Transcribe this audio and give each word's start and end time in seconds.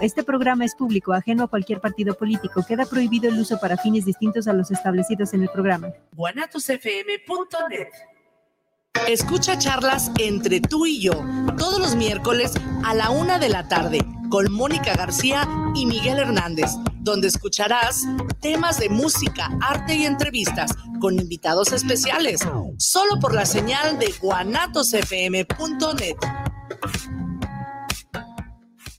Este 0.00 0.22
programa 0.22 0.64
es 0.64 0.76
público, 0.76 1.12
ajeno 1.12 1.44
a 1.44 1.48
cualquier 1.48 1.80
partido 1.80 2.14
político. 2.14 2.64
Queda 2.66 2.86
prohibido 2.86 3.28
el 3.28 3.38
uso 3.38 3.58
para 3.58 3.76
fines 3.76 4.04
distintos 4.04 4.46
a 4.46 4.52
los 4.52 4.70
establecidos 4.70 5.34
en 5.34 5.42
el 5.42 5.48
programa. 5.48 5.88
guanatosfm.net 6.12 7.88
Escucha 9.08 9.58
charlas 9.58 10.10
entre 10.18 10.60
tú 10.60 10.86
y 10.86 11.00
yo 11.00 11.24
todos 11.56 11.80
los 11.80 11.96
miércoles 11.96 12.52
a 12.84 12.94
la 12.94 13.10
una 13.10 13.38
de 13.38 13.48
la 13.48 13.66
tarde 13.68 14.00
con 14.30 14.52
Mónica 14.52 14.94
García 14.94 15.48
y 15.74 15.86
Miguel 15.86 16.18
Hernández, 16.18 16.70
donde 17.00 17.28
escucharás 17.28 18.04
temas 18.40 18.78
de 18.78 18.88
música, 18.90 19.50
arte 19.60 19.96
y 19.96 20.04
entrevistas 20.04 20.72
con 21.00 21.18
invitados 21.18 21.72
especiales, 21.72 22.40
solo 22.76 23.18
por 23.20 23.34
la 23.34 23.46
señal 23.46 23.98
de 23.98 24.12
guanatosfm.net 24.20 26.16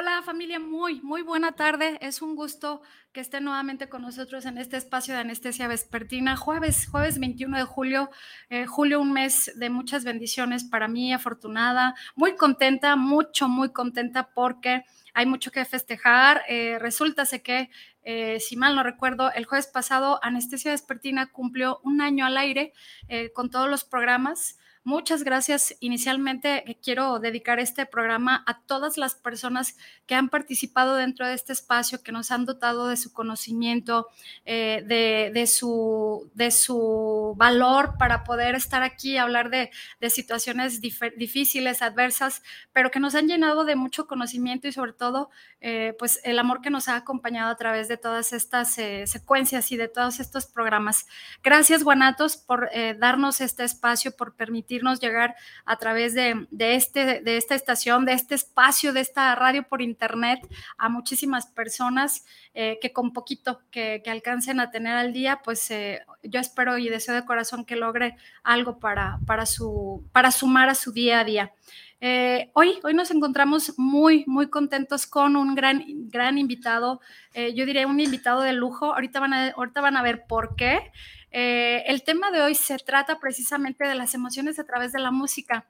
Hola 0.00 0.22
familia, 0.22 0.60
muy, 0.60 1.00
muy 1.00 1.22
buena 1.22 1.50
tarde. 1.50 1.98
Es 2.00 2.22
un 2.22 2.36
gusto 2.36 2.82
que 3.12 3.18
estén 3.18 3.42
nuevamente 3.42 3.88
con 3.88 4.02
nosotros 4.02 4.46
en 4.46 4.56
este 4.56 4.76
espacio 4.76 5.12
de 5.12 5.22
anestesia 5.22 5.66
vespertina. 5.66 6.36
Jueves, 6.36 6.86
jueves 6.88 7.18
21 7.18 7.56
de 7.56 7.64
julio, 7.64 8.08
eh, 8.48 8.64
julio 8.66 9.00
un 9.00 9.12
mes 9.12 9.50
de 9.56 9.70
muchas 9.70 10.04
bendiciones 10.04 10.62
para 10.62 10.86
mí, 10.86 11.12
afortunada, 11.12 11.96
muy 12.14 12.36
contenta, 12.36 12.94
mucho, 12.94 13.48
muy 13.48 13.72
contenta 13.72 14.30
porque 14.32 14.84
hay 15.14 15.26
mucho 15.26 15.50
que 15.50 15.64
festejar. 15.64 16.42
Eh, 16.48 16.78
resulta 16.78 17.24
que, 17.42 17.68
eh, 18.04 18.38
si 18.38 18.56
mal 18.56 18.76
no 18.76 18.84
recuerdo, 18.84 19.32
el 19.32 19.46
jueves 19.46 19.66
pasado 19.66 20.20
Anestesia 20.22 20.70
Vespertina 20.70 21.32
cumplió 21.32 21.80
un 21.82 22.00
año 22.00 22.24
al 22.24 22.36
aire 22.36 22.72
eh, 23.08 23.32
con 23.32 23.50
todos 23.50 23.68
los 23.68 23.82
programas. 23.82 24.60
Muchas 24.88 25.22
gracias. 25.22 25.76
Inicialmente 25.80 26.70
eh, 26.70 26.78
quiero 26.82 27.18
dedicar 27.18 27.60
este 27.60 27.84
programa 27.84 28.42
a 28.46 28.62
todas 28.62 28.96
las 28.96 29.14
personas 29.14 29.76
que 30.06 30.14
han 30.14 30.30
participado 30.30 30.94
dentro 30.94 31.26
de 31.26 31.34
este 31.34 31.52
espacio, 31.52 32.02
que 32.02 32.10
nos 32.10 32.30
han 32.30 32.46
dotado 32.46 32.88
de 32.88 32.96
su 32.96 33.12
conocimiento, 33.12 34.06
eh, 34.46 34.82
de, 34.86 35.46
su, 35.46 36.30
de 36.32 36.50
su 36.50 37.34
valor 37.36 37.96
para 37.98 38.24
poder 38.24 38.54
estar 38.54 38.82
aquí 38.82 39.12
y 39.12 39.16
hablar 39.18 39.50
de, 39.50 39.70
situaciones 40.08 40.80
difíciles, 40.80 41.82
adversas, 41.82 42.42
pero 42.72 42.90
que 42.90 42.98
nos 42.98 43.14
han 43.14 43.28
llenado 43.28 43.66
de 43.66 43.76
mucho 43.76 44.06
conocimiento 44.06 44.68
y 44.68 44.72
sobre 44.72 44.94
todo, 44.94 45.28
eh, 45.60 45.94
pues 45.98 46.18
el 46.24 46.38
amor 46.38 46.62
que 46.62 46.70
nos 46.70 46.88
ha 46.88 46.96
acompañado 46.96 47.50
a 47.50 47.56
través 47.56 47.88
de 47.88 47.98
todas 47.98 48.32
estas 48.32 48.76
secuencias 49.04 49.70
y 49.70 49.76
de 49.76 49.88
todos 49.88 50.18
estos 50.18 50.46
programas. 50.46 51.06
Gracias, 51.42 51.84
Guanatos, 51.84 52.38
por 52.38 52.70
darnos 52.98 53.42
este 53.42 53.64
espacio, 53.64 54.16
por 54.16 54.34
permitir 54.34 54.77
llegar 55.00 55.34
a 55.64 55.76
través 55.76 56.14
de, 56.14 56.46
este, 56.58 57.20
de 57.20 57.36
esta 57.36 57.54
estación, 57.54 58.04
de 58.04 58.12
este 58.12 58.34
espacio, 58.34 58.92
de 58.92 59.00
esta 59.00 59.34
radio 59.34 59.62
por 59.62 59.82
internet 59.82 60.40
a 60.76 60.88
muchísimas 60.88 61.46
personas 61.46 62.24
eh, 62.54 62.78
que 62.80 62.92
con 62.92 63.12
poquito 63.12 63.60
que, 63.70 64.02
alcancen 64.06 64.60
a 64.60 64.70
tener 64.70 64.94
al 64.94 65.12
día, 65.12 65.40
pues 65.44 65.70
eh, 65.70 66.00
yo 66.22 66.40
espero 66.40 66.78
y 66.78 66.88
deseo 66.88 67.14
de 67.14 67.24
corazón 67.24 67.64
que 67.64 67.76
logre 67.76 68.16
algo 68.42 68.78
para, 68.78 69.18
para, 69.26 69.46
su, 69.46 70.04
para 70.12 70.30
sumar 70.30 70.68
a 70.68 70.74
su 70.74 70.92
día 70.92 71.20
a 71.20 71.24
día. 71.24 71.52
Eh, 72.00 72.50
hoy, 72.54 72.78
hoy 72.84 72.94
nos 72.94 73.10
encontramos 73.10 73.74
muy, 73.76 74.24
muy 74.26 74.48
contentos 74.48 75.06
con 75.06 75.36
un 75.36 75.54
gran, 75.54 75.84
gran 76.08 76.38
invitado, 76.38 77.00
yo 77.34 77.66
diría 77.66 77.86
un 77.86 78.00
invitado 78.00 78.40
de 78.42 78.52
lujo. 78.52 78.94
Ahorita 78.94 79.20
van 79.20 79.32
a, 79.32 79.50
ahorita 79.50 79.80
van 79.80 79.96
a 79.96 80.02
ver 80.02 80.24
por 80.26 80.56
qué. 80.56 80.90
Eh, 81.30 81.84
el 81.86 82.02
tema 82.02 82.30
de 82.30 82.42
hoy 82.42 82.54
se 82.54 82.78
trata 82.78 83.18
precisamente 83.18 83.86
de 83.86 83.94
las 83.94 84.14
emociones 84.14 84.58
a 84.58 84.64
través 84.64 84.92
de 84.92 85.00
la 85.00 85.10
música. 85.10 85.66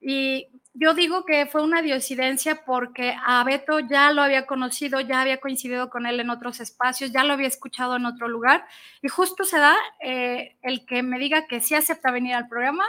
Y 0.00 0.48
yo 0.74 0.94
digo 0.94 1.24
que 1.24 1.46
fue 1.46 1.62
una 1.62 1.80
diosidencia 1.80 2.64
porque 2.64 3.14
a 3.24 3.44
Beto 3.44 3.78
ya 3.78 4.10
lo 4.10 4.22
había 4.22 4.46
conocido, 4.46 5.00
ya 5.00 5.20
había 5.20 5.38
coincidido 5.38 5.90
con 5.90 6.06
él 6.06 6.18
en 6.18 6.30
otros 6.30 6.60
espacios, 6.60 7.12
ya 7.12 7.22
lo 7.24 7.34
había 7.34 7.46
escuchado 7.46 7.96
en 7.96 8.06
otro 8.06 8.26
lugar. 8.26 8.66
Y 9.00 9.08
justo 9.08 9.44
se 9.44 9.58
da 9.58 9.76
eh, 10.00 10.56
el 10.62 10.86
que 10.86 11.02
me 11.02 11.18
diga 11.18 11.46
que 11.46 11.60
sí 11.60 11.74
acepta 11.74 12.10
venir 12.10 12.34
al 12.34 12.48
programa 12.48 12.84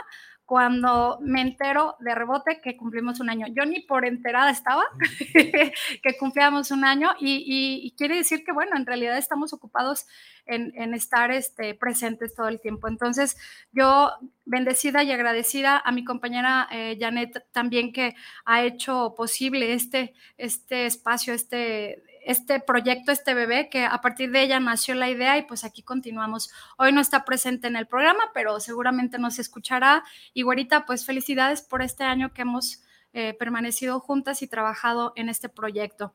cuando 0.46 1.18
me 1.22 1.40
entero 1.40 1.96
de 2.00 2.14
rebote 2.14 2.60
que 2.62 2.76
cumplimos 2.76 3.20
un 3.20 3.30
año. 3.30 3.46
Yo 3.48 3.64
ni 3.64 3.80
por 3.80 4.04
enterada 4.04 4.50
estaba 4.50 4.84
que 5.32 6.18
cumplíamos 6.18 6.70
un 6.70 6.84
año 6.84 7.14
y, 7.18 7.94
quiere 7.96 8.16
decir 8.16 8.44
que, 8.44 8.52
bueno, 8.52 8.76
en 8.76 8.84
realidad 8.84 9.16
estamos 9.16 9.52
ocupados 9.52 10.06
en, 10.46 10.92
estar 10.92 11.30
este, 11.30 11.74
presentes 11.74 12.34
todo 12.34 12.48
el 12.48 12.60
tiempo. 12.60 12.88
Entonces, 12.88 13.36
yo 13.72 14.10
bendecida 14.44 15.02
y 15.02 15.12
agradecida 15.12 15.78
a 15.78 15.92
mi 15.92 16.04
compañera 16.04 16.68
eh, 16.70 16.98
Janet 17.00 17.46
también 17.52 17.92
que 17.92 18.14
ha 18.44 18.62
hecho 18.62 19.14
posible 19.16 19.72
este, 19.72 20.14
este 20.36 20.86
espacio, 20.86 21.32
este 21.32 22.02
este 22.26 22.60
proyecto, 22.60 23.12
este 23.12 23.34
bebé, 23.34 23.68
que 23.68 23.84
a 23.84 24.00
partir 24.00 24.30
de 24.30 24.42
ella 24.42 24.60
nació 24.60 24.94
la 24.94 25.08
idea 25.08 25.38
y 25.38 25.42
pues 25.42 25.64
aquí 25.64 25.82
continuamos. 25.82 26.50
Hoy 26.76 26.92
no 26.92 27.00
está 27.00 27.24
presente 27.24 27.66
en 27.66 27.76
el 27.76 27.86
programa, 27.86 28.30
pero 28.32 28.60
seguramente 28.60 29.18
nos 29.18 29.38
escuchará. 29.38 30.04
Y 30.32 30.42
güerita, 30.42 30.86
pues 30.86 31.04
felicidades 31.04 31.62
por 31.62 31.82
este 31.82 32.04
año 32.04 32.32
que 32.32 32.42
hemos 32.42 32.82
eh, 33.12 33.34
permanecido 33.34 34.00
juntas 34.00 34.42
y 34.42 34.48
trabajado 34.48 35.12
en 35.16 35.28
este 35.28 35.48
proyecto. 35.48 36.14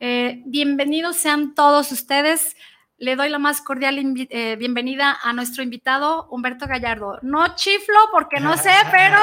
Eh, 0.00 0.42
bienvenidos 0.46 1.16
sean 1.16 1.54
todos 1.54 1.92
ustedes 1.92 2.56
le 3.00 3.16
doy 3.16 3.30
la 3.30 3.38
más 3.38 3.62
cordial 3.62 3.98
eh, 4.28 4.56
bienvenida 4.56 5.18
a 5.22 5.32
nuestro 5.32 5.62
invitado 5.62 6.28
Humberto 6.30 6.66
Gallardo. 6.66 7.18
No 7.22 7.56
chiflo 7.56 7.96
porque 8.12 8.40
no 8.40 8.58
sé, 8.58 8.72
pero 8.90 9.16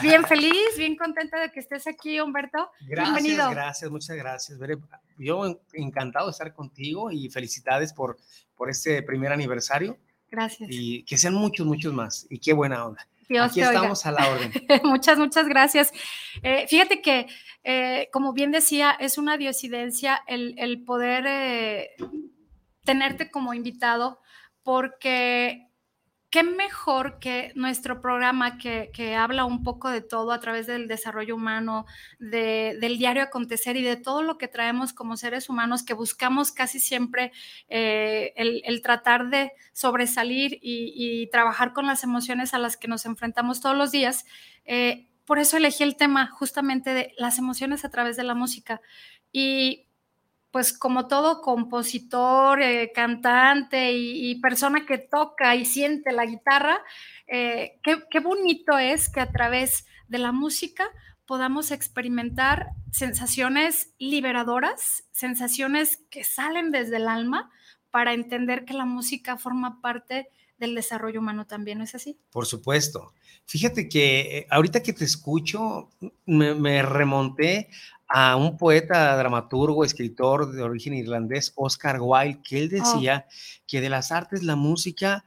bien 0.00 0.24
feliz, 0.24 0.78
bien 0.78 0.96
contenta 0.96 1.40
de 1.40 1.50
que 1.50 1.58
estés 1.58 1.88
aquí, 1.88 2.20
Humberto. 2.20 2.70
Gracias, 2.86 3.14
Bienvenido. 3.16 3.50
gracias, 3.50 3.90
muchas 3.90 4.16
gracias. 4.16 4.58
Yo 5.18 5.60
encantado 5.72 6.26
de 6.26 6.30
estar 6.30 6.54
contigo 6.54 7.10
y 7.10 7.28
felicidades 7.28 7.92
por, 7.92 8.18
por 8.56 8.70
este 8.70 9.02
primer 9.02 9.32
aniversario. 9.32 9.98
Gracias. 10.30 10.70
Y 10.70 11.02
que 11.02 11.18
sean 11.18 11.34
muchos, 11.34 11.66
muchos 11.66 11.92
más. 11.92 12.28
Y 12.30 12.38
qué 12.38 12.52
buena 12.52 12.86
onda. 12.86 13.04
Aquí 13.40 13.60
estamos 13.60 14.06
a 14.06 14.12
la 14.12 14.28
orden. 14.28 14.52
muchas, 14.84 15.18
muchas 15.18 15.48
gracias. 15.48 15.92
Eh, 16.40 16.66
fíjate 16.68 17.02
que, 17.02 17.26
eh, 17.64 18.08
como 18.12 18.32
bien 18.32 18.52
decía, 18.52 18.92
es 18.92 19.18
una 19.18 19.36
diosidencia 19.38 20.22
el, 20.28 20.54
el 20.56 20.84
poder 20.84 21.26
tenerte 22.84 23.30
como 23.30 23.54
invitado 23.54 24.20
porque 24.62 25.68
qué 26.34 26.42
mejor 26.42 27.20
que 27.20 27.52
nuestro 27.54 28.00
programa 28.00 28.58
que, 28.58 29.14
habla 29.14 29.44
un 29.44 29.62
poco 29.62 29.88
de 29.88 30.00
todo 30.00 30.32
a 30.32 30.40
través 30.40 30.66
del 30.66 30.88
desarrollo 30.88 31.36
humano, 31.36 31.86
del 32.18 32.98
diario 32.98 33.22
acontecer 33.22 33.76
y 33.76 33.82
de 33.82 33.94
todo 33.94 34.22
lo 34.22 34.36
que 34.36 34.48
traemos 34.48 34.92
como 34.92 35.16
seres 35.16 35.48
humanos 35.48 35.84
que 35.84 35.94
buscamos 35.94 36.50
casi 36.50 36.80
siempre 36.80 37.30
eh, 37.68 38.32
el, 38.34 38.82
tratar 38.82 39.28
de 39.28 39.52
sobresalir 39.72 40.58
y, 40.60 41.28
trabajar 41.30 41.72
con 41.72 41.86
las 41.86 42.02
emociones 42.02 42.52
a 42.52 42.58
las 42.58 42.76
que 42.76 42.88
nos 42.88 43.06
enfrentamos 43.06 43.60
todos 43.60 43.76
los 43.76 43.92
días. 43.92 44.24
Eh, 44.64 45.06
por 45.24 45.38
eso 45.38 45.56
elegí 45.56 45.84
el 45.84 45.94
tema 45.94 46.26
justamente 46.26 46.94
de 46.94 47.14
las 47.16 47.38
emociones 47.38 47.84
a 47.84 47.90
través 47.90 48.16
de 48.16 48.24
la 48.24 48.34
música. 48.34 48.80
Y 49.30 49.86
pues 50.54 50.72
como 50.72 51.08
todo 51.08 51.40
compositor, 51.40 52.62
eh, 52.62 52.92
cantante 52.94 53.90
y, 53.92 54.36
persona 54.36 54.86
que 54.86 54.98
toca 54.98 55.56
y 55.56 55.64
siente 55.64 56.12
la 56.12 56.26
guitarra, 56.26 56.80
eh, 57.26 57.80
qué, 57.82 58.20
bonito 58.20 58.78
es 58.78 59.08
que 59.08 59.18
a 59.18 59.32
través 59.32 59.84
de 60.06 60.18
la 60.18 60.30
música 60.30 60.88
podamos 61.26 61.72
experimentar 61.72 62.68
sensaciones 62.92 63.94
liberadoras, 63.98 65.02
sensaciones 65.10 65.98
que 66.08 66.22
salen 66.22 66.70
desde 66.70 66.98
el 66.98 67.08
alma 67.08 67.50
para 67.90 68.12
entender 68.12 68.64
que 68.64 68.74
la 68.74 68.84
música 68.84 69.36
forma 69.36 69.80
parte 69.80 70.28
del 70.56 70.76
desarrollo 70.76 71.18
humano 71.18 71.48
también, 71.48 71.78
¿no 71.78 71.84
es 71.84 71.96
así? 71.96 72.16
Por 72.30 72.46
supuesto. 72.46 73.12
Fíjate 73.44 73.88
que 73.88 74.20
eh, 74.20 74.46
ahorita 74.50 74.84
que 74.84 74.92
te 74.92 75.04
escucho, 75.04 75.90
me 76.26 76.82
remonté 76.82 77.68
a 78.08 78.36
un 78.36 78.56
poeta, 78.56 79.16
dramaturgo, 79.16 79.84
escritor 79.84 80.52
de 80.52 80.62
origen 80.62 80.94
irlandés, 80.94 81.52
Oscar 81.56 81.98
Wilde, 82.00 82.40
que 82.42 82.58
él 82.58 82.70
oh. 82.72 82.76
decía 82.76 83.26
que 83.66 83.80
de 83.80 83.88
las 83.88 84.12
artes 84.12 84.42
la 84.42 84.56
música 84.56 85.24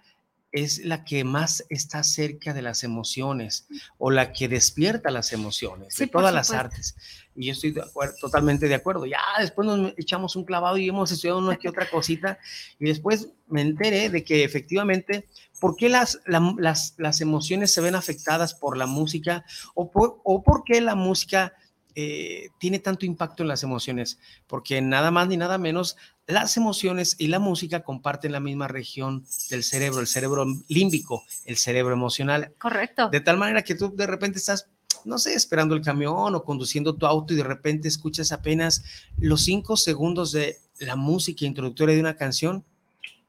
es 0.51 0.83
la 0.85 1.03
que 1.03 1.23
más 1.23 1.65
está 1.69 2.03
cerca 2.03 2.53
de 2.53 2.61
las 2.61 2.83
emociones 2.83 3.67
o 3.97 4.11
la 4.11 4.31
que 4.31 4.47
despierta 4.47 5.11
las 5.11 5.33
emociones 5.33 5.95
de 5.95 6.07
todas 6.07 6.33
las 6.33 6.51
artes. 6.51 6.95
Y 7.35 7.47
yo 7.47 7.51
estoy 7.51 7.75
totalmente 8.19 8.67
de 8.67 8.75
acuerdo. 8.75 9.05
Ya 9.05 9.19
después 9.39 9.67
nos 9.67 9.93
echamos 9.97 10.35
un 10.35 10.45
clavado 10.45 10.77
y 10.77 10.87
hemos 10.87 11.11
estudiado 11.11 11.39
una 11.39 11.57
que 11.57 11.69
otra 11.69 11.89
cosita 11.89 12.39
y 12.79 12.85
después 12.85 13.29
me 13.47 13.61
enteré 13.61 14.09
de 14.09 14.23
que 14.23 14.43
efectivamente, 14.43 15.27
¿por 15.59 15.75
qué 15.75 15.89
las, 15.89 16.19
las, 16.25 16.95
las 16.97 17.21
emociones 17.21 17.71
se 17.71 17.81
ven 17.81 17.95
afectadas 17.95 18.53
por 18.55 18.77
la 18.77 18.87
música 18.87 19.45
o 19.75 19.91
por, 19.91 20.21
o 20.23 20.41
por 20.41 20.63
qué 20.63 20.81
la 20.81 20.95
música 20.95 21.53
eh, 21.99 22.51
tiene 22.59 22.77
tanto 22.77 23.07
impacto 23.07 23.41
en 23.41 23.49
las 23.49 23.63
emociones, 23.63 24.19
porque 24.45 24.83
nada 24.83 25.09
más 25.09 25.27
ni 25.27 25.35
nada 25.35 25.57
menos, 25.57 25.97
las 26.27 26.55
emociones 26.55 27.15
y 27.17 27.25
la 27.25 27.39
música 27.39 27.83
comparten 27.83 28.33
la 28.33 28.39
misma 28.39 28.67
región 28.67 29.25
del 29.49 29.63
cerebro, 29.63 30.01
el 30.01 30.05
cerebro 30.05 30.45
límbico, 30.67 31.23
el 31.45 31.57
cerebro 31.57 31.95
emocional. 31.95 32.53
Correcto. 32.59 33.09
De 33.09 33.19
tal 33.19 33.37
manera 33.37 33.63
que 33.63 33.73
tú 33.73 33.95
de 33.95 34.05
repente 34.05 34.37
estás 34.37 34.69
no 35.05 35.17
sé, 35.17 35.33
esperando 35.33 35.73
el 35.73 35.81
camión 35.81 36.35
o 36.35 36.43
conduciendo 36.43 36.95
tu 36.95 37.07
auto 37.07 37.33
y 37.33 37.37
de 37.37 37.43
repente 37.43 37.87
escuchas 37.87 38.31
apenas 38.31 38.83
los 39.17 39.43
cinco 39.43 39.75
segundos 39.75 40.31
de 40.31 40.59
la 40.79 40.95
música 40.95 41.45
introductoria 41.45 41.95
de 41.95 42.01
una 42.01 42.15
canción 42.15 42.63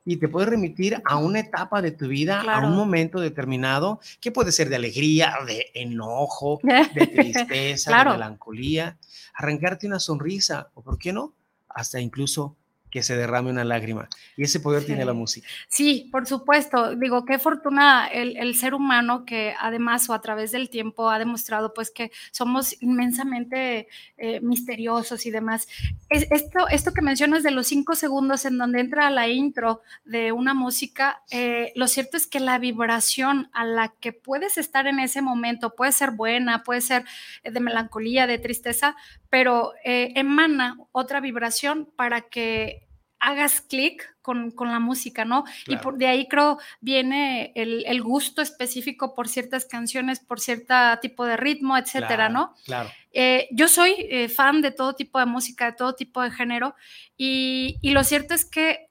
y 0.08 0.16
te 0.16 0.26
puede 0.26 0.46
remitir 0.46 1.02
a 1.04 1.18
una 1.18 1.40
etapa 1.40 1.82
de 1.82 1.90
tu 1.90 2.08
vida, 2.08 2.40
a 2.40 2.66
un 2.66 2.74
momento 2.74 3.20
determinado, 3.20 4.00
que 4.22 4.32
puede 4.32 4.52
ser 4.52 4.70
de 4.70 4.76
alegría, 4.76 5.34
de 5.46 5.66
enojo, 5.74 6.58
de 6.94 7.06
tristeza, 7.08 7.94
de 7.94 8.10
melancolía, 8.12 8.96
arrancarte 9.34 9.86
una 9.86 10.00
sonrisa, 10.00 10.70
o 10.72 10.80
por 10.80 10.96
qué 10.96 11.12
no, 11.12 11.34
hasta 11.68 12.00
incluso 12.00 12.56
que 12.90 13.02
se 13.02 13.16
derrame 13.16 13.50
una 13.50 13.64
lágrima. 13.64 14.08
Y 14.36 14.44
ese 14.44 14.60
poder 14.60 14.84
tiene 14.84 15.04
la 15.04 15.12
música. 15.12 15.46
Sí, 15.68 16.08
por 16.10 16.26
supuesto. 16.26 16.94
Digo, 16.96 17.24
qué 17.24 17.38
fortuna 17.38 18.06
el, 18.06 18.54
ser 18.54 18.74
humano 18.74 19.24
que 19.24 19.54
además 19.60 20.08
o 20.08 20.14
a 20.14 20.20
través 20.20 20.52
del 20.52 20.70
tiempo 20.70 21.10
ha 21.10 21.18
demostrado 21.18 21.74
pues 21.74 21.90
que 21.90 22.10
somos 22.30 22.80
inmensamente 22.82 23.88
eh, 24.16 24.40
misteriosos 24.40 25.26
y 25.26 25.30
demás. 25.30 25.68
esto, 26.08 26.68
esto 26.68 26.92
que 26.92 27.02
mencionas 27.02 27.42
de 27.42 27.50
los 27.50 27.66
cinco 27.66 27.94
segundos 27.94 28.44
en 28.44 28.58
donde 28.58 28.80
entra 28.80 29.10
la 29.10 29.28
intro 29.28 29.82
de 30.04 30.32
una 30.32 30.54
música, 30.54 31.22
eh, 31.30 31.72
lo 31.74 31.88
cierto 31.88 32.16
es 32.16 32.26
que 32.26 32.40
la 32.40 32.58
vibración 32.58 33.50
a 33.52 33.64
la 33.64 33.94
que 34.00 34.12
puedes 34.12 34.58
estar 34.58 34.86
en 34.86 34.98
ese 34.98 35.22
momento 35.22 35.74
puede 35.74 35.92
ser 35.92 36.12
buena, 36.12 36.62
puede 36.62 36.80
ser 36.80 37.04
de 37.44 37.60
melancolía, 37.60 38.26
de 38.26 38.38
tristeza, 38.38 38.96
pero 39.30 39.72
eh, 39.84 40.12
emana 40.16 40.78
otra 40.92 41.20
vibración 41.20 41.88
para 41.96 42.22
que 42.22 42.87
hagas 43.20 43.60
clic 43.60 44.16
con, 44.22 44.52
la 44.58 44.78
música, 44.78 45.24
¿no? 45.24 45.44
Y 45.66 45.76
por, 45.76 45.96
de 45.96 46.06
ahí 46.06 46.28
creo 46.28 46.58
viene 46.80 47.52
el, 47.54 48.02
gusto 48.02 48.42
específico 48.42 49.14
por 49.14 49.28
ciertas 49.28 49.64
canciones, 49.64 50.20
por 50.20 50.40
cierto 50.40 50.74
tipo 51.00 51.24
de 51.24 51.36
ritmo, 51.36 51.76
etcétera, 51.76 52.28
¿no? 52.28 52.54
Claro. 52.64 52.90
Eh, 53.12 53.48
yo 53.52 53.68
soy 53.68 53.94
eh, 53.98 54.28
fan 54.28 54.60
de 54.60 54.70
todo 54.70 54.94
tipo 54.94 55.18
de 55.18 55.26
música, 55.26 55.66
de 55.66 55.72
todo 55.72 55.94
tipo 55.94 56.22
de 56.22 56.30
género, 56.30 56.74
y, 57.16 57.78
lo 57.82 58.04
cierto 58.04 58.34
es 58.34 58.44
que 58.44 58.90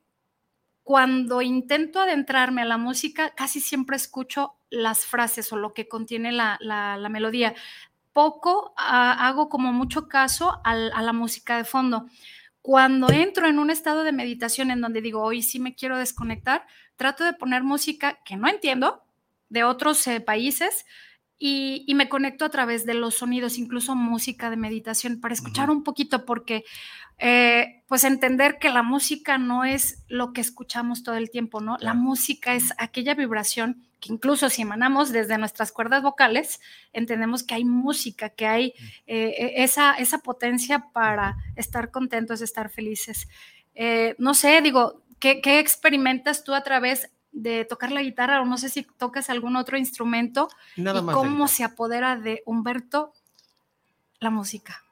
cuando 0.83 1.41
intento 1.41 1.99
adentrarme 1.99 2.61
a 2.61 2.65
la 2.65 2.77
música, 2.77 3.31
casi 3.35 3.59
siempre 3.59 3.97
escucho 3.97 4.55
las 4.69 5.05
frases 5.05 5.51
o 5.51 5.57
lo 5.57 5.73
que 5.73 5.87
contiene 5.87 6.31
la, 6.31 6.57
la 6.61 7.09
melodía 7.09 7.53
poco 8.17 8.73
hago 8.77 9.47
como 9.47 9.71
mucho 9.71 10.07
caso 10.07 10.59
a 10.63 10.73
la 10.73 11.13
música 11.13 11.55
de 11.57 11.65
fondo. 11.65 12.07
Cuando 12.67 13.09
entro 13.09 13.47
en 13.47 13.59
un 13.59 13.69
estado 13.69 14.03
de 14.03 14.11
meditación 14.11 14.71
en 14.71 14.81
donde 14.81 14.99
digo, 14.99 15.23
hoy 15.23 15.41
sí 15.41 15.57
me 15.57 15.73
quiero 15.73 15.97
desconectar, 15.97 16.67
trato 16.97 17.23
de 17.23 17.31
poner 17.31 17.63
música 17.63 18.19
que 18.25 18.35
no 18.35 18.49
entiendo 18.49 19.05
de 19.47 19.63
otros 19.63 20.05
eh, 20.07 20.19
países 20.19 20.85
y, 21.39 21.85
me 21.95 22.09
conecto 22.09 22.43
a 22.43 22.49
través 22.49 22.85
de 22.85 22.93
los 22.93 23.15
sonidos, 23.15 23.57
incluso 23.57 23.95
música 23.95 24.49
de 24.49 24.57
meditación, 24.57 25.21
para 25.21 25.33
escuchar 25.33 25.69
un 25.69 25.81
poquito, 25.81 26.25
porque 26.25 26.65
eh, 27.19 27.85
pues 27.87 28.03
entender 28.03 28.59
que 28.59 28.69
la 28.69 28.83
música 28.83 29.37
no 29.37 29.63
es 29.63 30.03
lo 30.09 30.33
que 30.33 30.41
escuchamos 30.41 31.03
todo 31.03 31.15
el 31.15 31.29
tiempo, 31.29 31.61
¿no? 31.61 31.77
La 31.79 31.93
música 31.93 32.53
es 32.53 32.73
aquella 32.77 33.15
vibración 33.15 33.86
que 33.99 34.13
incluso 34.13 34.49
si 34.49 34.61
emanamos 34.61 35.11
desde 35.11 35.37
nuestras 35.37 35.71
cuerdas 35.71 36.03
vocales, 36.03 36.59
entendemos 36.93 37.43
que 37.43 37.55
hay 37.55 37.65
música, 37.65 38.29
que 38.29 38.45
hay 38.45 38.73
eh, 39.07 39.33
e, 39.37 39.63
esa, 39.63 39.93
esa 39.93 40.19
potencia 40.19 40.89
para 40.93 41.37
estar 41.55 41.91
contentos, 41.91 42.41
estar 42.41 42.69
felices. 42.69 43.27
Eh, 43.75 44.15
no 44.17 44.33
sé, 44.33 44.61
digo, 44.61 45.01
¿qué, 45.19 45.41
experimentas 45.59 46.43
tú 46.43 46.53
a 46.53 46.63
través 46.63 47.11
de 47.31 47.65
tocar 47.65 47.91
la 47.91 48.01
guitarra 48.01 48.41
o 48.41 48.45
no 48.45 48.57
sé 48.57 48.69
si 48.69 48.83
tocas 48.83 49.29
algún 49.29 49.55
otro 49.55 49.77
instrumento 49.77 50.49
Nada 50.75 51.01
y 51.01 51.05
cómo 51.13 51.47
se 51.47 51.63
apodera 51.63 52.15
de 52.15 52.41
Humberto 52.45 53.13
la 54.19 54.29
música? 54.29 54.83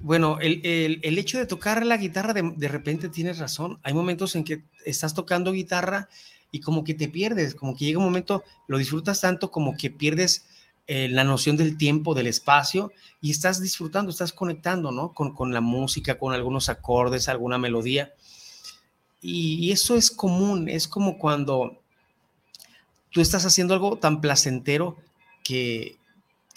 Bueno, 0.00 0.38
el, 0.40 1.18
hecho 1.18 1.38
de 1.38 1.46
tocar 1.46 1.84
la 1.84 1.96
guitarra, 1.96 2.32
de, 2.32 2.54
de 2.56 2.68
repente 2.68 3.08
tienes 3.08 3.38
razón. 3.38 3.78
Hay 3.82 3.94
momentos 3.94 4.34
en 4.34 4.44
que 4.44 4.64
estás 4.84 5.14
tocando 5.14 5.52
guitarra 5.52 6.08
y 6.56 6.60
como 6.60 6.84
que 6.84 6.94
te 6.94 7.08
pierdes, 7.08 7.54
como 7.54 7.76
que 7.76 7.84
llega 7.84 7.98
un 7.98 8.06
momento, 8.06 8.42
lo 8.66 8.78
disfrutas 8.78 9.20
tanto 9.20 9.50
como 9.50 9.76
que 9.76 9.90
pierdes 9.90 10.46
eh, 10.86 11.08
la 11.10 11.22
noción 11.22 11.58
del 11.58 11.76
tiempo, 11.76 12.14
del 12.14 12.26
espacio 12.26 12.92
y 13.20 13.30
estás 13.30 13.60
disfrutando, 13.60 14.10
estás 14.10 14.32
conectando, 14.32 14.90
¿no? 14.90 15.12
Con, 15.12 15.34
con 15.34 15.52
la 15.52 15.60
música, 15.60 16.18
con 16.18 16.32
algunos 16.32 16.70
acordes, 16.70 17.28
alguna 17.28 17.58
melodía. 17.58 18.14
Y, 19.20 19.70
eso 19.70 19.96
es 19.96 20.10
común, 20.10 20.70
es 20.70 20.88
como 20.88 21.18
cuando 21.18 21.78
tú 23.10 23.20
estás 23.20 23.44
haciendo 23.44 23.74
algo 23.74 23.98
tan 23.98 24.22
placentero 24.22 24.96
que, 25.44 25.96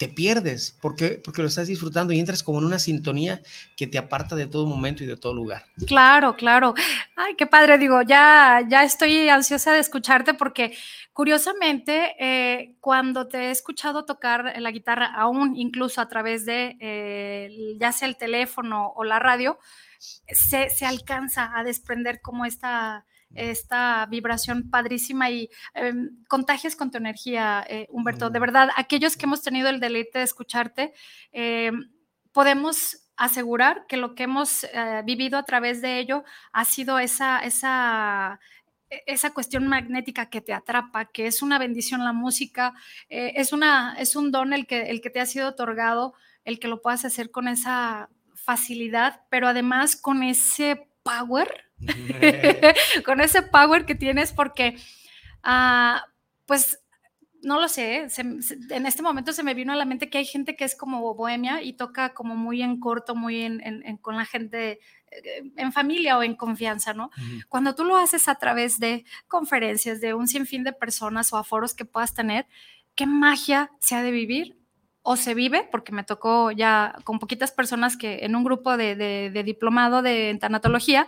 te 0.00 0.08
pierdes 0.08 0.78
porque, 0.80 1.20
porque 1.22 1.42
lo 1.42 1.48
estás 1.48 1.68
disfrutando 1.68 2.14
y 2.14 2.18
entras 2.18 2.42
como 2.42 2.58
en 2.58 2.64
una 2.64 2.78
sintonía 2.78 3.42
que 3.76 3.86
te 3.86 3.98
aparta 3.98 4.34
de 4.34 4.46
todo 4.46 4.64
momento 4.64 5.04
y 5.04 5.06
de 5.06 5.18
todo 5.18 5.34
lugar. 5.34 5.66
Claro, 5.86 6.36
claro. 6.36 6.72
Ay, 7.16 7.34
qué 7.36 7.46
padre, 7.46 7.76
digo, 7.76 8.00
ya, 8.00 8.62
ya 8.66 8.82
estoy 8.82 9.28
ansiosa 9.28 9.74
de 9.74 9.80
escucharte 9.80 10.32
porque 10.32 10.74
curiosamente 11.12 12.14
eh, 12.18 12.76
cuando 12.80 13.28
te 13.28 13.48
he 13.48 13.50
escuchado 13.50 14.06
tocar 14.06 14.54
la 14.58 14.70
guitarra, 14.70 15.12
aún 15.14 15.54
incluso 15.54 16.00
a 16.00 16.08
través 16.08 16.46
de 16.46 16.78
eh, 16.80 17.76
ya 17.78 17.92
sea 17.92 18.08
el 18.08 18.16
teléfono 18.16 18.94
o 18.96 19.04
la 19.04 19.18
radio, 19.18 19.58
se, 19.98 20.70
se 20.70 20.86
alcanza 20.86 21.52
a 21.54 21.62
desprender 21.62 22.22
como 22.22 22.46
esta 22.46 23.04
esta 23.34 24.06
vibración 24.06 24.70
padrísima 24.70 25.30
y 25.30 25.48
em, 25.74 26.22
contagias 26.28 26.76
con 26.76 26.90
tu 26.90 26.98
energía, 26.98 27.64
eh, 27.68 27.86
Humberto. 27.90 28.30
De 28.30 28.38
verdad, 28.40 28.70
aquellos 28.76 29.16
que 29.16 29.26
hemos 29.26 29.42
tenido 29.42 29.68
el 29.68 29.80
deleite 29.80 30.18
de 30.18 30.24
escucharte, 30.24 30.94
em, 31.32 31.90
podemos 32.32 33.10
asegurar 33.16 33.86
que 33.86 33.96
lo 33.96 34.14
que 34.14 34.22
hemos 34.24 34.64
eh, 34.64 35.02
vivido 35.04 35.36
a 35.38 35.44
través 35.44 35.82
de 35.82 35.98
ello 35.98 36.24
ha 36.52 36.64
sido 36.64 36.98
esa, 36.98 37.40
esa, 37.40 38.40
e, 38.88 39.02
esa 39.06 39.34
cuestión 39.34 39.68
magnética 39.68 40.30
que 40.30 40.40
te 40.40 40.54
atrapa, 40.54 41.04
que 41.06 41.26
es 41.26 41.42
una 41.42 41.58
bendición 41.58 42.02
la 42.02 42.14
música, 42.14 42.74
eh, 43.08 43.32
es, 43.36 43.52
una, 43.52 43.94
es 43.98 44.16
un 44.16 44.32
don 44.32 44.52
el 44.52 44.66
que, 44.66 44.90
el 44.90 45.00
que 45.00 45.10
te 45.10 45.20
ha 45.20 45.26
sido 45.26 45.48
otorgado, 45.48 46.14
el 46.44 46.58
que 46.58 46.68
lo 46.68 46.80
puedas 46.80 47.04
hacer 47.04 47.30
con 47.30 47.46
esa 47.46 48.08
facilidad, 48.34 49.22
pero 49.28 49.48
además 49.48 49.96
con 49.96 50.22
ese 50.22 50.88
power 51.02 51.69
con 53.04 53.20
ese 53.20 53.42
power 53.42 53.86
que 53.86 53.94
tienes 53.94 54.32
porque 54.32 54.76
ah, 55.42 56.04
pues 56.46 56.80
no 57.42 57.60
lo 57.60 57.68
sé, 57.68 58.06
en 58.18 58.86
este 58.86 59.02
momento 59.02 59.32
se 59.32 59.42
me 59.42 59.54
vino 59.54 59.72
a 59.72 59.76
la 59.76 59.84
mente 59.84 60.10
que 60.10 60.18
hay 60.18 60.26
gente 60.26 60.56
que 60.56 60.64
es 60.64 60.76
como 60.76 61.14
bohemia 61.14 61.62
y 61.62 61.72
toca 61.72 62.12
como 62.12 62.36
muy 62.36 62.62
en 62.62 62.78
corto, 62.80 63.14
muy 63.14 63.42
en, 63.42 63.96
con 64.02 64.16
la 64.16 64.26
gente 64.26 64.80
eh, 65.10 65.42
en 65.56 65.72
familia 65.72 66.18
o 66.18 66.22
en 66.22 66.34
confianza, 66.34 66.92
¿no? 66.92 67.10
Cuando 67.48 67.74
tú 67.74 67.84
lo 67.84 67.96
haces 67.96 68.28
a 68.28 68.34
través 68.34 68.78
de 68.78 69.04
conferencias, 69.26 70.00
de 70.00 70.14
un 70.14 70.28
sinfín 70.28 70.64
de 70.64 70.72
personas 70.72 71.32
o 71.32 71.38
aforos 71.38 71.74
que 71.74 71.84
puedas 71.84 72.14
tener, 72.14 72.46
¿qué 72.94 73.06
magia 73.06 73.70
se 73.80 73.94
ha 73.94 74.02
de 74.02 74.10
vivir? 74.10 74.58
O 75.02 75.16
se 75.16 75.32
vive, 75.32 75.66
porque 75.72 75.92
me 75.92 76.04
tocó 76.04 76.50
ya 76.50 76.94
con 77.04 77.18
poquitas 77.18 77.52
personas 77.52 77.96
que 77.96 78.18
en 78.26 78.36
un 78.36 78.44
grupo 78.44 78.76
de, 78.76 79.30
diplomado 79.46 80.02
de 80.02 80.36
tanatología, 80.38 81.06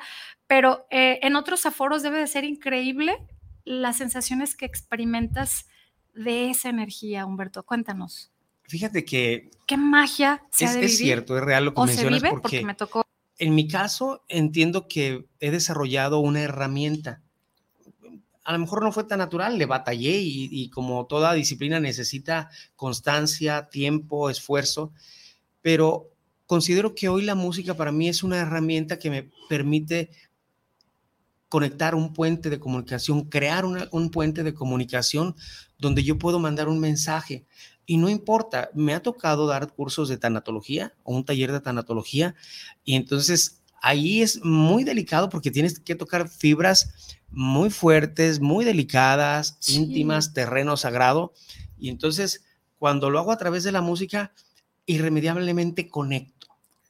pero 0.52 0.86
eh, 0.90 1.18
en 1.22 1.34
otros 1.34 1.64
aforos 1.64 2.02
debe 2.02 2.18
de 2.18 2.26
ser 2.26 2.44
increíble 2.44 3.16
las 3.64 3.96
sensaciones 3.96 4.54
que 4.54 4.66
experimentas 4.66 5.66
de 6.12 6.50
esa 6.50 6.68
energía, 6.68 7.24
Humberto? 7.24 7.62
Cuéntanos. 7.62 8.30
Fíjate 8.64 9.02
que... 9.06 9.50
¿Qué 9.66 9.78
magia 9.78 10.42
se 10.50 10.66
es, 10.66 10.70
ha 10.70 10.74
de 10.74 10.84
es 10.84 10.98
cierto, 10.98 11.38
es 11.38 11.42
real 11.42 11.64
lo 11.64 11.72
que 11.72 11.80
o 11.80 11.86
mencionas 11.86 12.20
se 12.20 12.26
vive 12.26 12.28
porque, 12.28 12.42
porque 12.42 12.66
me 12.66 12.74
tocó. 12.74 13.02
En 13.38 13.54
mi 13.54 13.66
caso, 13.66 14.26
entiendo 14.28 14.88
que 14.88 15.24
he 15.40 15.50
desarrollado 15.50 16.18
una 16.18 16.42
herramienta. 16.42 17.22
A 18.44 18.52
lo 18.52 18.58
mejor 18.58 18.82
no 18.82 18.92
fue 18.92 19.04
tan 19.04 19.20
natural, 19.20 19.56
le 19.56 19.64
batallé 19.64 20.18
y, 20.18 20.50
y 20.50 20.68
como 20.68 21.06
toda 21.06 21.32
disciplina 21.32 21.80
necesita 21.80 22.50
constancia, 22.76 23.70
tiempo, 23.70 24.28
esfuerzo, 24.28 24.92
pero 25.62 26.10
considero 26.44 26.94
que 26.94 27.08
hoy 27.08 27.22
la 27.22 27.36
música 27.36 27.72
para 27.72 27.90
mí 27.90 28.10
es 28.10 28.22
una 28.22 28.36
herramienta 28.36 28.98
que 28.98 29.08
me 29.08 29.30
permite 29.48 30.10
conectar 31.52 31.94
un 31.94 32.14
puente 32.14 32.48
de 32.48 32.58
comunicación, 32.58 33.24
crear 33.24 33.66
un 33.66 34.10
puente 34.10 34.42
de 34.42 34.54
comunicación 34.54 35.36
donde 35.78 36.02
yo 36.02 36.18
puedo 36.18 36.38
mandar 36.38 36.66
un 36.66 36.80
mensaje. 36.80 37.44
Y 37.84 37.98
no 37.98 38.08
importa, 38.08 38.70
me 38.72 38.94
ha 38.94 39.02
tocado 39.02 39.46
dar 39.46 39.70
cursos 39.70 40.08
de 40.08 40.16
tanatología 40.16 40.94
o 41.02 41.14
un 41.14 41.26
taller 41.26 41.52
de 41.52 41.60
tanatología 41.60 42.34
y 42.84 42.94
entonces 42.94 43.60
ahí 43.82 44.22
es 44.22 44.42
muy 44.42 44.82
delicado 44.82 45.28
porque 45.28 45.50
tienes 45.50 45.78
que 45.78 45.94
tocar 45.94 46.30
fibras 46.30 47.18
muy 47.28 47.68
fuertes, 47.68 48.40
muy 48.40 48.64
delicadas, 48.64 49.58
íntimas, 49.68 50.32
terreno 50.32 50.78
sagrado. 50.78 51.34
Y 51.78 51.90
entonces 51.90 52.46
cuando 52.78 53.10
lo 53.10 53.18
hago 53.18 53.30
a 53.30 53.36
través 53.36 53.62
de 53.62 53.72
la 53.72 53.82
música, 53.82 54.32
irremediablemente 54.86 55.90
conecto 55.90 56.41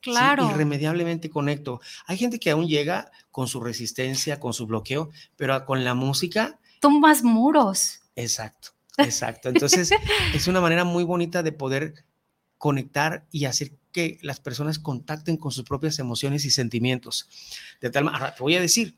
Claro. 0.02 0.50
irremediablemente 0.50 1.30
conecto. 1.30 1.80
Hay 2.06 2.18
gente 2.18 2.38
que 2.38 2.50
aún 2.50 2.66
llega 2.66 3.10
con 3.30 3.46
su 3.46 3.60
resistencia, 3.60 4.40
con 4.40 4.52
su 4.52 4.66
bloqueo, 4.66 5.10
pero 5.36 5.64
con 5.64 5.84
la 5.84 5.94
música. 5.94 6.58
Tumbas 6.80 7.22
muros. 7.22 8.00
Exacto, 8.16 8.70
exacto. 8.98 9.48
Entonces, 9.48 9.90
es 10.34 10.48
una 10.48 10.60
manera 10.60 10.84
muy 10.84 11.04
bonita 11.04 11.42
de 11.42 11.52
poder 11.52 12.04
conectar 12.58 13.26
y 13.30 13.44
hacer 13.44 13.72
que 13.92 14.18
las 14.22 14.40
personas 14.40 14.78
contacten 14.78 15.36
con 15.36 15.52
sus 15.52 15.64
propias 15.64 15.98
emociones 15.98 16.44
y 16.44 16.50
sentimientos. 16.50 17.28
De 17.80 17.90
tal 17.90 18.04
manera, 18.04 18.34
te 18.34 18.42
voy 18.42 18.56
a 18.56 18.60
decir, 18.60 18.96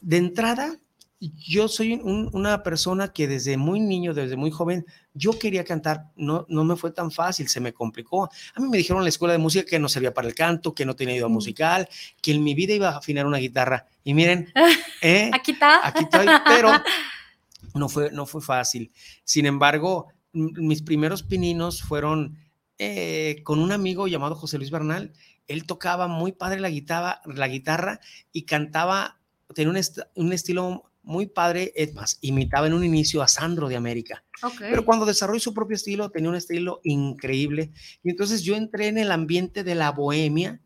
de 0.00 0.18
entrada, 0.18 0.78
yo 1.20 1.68
soy 1.68 1.94
una 1.94 2.62
persona 2.62 3.12
que 3.12 3.26
desde 3.26 3.56
muy 3.56 3.80
niño, 3.80 4.12
desde 4.12 4.36
muy 4.36 4.50
joven, 4.50 4.86
yo 5.16 5.38
quería 5.38 5.64
cantar, 5.64 6.10
no, 6.16 6.44
no 6.48 6.64
me 6.64 6.76
fue 6.76 6.90
tan 6.90 7.10
fácil, 7.10 7.48
se 7.48 7.60
me 7.60 7.72
complicó. 7.72 8.28
A 8.54 8.60
mí 8.60 8.68
me 8.68 8.76
dijeron 8.76 8.98
en 8.98 9.04
la 9.04 9.08
escuela 9.08 9.32
de 9.32 9.38
música 9.38 9.64
que 9.64 9.78
no 9.78 9.88
servía 9.88 10.12
para 10.12 10.28
el 10.28 10.34
canto, 10.34 10.74
que 10.74 10.84
no 10.84 10.94
tenía 10.94 11.26
mm. 11.26 11.32
musical, 11.32 11.88
que 12.20 12.32
en 12.32 12.44
mi 12.44 12.54
vida 12.54 12.74
iba 12.74 12.90
a 12.90 12.98
afinar 12.98 13.26
una 13.26 13.38
guitarra. 13.38 13.86
Y 14.04 14.12
miren, 14.14 14.52
¿eh? 15.02 15.30
aquí 15.32 15.52
está. 15.52 15.86
Aquí 15.86 16.04
estoy, 16.04 16.26
pero 16.46 16.70
no 17.74 17.88
fue, 17.88 18.10
no 18.10 18.26
fue 18.26 18.42
fácil. 18.42 18.92
Sin 19.24 19.46
embargo, 19.46 20.08
mis 20.32 20.82
primeros 20.82 21.22
pininos 21.22 21.82
fueron 21.82 22.36
eh, 22.78 23.40
con 23.42 23.58
un 23.58 23.72
amigo 23.72 24.06
llamado 24.08 24.34
José 24.34 24.58
Luis 24.58 24.70
Bernal. 24.70 25.14
Él 25.48 25.64
tocaba 25.64 26.08
muy 26.08 26.32
padre 26.32 26.60
la 26.60 26.68
guitarra, 26.68 27.22
la 27.24 27.48
guitarra 27.48 28.00
y 28.32 28.42
cantaba, 28.42 29.18
tenía 29.54 29.70
un, 29.72 29.80
un 30.14 30.32
estilo 30.32 30.90
muy 31.06 31.26
padre, 31.26 31.72
es 31.76 31.94
más, 31.94 32.18
imitaba 32.20 32.66
en 32.66 32.74
un 32.74 32.84
inicio 32.84 33.22
a 33.22 33.28
Sandro 33.28 33.68
de 33.68 33.76
América. 33.76 34.24
Pero 34.58 34.84
cuando 34.84 35.06
desarrolló 35.06 35.38
su 35.38 35.54
propio 35.54 35.76
estilo, 35.76 36.10
tenía 36.10 36.28
un 36.28 36.36
estilo 36.36 36.80
increíble. 36.82 37.70
Y 38.02 38.10
entonces 38.10 38.42
yo 38.42 38.56
entré 38.56 38.88
en 38.88 38.98
el 38.98 39.12
ambiente 39.12 39.62
de 39.62 39.76
la 39.76 39.92
bohemia, 39.92 40.60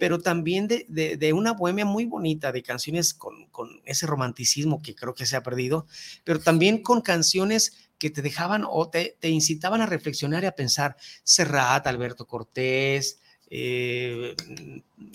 pero 0.00 0.18
también 0.18 0.66
de, 0.66 0.86
de, 0.88 1.32
una 1.32 1.52
bohemia 1.52 1.84
muy 1.84 2.04
bonita, 2.04 2.50
de 2.50 2.64
canciones 2.64 3.14
con, 3.14 3.46
con, 3.46 3.80
ese 3.84 4.08
romanticismo 4.08 4.82
que 4.82 4.96
creo 4.96 5.14
que 5.14 5.24
se 5.24 5.36
ha 5.36 5.44
perdido, 5.44 5.86
pero 6.24 6.40
también 6.40 6.82
con 6.82 7.00
canciones 7.00 7.90
que 7.98 8.10
te 8.10 8.22
dejaban 8.22 8.64
o 8.68 8.90
te, 8.90 9.16
te 9.20 9.30
incitaban 9.30 9.82
a 9.82 9.86
reflexionar 9.86 10.42
y 10.42 10.46
a 10.46 10.56
pensar. 10.56 10.96
Serrat, 11.22 11.86
Alberto 11.86 12.26
Cortés, 12.26 13.20
eh, 13.48 14.34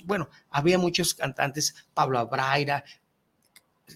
bueno, 0.06 0.30
había 0.50 0.78
muchos 0.78 1.13
cantantes, 1.13 1.75
Pablo 1.94 2.18
Abraira, 2.18 2.84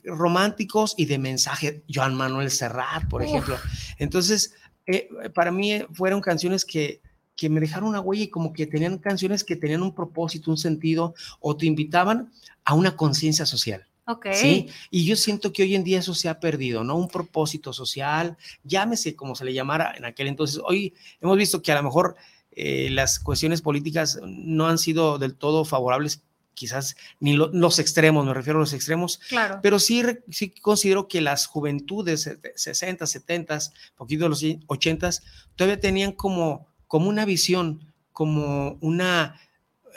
románticos 0.03 0.93
y 0.97 1.05
de 1.05 1.17
mensaje, 1.17 1.83
Joan 1.93 2.15
Manuel 2.15 2.51
Serrat, 2.51 3.07
por 3.09 3.23
ejemplo. 3.23 3.57
Entonces, 3.97 4.53
eh, 4.85 5.09
para 5.33 5.51
mí 5.51 5.73
eh, 5.73 5.87
fueron 5.93 6.21
canciones 6.21 6.65
que, 6.65 7.01
que 7.35 7.49
me 7.49 7.59
dejaron 7.59 7.89
una 7.89 8.01
huella 8.01 8.23
y 8.23 8.29
como 8.29 8.53
que 8.53 8.67
tenían 8.67 8.97
canciones 8.97 9.43
que 9.43 9.55
tenían 9.55 9.81
un 9.81 9.93
propósito, 9.93 10.51
un 10.51 10.57
sentido, 10.57 11.15
o 11.39 11.55
te 11.55 11.65
invitaban 11.65 12.31
a 12.63 12.73
una 12.73 12.95
conciencia 12.95 13.45
social. 13.45 13.85
Ok. 14.07 14.27
Sí, 14.33 14.67
y 14.91 15.05
yo 15.05 15.15
siento 15.15 15.51
que 15.51 15.63
hoy 15.63 15.73
en 15.73 15.83
día 15.83 15.99
eso 15.99 16.13
se 16.13 16.29
ha 16.29 16.39
perdido, 16.39 16.83
¿no? 16.83 16.95
Un 16.95 17.07
propósito 17.07 17.73
social, 17.73 18.37
llámese 18.63 19.15
como 19.15 19.33
se 19.33 19.45
le 19.45 19.53
llamara 19.53 19.95
en 19.97 20.05
aquel 20.05 20.27
entonces. 20.27 20.61
Hoy 20.63 20.93
hemos 21.19 21.37
visto 21.37 21.61
que 21.63 21.71
a 21.71 21.75
lo 21.75 21.83
mejor 21.83 22.15
eh, 22.51 22.89
las 22.91 23.19
cuestiones 23.19 23.61
políticas 23.61 24.19
no 24.23 24.67
han 24.67 24.77
sido 24.77 25.17
del 25.17 25.35
todo 25.35 25.65
favorables 25.65 26.21
quizás 26.55 26.95
ni 27.19 27.35
los 27.35 27.79
extremos, 27.79 28.25
me 28.25 28.33
refiero 28.33 28.57
a 28.57 28.61
los 28.61 28.73
extremos, 28.73 29.19
claro. 29.29 29.59
pero 29.61 29.77
sí, 29.77 30.03
sí 30.31 30.49
considero 30.49 31.07
que 31.07 31.21
las 31.21 31.45
juventudes, 31.45 32.37
60, 32.55 33.05
70, 33.05 33.59
poquito 33.95 34.23
de 34.23 34.29
los 34.29 34.43
80, 34.67 35.09
todavía 35.55 35.79
tenían 35.79 36.13
como, 36.13 36.67
como 36.87 37.09
una 37.09 37.25
visión, 37.25 37.93
como 38.11 38.77
una, 38.81 39.39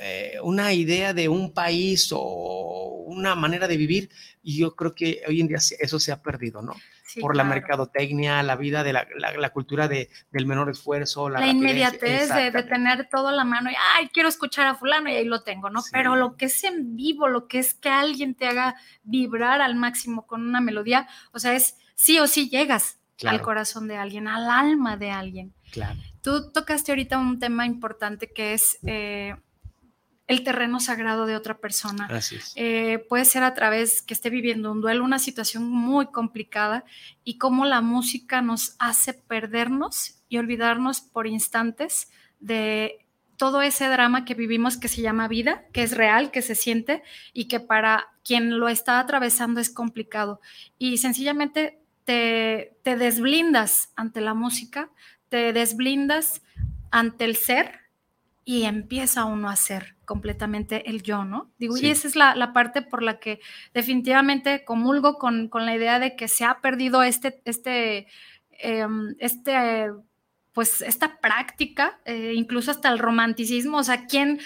eh, 0.00 0.34
una 0.42 0.74
idea 0.74 1.14
de 1.14 1.28
un 1.28 1.52
país 1.52 2.10
o 2.12 3.04
una 3.06 3.34
manera 3.34 3.66
de 3.66 3.76
vivir, 3.76 4.10
y 4.42 4.58
yo 4.58 4.74
creo 4.76 4.94
que 4.94 5.22
hoy 5.26 5.40
en 5.40 5.48
día 5.48 5.58
eso 5.78 5.98
se 5.98 6.12
ha 6.12 6.22
perdido, 6.22 6.60
¿no? 6.60 6.74
Por 7.20 7.36
la 7.36 7.44
mercadotecnia, 7.44 8.42
la 8.42 8.56
vida 8.56 8.82
de 8.82 8.92
la, 8.92 9.06
la, 9.16 9.50
cultura 9.50 9.88
de, 9.88 10.10
del 10.30 10.46
menor 10.46 10.70
esfuerzo, 10.70 11.28
la, 11.28 11.46
inmediatez 11.46 12.32
de, 12.34 12.50
de, 12.50 12.62
tener 12.62 13.08
todo 13.08 13.28
a 13.28 13.32
la 13.32 13.44
mano 13.44 13.70
y, 13.70 13.74
ay, 13.96 14.08
quiero 14.12 14.28
escuchar 14.28 14.66
a 14.66 14.74
fulano 14.74 15.08
y 15.08 15.14
ahí 15.14 15.24
lo 15.24 15.42
tengo, 15.42 15.70
¿no? 15.70 15.80
Pero 15.92 16.16
lo 16.16 16.36
que 16.36 16.46
es 16.46 16.64
en 16.64 16.96
vivo, 16.96 17.28
lo 17.28 17.48
que 17.48 17.58
es 17.58 17.74
que 17.74 17.88
alguien 17.88 18.34
te 18.34 18.46
haga 18.46 18.76
vibrar 19.02 19.60
al 19.60 19.74
máximo 19.74 20.26
con 20.26 20.42
una 20.42 20.60
melodía, 20.60 21.08
o 21.32 21.38
sea, 21.38 21.54
es 21.54 21.76
sí 21.94 22.18
o 22.18 22.26
sí 22.26 22.48
llegas 22.48 22.98
al 23.26 23.42
corazón 23.42 23.88
de 23.88 23.96
alguien, 23.96 24.28
al 24.28 24.48
alma 24.48 24.96
de 24.96 25.10
alguien. 25.10 25.52
Claro. 25.72 25.98
Tú 26.22 26.52
tocaste 26.52 26.92
ahorita 26.92 27.18
un 27.18 27.38
tema 27.38 27.66
importante 27.66 28.30
que 28.32 28.54
es... 28.54 28.78
Eh, 28.86 29.34
el 30.28 30.44
terreno 30.44 30.78
sagrado 30.78 31.26
de 31.26 31.35
otra 31.35 31.58
persona. 31.58 32.06
Así 32.11 32.37
es. 32.37 32.52
Eh, 32.54 33.04
puede 33.08 33.25
ser 33.25 33.42
a 33.42 33.54
través 33.54 34.02
que 34.02 34.12
esté 34.12 34.28
viviendo 34.28 34.70
un 34.70 34.82
duelo, 34.82 35.02
una 35.02 35.18
situación 35.18 35.64
muy 35.68 36.06
complicada 36.06 36.85
y 37.25 37.38
cómo 37.38 37.64
la 37.64 37.80
música 37.80 38.42
nos 38.42 38.76
hace 38.78 39.14
perdernos 39.14 40.20
y 40.28 40.37
olvidarnos 40.37 41.00
por 41.00 41.26
instantes 41.26 42.11
de 42.40 43.06
todo 43.38 43.62
ese 43.62 43.88
drama 43.88 44.26
que 44.26 44.35
vivimos 44.35 44.76
que 44.76 44.88
se 44.88 45.00
llama 45.00 45.28
vida, 45.28 45.64
que 45.73 45.82
es 45.82 45.97
real, 45.97 46.30
que 46.30 46.42
se 46.42 46.54
siente 46.54 47.02
y 47.32 47.47
que 47.47 47.61
para 47.61 48.08
quien 48.23 48.58
lo 48.58 48.68
está 48.68 49.00
atravesando 49.00 49.61
es 49.61 49.70
complicado. 49.70 50.42
Y 50.76 50.99
sencillamente 50.99 51.80
te, 52.04 52.76
te 52.82 52.97
desblindas 52.97 53.92
ante 53.97 54.20
la 54.20 54.35
música, 54.35 54.90
te 55.30 55.54
desblindas 55.54 56.42
ante 56.90 57.25
el 57.25 57.37
ser 57.37 57.88
y 58.48 58.64
empieza 58.64 59.26
uno 59.26 59.50
a 59.50 59.56
ser 59.56 59.94
completamente 60.06 60.88
el 60.88 61.02
yo, 61.02 61.22
¿no? 61.22 61.50
Digo, 61.58 61.76
y 61.76 61.90
esa 61.90 62.08
es 62.08 62.16
la, 62.16 62.52
parte 62.54 62.80
por 62.80 63.02
la 63.02 63.18
que 63.18 63.40
definitivamente 63.74 64.64
comulgo 64.64 65.18
con, 65.18 65.50
la 65.52 65.76
idea 65.76 65.98
de 65.98 66.16
que 66.16 66.28
se 66.28 66.46
ha 66.46 66.62
perdido 66.62 67.02
este, 67.02 67.42
este, 67.44 68.06
em, 68.52 69.14
este 69.18 69.90
pues 70.54 70.80
esta 70.80 71.20
práctica, 71.20 72.00
eh, 72.06 72.32
incluso 72.34 72.70
hasta 72.70 72.88
el 72.88 72.98
romanticismo, 72.98 73.76
o 73.76 73.84
sea, 73.84 74.06
¿quién, 74.06 74.40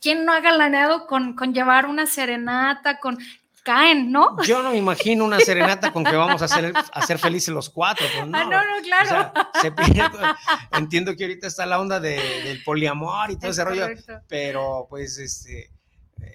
quién 0.00 0.24
no 0.24 0.32
ha 0.32 0.40
galaneado 0.40 1.06
con, 1.06 1.34
con 1.34 1.52
llevar 1.52 1.84
una 1.84 2.06
serenata, 2.06 2.98
con 2.98 3.18
caen, 3.64 4.12
¿no? 4.12 4.40
Yo 4.44 4.62
no 4.62 4.70
me 4.70 4.76
imagino 4.76 5.24
una 5.24 5.40
serenata 5.40 5.92
con 5.92 6.04
que 6.04 6.14
vamos 6.14 6.40
a 6.42 6.44
hacer, 6.44 6.72
a 6.92 7.18
felices 7.18 7.52
los 7.52 7.70
cuatro. 7.70 8.06
Pues 8.14 8.28
no. 8.28 8.38
Ah, 8.38 8.44
no, 8.44 8.50
no, 8.50 8.82
claro. 8.82 9.32
entiendo 10.72 11.16
que 11.16 11.24
ahorita 11.24 11.48
está 11.48 11.66
la 11.66 11.80
onda 11.80 11.98
del 11.98 12.62
poliamor 12.62 13.30
y 13.32 13.38
todo 13.38 13.50
ese 13.50 13.64
rollo, 13.64 13.88
pero 14.28 14.86
pues 14.88 15.18
este, 15.18 15.72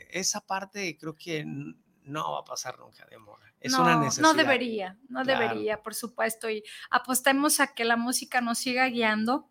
esa 0.10 0.42
parte 0.42 0.98
creo 1.00 1.16
que 1.16 1.46
no 2.04 2.32
va 2.34 2.40
a 2.40 2.44
pasar 2.44 2.78
nunca 2.80 3.06
de 3.06 3.18
moda. 3.20 3.46
Es 3.62 3.72
no, 3.72 3.82
una 3.82 3.98
necesidad. 3.98 4.24
No 4.28 4.34
debería, 4.34 4.98
no 5.10 5.24
Claro. 5.24 5.40
debería, 5.42 5.82
por 5.82 5.94
supuesto. 5.94 6.50
Y 6.50 6.64
apostemos 6.90 7.60
a 7.60 7.68
que 7.68 7.86
la 7.86 7.98
música 7.98 8.42
nos 8.42 8.58
siga 8.58 8.88
guiando, 8.88 9.50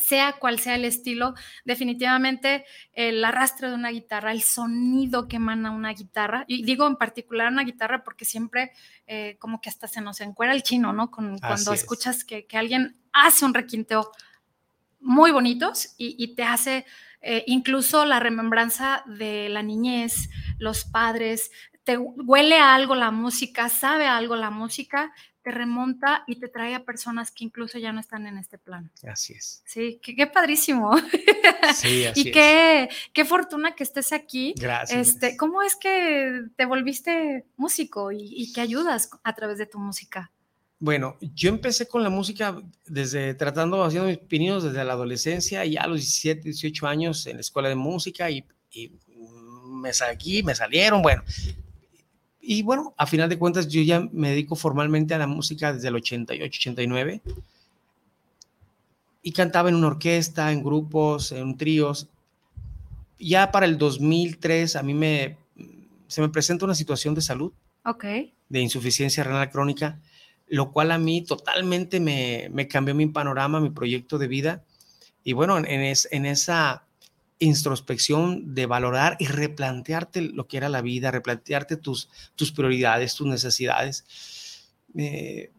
sea 0.00 0.32
cual 0.38 0.58
sea 0.58 0.74
el 0.74 0.84
estilo. 0.84 1.34
Definitivamente 1.64 2.64
el 2.92 3.24
arrastre 3.24 3.68
de 3.68 3.74
una 3.74 3.90
guitarra, 3.90 4.32
el 4.32 4.42
sonido 4.42 5.28
que 5.28 5.36
emana 5.36 5.70
una 5.70 5.92
guitarra, 5.92 6.44
y 6.48 6.64
digo 6.64 6.86
en 6.86 6.96
particular 6.96 7.48
una 7.52 7.64
guitarra 7.64 8.02
porque 8.02 8.24
siempre 8.24 8.72
eh, 9.06 9.36
como 9.38 9.60
que 9.60 9.68
hasta 9.68 9.86
se 9.88 10.00
nos 10.00 10.20
encuera 10.20 10.52
el 10.52 10.62
chino, 10.62 10.92
¿no? 10.92 11.10
Con- 11.10 11.38
cuando 11.38 11.72
es. 11.72 11.80
escuchas 11.80 12.24
que, 12.24 12.46
que 12.46 12.56
alguien 12.58 12.96
hace 13.12 13.44
un 13.44 13.54
requinteo 13.54 14.10
muy 15.00 15.30
bonitos 15.30 15.94
y, 15.96 16.14
y 16.22 16.34
te 16.34 16.42
hace 16.44 16.84
eh, 17.22 17.44
incluso 17.46 18.04
la 18.04 18.20
remembranza 18.20 19.02
de 19.06 19.48
la 19.48 19.62
niñez, 19.62 20.28
los 20.58 20.84
padres, 20.84 21.50
te 21.84 21.96
huele 21.98 22.58
a 22.58 22.74
algo 22.74 22.94
la 22.94 23.10
música, 23.10 23.68
sabe 23.68 24.06
a 24.06 24.16
algo 24.16 24.36
la 24.36 24.50
música, 24.50 25.12
te 25.42 25.50
remonta 25.50 26.24
y 26.26 26.36
te 26.36 26.48
trae 26.48 26.74
a 26.74 26.84
personas 26.84 27.30
que 27.30 27.44
incluso 27.44 27.78
ya 27.78 27.92
no 27.92 28.00
están 28.00 28.26
en 28.26 28.38
este 28.38 28.58
plano. 28.58 28.90
Así 29.06 29.32
es. 29.32 29.62
Sí, 29.66 30.00
qué, 30.02 30.26
padrísimo. 30.26 30.96
Sí, 31.74 32.04
así 32.04 32.22
y 32.22 32.28
es. 32.28 32.34
qué, 32.34 32.88
qué 33.12 33.24
fortuna 33.24 33.74
que 33.74 33.84
estés 33.84 34.12
aquí. 34.12 34.54
Gracias. 34.56 35.08
Este, 35.08 35.36
¿Cómo 35.36 35.62
es 35.62 35.76
que 35.76 36.42
te 36.56 36.64
volviste 36.64 37.46
músico 37.56 38.12
y, 38.12 38.18
y 38.22 38.52
que 38.52 38.60
ayudas 38.60 39.10
a 39.22 39.34
través 39.34 39.58
de 39.58 39.66
tu 39.66 39.78
música? 39.78 40.30
Bueno, 40.78 41.18
yo 41.20 41.50
empecé 41.50 41.86
con 41.86 42.02
la 42.02 42.08
música 42.08 42.58
desde 42.86 43.34
tratando, 43.34 43.84
haciendo 43.84 44.08
mis 44.08 44.16
pininos 44.16 44.64
desde 44.64 44.82
la 44.82 44.94
adolescencia 44.94 45.64
y 45.66 45.76
a 45.76 45.86
los 45.86 46.00
17, 46.00 46.40
18 46.42 46.86
años 46.86 47.26
en 47.26 47.36
la 47.36 47.40
escuela 47.40 47.68
de 47.68 47.74
música 47.74 48.30
y, 48.30 48.46
y 48.70 48.90
me 49.70 49.92
salí, 49.92 50.42
me 50.42 50.54
salieron, 50.54 51.02
bueno. 51.02 51.22
Y 52.40 52.62
bueno, 52.62 52.94
a 52.96 53.06
final 53.06 53.28
de 53.28 53.38
cuentas 53.38 53.68
yo 53.68 53.82
ya 53.82 54.00
me 54.12 54.30
dedico 54.30 54.56
formalmente 54.56 55.14
a 55.14 55.18
la 55.18 55.26
música 55.26 55.72
desde 55.72 55.88
el 55.88 55.96
88, 55.96 56.44
89 56.58 57.20
y 59.22 59.32
cantaba 59.32 59.68
en 59.68 59.74
una 59.74 59.88
orquesta, 59.88 60.50
en 60.52 60.62
grupos, 60.62 61.32
en 61.32 61.56
tríos. 61.56 62.08
Ya 63.18 63.50
para 63.50 63.66
el 63.66 63.76
2003 63.76 64.76
a 64.76 64.82
mí 64.82 64.94
me, 64.94 65.36
se 66.06 66.22
me 66.22 66.28
presenta 66.30 66.64
una 66.64 66.74
situación 66.74 67.14
de 67.14 67.20
salud 67.20 67.52
Ok. 67.84 68.04
de 68.48 68.60
insuficiencia 68.60 69.22
renal 69.24 69.50
crónica, 69.50 70.00
lo 70.48 70.72
cual 70.72 70.90
a 70.92 70.98
mí 70.98 71.22
totalmente 71.22 72.00
me, 72.00 72.48
me 72.52 72.66
cambió 72.66 72.94
mi 72.94 73.06
panorama, 73.06 73.60
mi 73.60 73.70
proyecto 73.70 74.16
de 74.18 74.26
vida. 74.28 74.64
Y 75.22 75.34
bueno, 75.34 75.58
en, 75.58 75.66
en 75.66 75.80
es- 75.82 76.08
en 76.10 76.24
esa 76.24 76.84
introspección 77.40 78.54
de 78.54 78.66
valorar 78.66 79.16
y 79.18 79.26
replantearte 79.26 80.20
lo 80.22 80.46
que 80.46 80.56
era 80.58 80.68
la 80.68 80.82
vida, 80.82 81.10
replantearte 81.10 81.76
tus, 81.76 82.08
tus 82.36 82.52
prioridades, 82.52 83.14
tus 83.16 83.26
necesidades, 83.26 84.04
eh, 84.96 85.50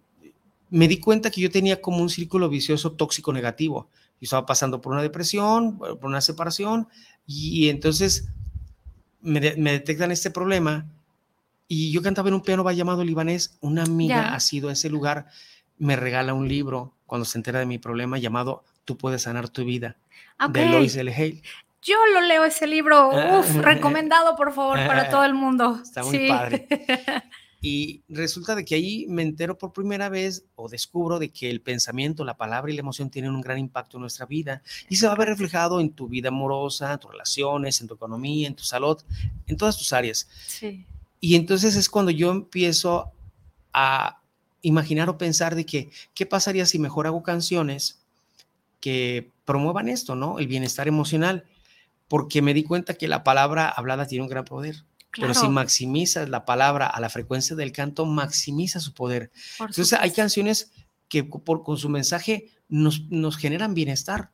me 0.70 0.88
di 0.88 1.00
cuenta 1.00 1.30
que 1.32 1.42
yo 1.42 1.52
tenía 1.52 1.82
como 1.82 1.98
un 1.98 2.10
círculo 2.10 2.48
vicioso 2.48 2.94
tóxico 2.94 3.34
negativo. 3.34 3.90
Yo 4.22 4.26
estaba 4.26 4.46
pasando 4.46 4.80
por 4.80 4.94
una 4.94 5.02
depresión, 5.02 5.78
por 5.78 6.06
una 6.06 6.22
separación, 6.22 6.88
y 7.28 7.68
entonces 7.70 8.30
me, 9.22 9.40
de- 9.40 9.58
me 9.58 9.72
detectan 9.74 10.12
este 10.12 10.32
problema 10.32 10.86
y 11.68 11.92
yo 11.92 12.02
cantaba 12.02 12.30
en 12.30 12.36
un 12.36 12.42
piano 12.42 12.70
llamado 12.72 13.04
Libanés. 13.04 13.58
Una 13.62 13.84
amiga 13.84 14.34
ha 14.36 14.40
sido 14.40 14.70
a 14.70 14.74
ese 14.74 14.90
lugar, 14.90 15.28
me 15.78 15.96
regala 15.96 16.34
un 16.34 16.48
libro 16.48 16.94
cuando 17.06 17.26
se 17.26 17.38
entera 17.38 17.60
de 17.60 17.66
mi 17.66 17.78
problema 17.80 18.18
llamado 18.18 18.64
Tú 18.86 18.98
puedes 18.98 19.22
sanar 19.24 19.48
tu 19.50 19.64
vida, 19.64 19.96
de 20.50 20.66
Lois 20.72 20.96
L. 20.96 21.14
Hale. 21.14 21.42
Yo 21.82 21.96
lo 22.14 22.22
leo 22.22 22.44
ese 22.46 22.68
libro. 22.68 23.12
Ah, 23.12 23.40
Uf, 23.40 23.56
recomendado, 23.58 24.36
por 24.36 24.54
favor, 24.54 24.78
para 24.86 25.10
todo 25.10 25.24
el 25.26 25.34
mundo. 25.34 25.80
Está 25.84 26.04
muy 26.04 26.18
Sí. 26.18 26.28
padre. 26.28 26.68
Y 27.64 28.02
resulta 28.10 28.56
de 28.56 28.66
que 28.66 28.74
ahí 28.74 29.06
me 29.08 29.22
entero 29.22 29.56
por 29.56 29.72
primera 29.72 30.10
vez 30.10 30.46
o 30.56 30.68
descubro 30.68 31.20
de 31.20 31.30
que 31.30 31.48
el 31.52 31.62
pensamiento, 31.62 32.26
la 32.26 32.36
palabra 32.36 32.72
y 32.72 32.74
la 32.76 32.80
emoción 32.80 33.12
tienen 33.12 33.36
un 33.36 33.42
gran 33.42 33.60
impacto 33.60 33.98
en 33.98 34.02
nuestra 34.02 34.26
vida 34.26 34.64
y 34.90 34.96
se 34.96 35.06
va 35.06 35.14
a 35.14 35.16
ver 35.16 35.28
reflejado 35.28 35.80
en 35.80 35.92
tu 35.92 36.08
vida 36.08 36.30
amorosa, 36.30 36.92
en 36.92 36.98
tus 37.00 37.12
relaciones, 37.12 37.80
en 37.80 37.88
tu 37.88 37.94
economía, 37.94 38.48
en 38.48 38.56
tu 38.56 38.64
salud, 38.64 38.98
en 39.46 39.58
todas 39.58 39.78
tus 39.78 39.94
áreas. 39.94 40.28
Sí. 40.48 40.84
Y 41.20 41.36
entonces 41.36 41.76
es 41.76 41.88
cuando 41.88 42.10
yo 42.10 42.32
empiezo 42.32 43.12
a 43.74 44.18
imaginar 44.64 45.08
o 45.10 45.20
pensar 45.20 45.54
de 45.54 45.64
que, 45.64 45.92
¿qué 46.16 46.26
pasaría 46.26 46.66
si 46.66 46.80
mejor 46.80 47.06
hago 47.06 47.22
canciones 47.22 48.00
que 48.80 49.30
promuevan 49.46 49.88
esto, 49.88 50.15
¿no? 50.15 50.39
El 50.39 50.48
bienestar 50.48 50.88
emocional, 50.88 51.46
porque 52.12 52.41
me 52.41 52.54
di 52.54 52.65
cuenta 52.65 52.95
que 52.95 53.08
la 53.08 53.24
palabra 53.24 53.69
hablada 53.69 54.06
tiene 54.06 54.24
un 54.24 54.30
gran 54.30 54.43
poder. 54.43 54.84
Pero 55.15 55.34
si 55.34 55.47
maximizas 55.47 56.28
la 56.28 56.43
palabra 56.43 56.86
a 56.88 57.00
la 57.00 57.10
frecuencia 57.10 57.56
del 57.56 57.71
canto, 57.71 58.06
maximiza 58.06 58.82
su 58.82 58.93
poder. 58.93 59.32
por 59.58 59.69
Entonces 59.69 59.97
hay 59.97 60.12
canciones 60.12 60.74
que 61.08 61.24
por, 61.24 61.63
con 61.63 61.78
su 61.78 61.88
mensaje 61.88 62.50
nos, 62.67 63.10
nos 63.10 63.38
generan 63.38 63.74
bienestar. 63.74 64.30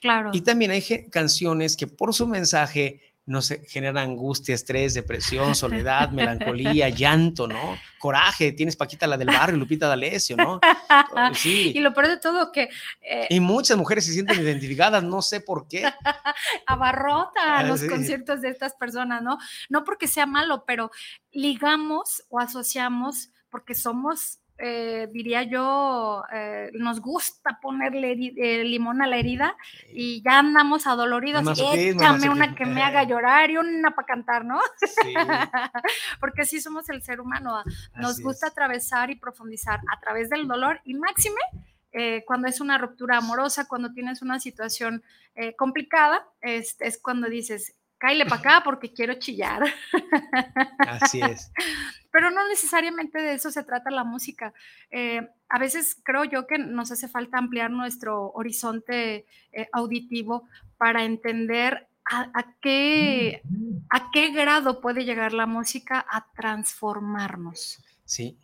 Claro. 0.00 0.30
Y 0.32 0.40
también 0.40 0.70
hay 0.70 0.82
canciones 1.10 1.76
que 1.76 1.86
por 1.86 2.14
su 2.14 2.26
mensaje 2.26 3.02
nos 3.26 3.48
generan 3.68 4.10
angustia, 4.10 4.54
estrés, 4.54 4.94
depresión, 4.94 5.54
soledad, 5.54 6.10
melancolía, 6.10 6.88
llanto, 6.88 7.46
¿no? 7.46 7.76
Coraje. 7.98 8.52
Tienes 8.52 8.76
Paquita 8.76 9.06
la 9.06 9.16
del 9.16 9.28
barrio, 9.28 9.56
Lupita 9.56 9.86
D'Alessio, 9.86 10.36
¿no? 10.36 10.60
Sí. 11.34 11.72
Y 11.74 11.80
lo 11.80 11.92
peor 11.94 12.08
de 12.08 12.16
todo, 12.16 12.50
que 12.50 12.70
eh, 13.02 13.26
Y 13.30 13.40
muchas 13.40 13.76
mujeres 13.76 14.04
se 14.06 14.12
sienten 14.12 14.40
identificadas, 14.40 15.02
no 15.02 15.22
sé 15.22 15.40
por 15.40 15.68
qué. 15.68 15.84
abarrota 16.66 17.58
Ah, 17.58 17.62
los 17.62 17.80
sí. 17.80 17.88
conciertos 17.88 18.40
de 18.40 18.48
estas 18.48 18.74
personas, 18.74 19.22
¿no? 19.22 19.38
No 19.68 19.84
porque 19.84 20.08
sea 20.08 20.26
malo, 20.26 20.64
pero 20.66 20.90
ligamos 21.32 22.24
o 22.28 22.38
asociamos 22.40 23.30
porque 23.50 23.74
somos, 23.74 24.38
eh, 24.62 25.08
diría 25.12 25.42
yo, 25.44 26.22
eh, 26.32 26.70
nos 26.74 27.00
gusta 27.00 27.58
ponerle 27.62 28.12
eh, 28.36 28.64
limón 28.64 29.02
a 29.02 29.06
la 29.06 29.16
herida 29.16 29.56
y 29.92 30.22
ya 30.22 30.38
andamos 30.38 30.86
adoloridos. 30.86 31.42
Masoquismo, 31.42 32.02
Échame 32.02 32.28
una 32.28 32.54
que 32.54 32.66
me 32.66 32.82
haga 32.82 33.04
llorar 33.04 33.50
y 33.50 33.56
una 33.56 33.92
para 33.94 34.06
cantar, 34.06 34.44
¿no? 34.44 34.60
Sí, 34.76 35.14
porque 36.20 36.42
así 36.42 36.60
somos 36.60 36.88
el 36.90 37.02
ser 37.02 37.20
humano. 37.20 37.56
ah, 37.56 37.64
Nos 37.96 38.12
así 38.12 38.22
gusta 38.22 38.46
es. 38.46 38.52
atravesar 38.52 39.10
y 39.10 39.16
profundizar 39.16 39.80
a 39.92 40.00
través 40.00 40.30
del 40.30 40.46
dolor 40.46 40.80
y 40.84 40.94
máxime 40.94 41.40
eh, 41.92 42.22
cuando 42.24 42.46
es 42.48 42.60
una 42.60 42.78
ruptura 42.78 43.18
amorosa, 43.18 43.66
cuando 43.66 43.92
tienes 43.92 44.22
una 44.22 44.38
situación 44.38 45.02
eh, 45.34 45.56
complicada, 45.56 46.24
es, 46.40 46.76
es 46.80 47.00
cuando 47.00 47.28
dices, 47.28 47.74
cáile 47.98 48.26
para 48.26 48.40
acá 48.40 48.62
porque 48.64 48.92
quiero 48.92 49.14
chillar. 49.14 49.62
Así 50.78 51.20
es. 51.20 51.50
Pero 52.12 52.30
no 52.30 52.46
necesariamente 52.48 53.20
de 53.20 53.34
eso 53.34 53.50
se 53.50 53.62
trata 53.62 53.90
la 53.90 54.04
música. 54.04 54.52
Eh, 54.90 55.28
a 55.48 55.58
veces 55.58 55.96
creo 56.02 56.24
yo 56.24 56.46
que 56.46 56.58
nos 56.58 56.90
hace 56.90 57.08
falta 57.08 57.38
ampliar 57.38 57.70
nuestro 57.70 58.32
horizonte 58.32 59.26
eh, 59.52 59.68
auditivo 59.72 60.48
para 60.76 61.04
entender 61.04 61.86
a, 62.04 62.30
a 62.34 62.54
qué, 62.60 63.42
a 63.90 64.10
qué 64.10 64.30
grado 64.32 64.80
puede 64.80 65.04
llegar 65.04 65.32
la 65.32 65.46
música 65.46 66.04
a 66.10 66.26
transformarnos. 66.34 67.82
Sí, 68.04 68.36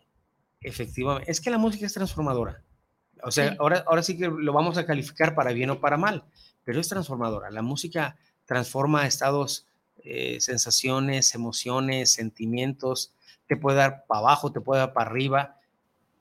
efectivamente. 0.61 1.29
Es 1.29 1.41
que 1.41 1.49
la 1.49 1.57
música 1.57 1.85
es 1.85 1.93
transformadora. 1.93 2.61
O 3.23 3.31
sea, 3.31 3.49
Sí. 3.49 3.55
ahora, 3.59 3.83
ahora 3.87 4.03
sí 4.03 4.17
que 4.17 4.27
lo 4.27 4.53
vamos 4.53 4.77
a 4.77 4.85
calificar 4.85 5.35
para 5.35 5.51
bien 5.51 5.69
o 5.71 5.79
para 5.79 5.97
mal, 5.97 6.23
pero 6.63 6.79
es 6.79 6.87
transformadora. 6.87 7.49
La 7.51 7.61
música 7.61 8.15
transforma 8.45 9.05
estados, 9.07 9.65
eh, 10.03 10.37
sensaciones, 10.39 11.33
emociones, 11.35 12.13
sentimientos. 12.13 13.11
Te 13.47 13.57
puede 13.57 13.77
dar 13.77 14.05
para 14.07 14.19
abajo, 14.19 14.51
te 14.51 14.61
puede 14.61 14.81
dar 14.81 14.93
para 14.93 15.09
arriba, 15.09 15.59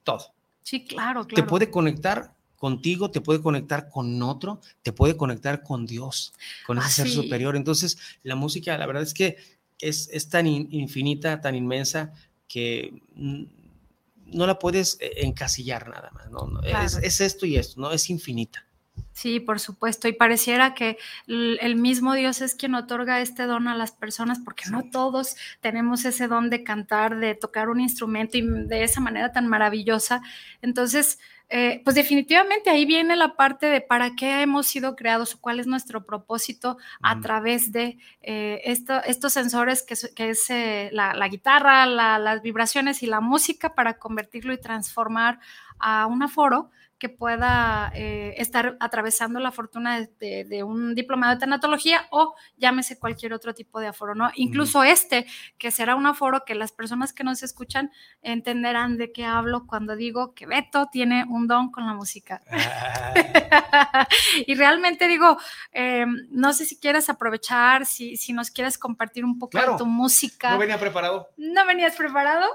todo. 0.05 0.33
Sí, 0.63 0.85
claro, 0.85 1.27
Te 1.27 1.43
puede 1.43 1.71
conectar 1.71 2.35
contigo, 2.57 3.11
te 3.11 3.21
puede 3.21 3.41
conectar 3.43 3.89
con 3.91 4.23
otro, 4.23 4.61
te 4.83 4.93
puede 4.93 5.17
conectar 5.17 5.63
con 5.63 5.87
Dios, 5.87 6.33
con 6.67 6.79
ese 6.79 6.87
Ah, 6.87 6.91
ser 6.91 7.07
sí. 7.09 7.13
superior. 7.15 7.55
Entonces, 7.57 7.99
la 8.23 8.35
música, 8.35 8.77
la 8.79 8.87
verdad 8.87 9.03
es 9.03 9.15
que 9.15 9.37
es, 9.81 10.09
es 10.13 10.29
tan 10.29 10.47
in- 10.47 10.69
infinita, 10.71 11.41
tan 11.41 11.55
inmensa, 11.55 12.13
que 12.49 13.03
no 13.15 14.47
la 14.47 14.59
puedes 14.59 14.99
eh, 15.01 15.13
encasillar 15.25 15.89
nada 15.89 16.11
más. 16.13 16.31
¿no? 16.31 16.61
Es, 16.63 16.97
es 17.03 17.21
esto 17.21 17.47
y 17.47 17.57
esto, 17.57 17.81
¿no? 17.81 17.93
Es 17.93 18.11
infinita. 18.11 18.66
Sí, 19.13 19.41
por 19.41 19.61
supuesto. 19.61 20.09
Y 20.09 20.13
pareciera 20.13 20.75
que 20.75 20.99
el 21.27 21.77
mismo 21.77 22.13
Dios 22.13 22.43
es 22.43 22.55
quien 22.55 22.75
otorga 22.75 23.21
este 23.23 23.45
don 23.45 23.67
a 23.67 23.75
las 23.75 23.93
personas, 23.93 24.41
porque 24.41 24.65
no 24.71 24.91
todos 24.91 25.37
tenemos 25.61 26.05
ese 26.05 26.29
don 26.29 26.51
de 26.51 26.63
cantar, 26.63 27.17
de 27.19 27.35
tocar 27.35 27.71
un 27.71 27.81
instrumento 27.81 28.37
y 28.37 28.43
de 28.43 28.85
esa 28.85 29.01
manera 29.01 29.33
tan 29.33 29.49
maravillosa. 29.49 30.21
Entonces, 30.61 31.19
eh, 31.49 31.81
pues 31.85 31.95
definitivamente 31.95 32.71
ahí 32.71 32.85
viene 32.87 33.15
la 33.15 33.37
parte 33.37 33.67
de 33.67 33.81
para 33.81 34.17
qué 34.17 34.43
hemos 34.43 34.67
sido 34.67 34.97
creados 34.97 35.35
o 35.35 35.41
cuál 35.41 35.61
es 35.61 35.69
nuestro 35.69 36.05
propósito 36.05 36.77
a 37.01 37.21
través 37.21 37.71
de 37.71 37.99
eh, 38.21 38.61
estos 38.65 39.33
sensores 39.33 39.83
que, 39.83 39.95
es 40.29 40.51
eh, 40.51 40.91
la, 40.93 41.29
guitarra, 41.29 41.87
las 41.87 42.43
vibraciones 42.43 43.03
y 43.03 43.07
la 43.07 43.21
música 43.21 43.75
para 43.75 43.99
convertirlo 43.99 44.53
y 44.53 44.61
transformar 44.61 45.39
a 45.79 46.07
un 46.07 46.23
aforo 46.25 46.71
que 46.99 47.09
pueda 47.09 47.93
eh, 47.95 48.35
estar 48.39 48.77
atravesando 48.81 49.39
la 49.39 49.53
fortuna 49.53 50.01
de, 50.19 50.63
un 50.65 50.95
diplomado 50.95 51.35
de 51.35 51.41
tanatología 51.41 52.07
o 52.11 52.35
llámese 52.57 52.99
cualquier 52.99 53.35
otro 53.35 53.55
tipo 53.55 53.81
de 53.81 53.89
aforo, 53.89 54.15
¿no? 54.15 54.31
Incluso 54.35 54.83
este, 54.83 55.27
que 55.59 55.71
será 55.71 55.95
un 55.95 56.07
aforo 56.07 56.45
que 56.45 56.55
las 56.55 56.73
personas 56.73 57.13
que 57.13 57.25
nos 57.25 57.43
escuchan 57.43 57.91
entenderán 58.23 58.97
de 58.97 59.13
qué 59.13 59.25
hablo 59.25 59.67
cuando 59.67 59.95
digo 59.95 60.35
que 60.35 60.47
Beto 60.47 60.89
tiene 60.91 61.25
un 61.29 61.47
don 61.47 61.71
con 61.71 61.87
la 61.87 61.93
música. 61.93 62.41
Ah. 62.51 64.07
y 64.47 64.55
realmente 64.55 65.07
digo, 65.07 65.37
em, 65.73 66.27
no 66.31 66.53
sé 66.53 66.65
si 66.65 66.79
quieres 66.79 67.11
aprovechar, 67.11 67.85
si, 67.85 68.17
si 68.17 68.33
nos 68.33 68.51
quieres 68.51 68.79
compartir 68.79 69.25
un 69.25 69.39
poco 69.39 69.59
de 69.59 69.77
tu 69.77 69.87
música. 69.87 70.53
No 70.53 70.59
venía 70.59 70.79
preparado. 70.79 71.29
No 71.37 71.67
venías 71.67 71.95
preparado. 71.95 72.47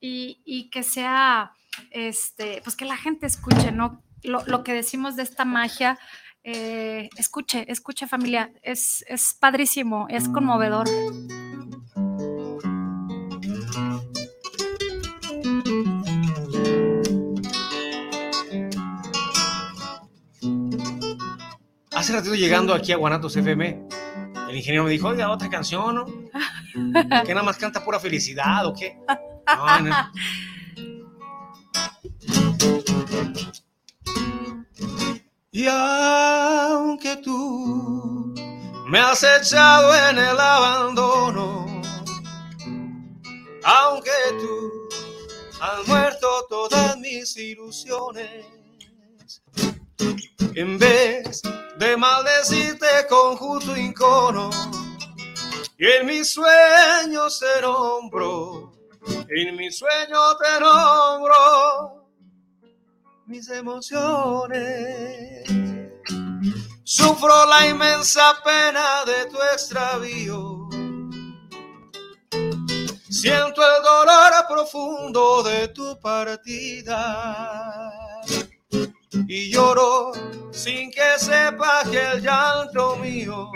Y, 0.00 0.70
que 0.70 0.82
sea, 0.82 1.52
este, 1.90 2.60
pues 2.62 2.76
que 2.76 2.84
la 2.84 2.96
gente 2.96 3.26
escuche, 3.26 3.72
¿no? 3.72 4.02
Lo, 4.22 4.64
que 4.64 4.72
decimos 4.72 5.16
de 5.16 5.22
esta 5.22 5.44
magia, 5.44 5.98
eh, 6.42 7.08
escuche, 7.16 7.70
escuche 7.70 8.06
familia, 8.06 8.52
es, 8.62 9.04
es 9.08 9.34
padrísimo, 9.38 10.06
es 10.08 10.28
conmovedor. 10.28 10.88
Hace 21.92 22.12
ratito 22.12 22.34
llegando 22.34 22.74
aquí 22.74 22.92
a 22.92 22.96
Guanatos 22.96 23.36
FM, 23.36 23.86
el 24.48 24.56
ingeniero 24.56 24.84
me 24.84 24.90
dijo, 24.90 25.08
oiga, 25.08 25.30
otra 25.30 25.48
canción, 25.48 25.94
¿no? 25.94 26.06
Que 27.24 27.34
nada 27.34 27.42
más 27.42 27.56
canta 27.56 27.84
pura 27.84 27.98
felicidad 27.98 28.66
o 28.66 28.74
qué. 28.74 28.96
Y 35.52 35.66
aunque 35.68 37.16
tú 37.16 38.34
me 38.88 38.98
has 38.98 39.22
echado 39.22 39.94
en 40.10 40.18
el 40.18 40.38
abandono, 40.38 41.80
aunque 43.64 44.10
tú 44.38 44.88
has 45.60 45.88
muerto 45.88 46.46
todas 46.50 46.98
mis 46.98 47.36
ilusiones, 47.38 48.44
en 50.54 50.78
vez 50.78 51.40
de 51.78 51.96
maldecirte 51.96 53.06
con 53.08 53.36
justo 53.36 53.74
incono, 53.76 54.50
y 55.78 55.86
en 55.86 56.06
mis 56.06 56.32
sueños 56.32 57.38
se 57.38 57.62
nombró 57.62 58.75
en 59.28 59.56
mi 59.56 59.70
sueño 59.70 60.36
te 60.36 60.60
nombro 60.60 62.06
mis 63.26 63.48
emociones. 63.50 65.44
Sufro 66.84 67.46
la 67.46 67.66
inmensa 67.66 68.36
pena 68.44 69.04
de 69.04 69.26
tu 69.26 69.36
extravío. 69.52 70.68
Siento 73.10 73.62
el 73.62 73.82
dolor 73.82 74.32
profundo 74.48 75.42
de 75.42 75.68
tu 75.68 75.98
partida. 76.00 77.42
Y 79.28 79.50
lloro 79.50 80.12
sin 80.52 80.90
que 80.90 81.18
sepa 81.18 81.82
que 81.90 82.00
el 82.12 82.22
llanto 82.22 82.96
mío 82.96 83.50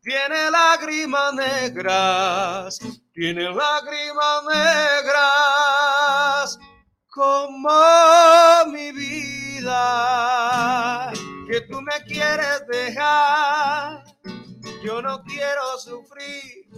tiene 0.00 0.50
lágrimas 0.50 1.34
negras 1.34 2.78
tiene 3.12 3.42
lágrimas 3.42 4.44
negras 4.44 5.90
como 7.08 7.68
mi 8.68 8.92
vida, 8.92 9.72
que 11.50 11.60
tú 11.62 11.80
me 11.82 12.04
quieres 12.06 12.64
dejar, 12.68 14.04
yo 14.82 15.02
no 15.02 15.22
quiero 15.24 15.76
sufrir. 15.78 16.68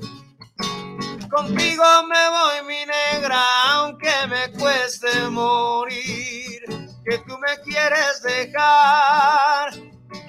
Contigo 1.30 1.84
me 2.08 2.28
voy 2.28 2.62
mi 2.66 2.84
negra, 2.86 3.42
aunque 3.74 4.26
me 4.28 4.50
cueste 4.58 5.28
morir, 5.30 6.62
que 7.04 7.18
tú 7.26 7.38
me 7.38 7.58
quieres 7.62 8.22
dejar, 8.22 9.72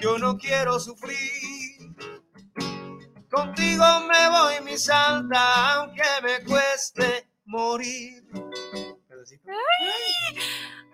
yo 0.00 0.18
no 0.18 0.36
quiero 0.36 0.78
sufrir. 0.78 1.53
Contigo 3.34 3.84
me 4.06 4.28
voy, 4.28 4.64
mi 4.64 4.78
santa, 4.78 5.74
aunque 5.74 6.02
me 6.22 6.44
cueste 6.44 7.28
morir. 7.46 8.24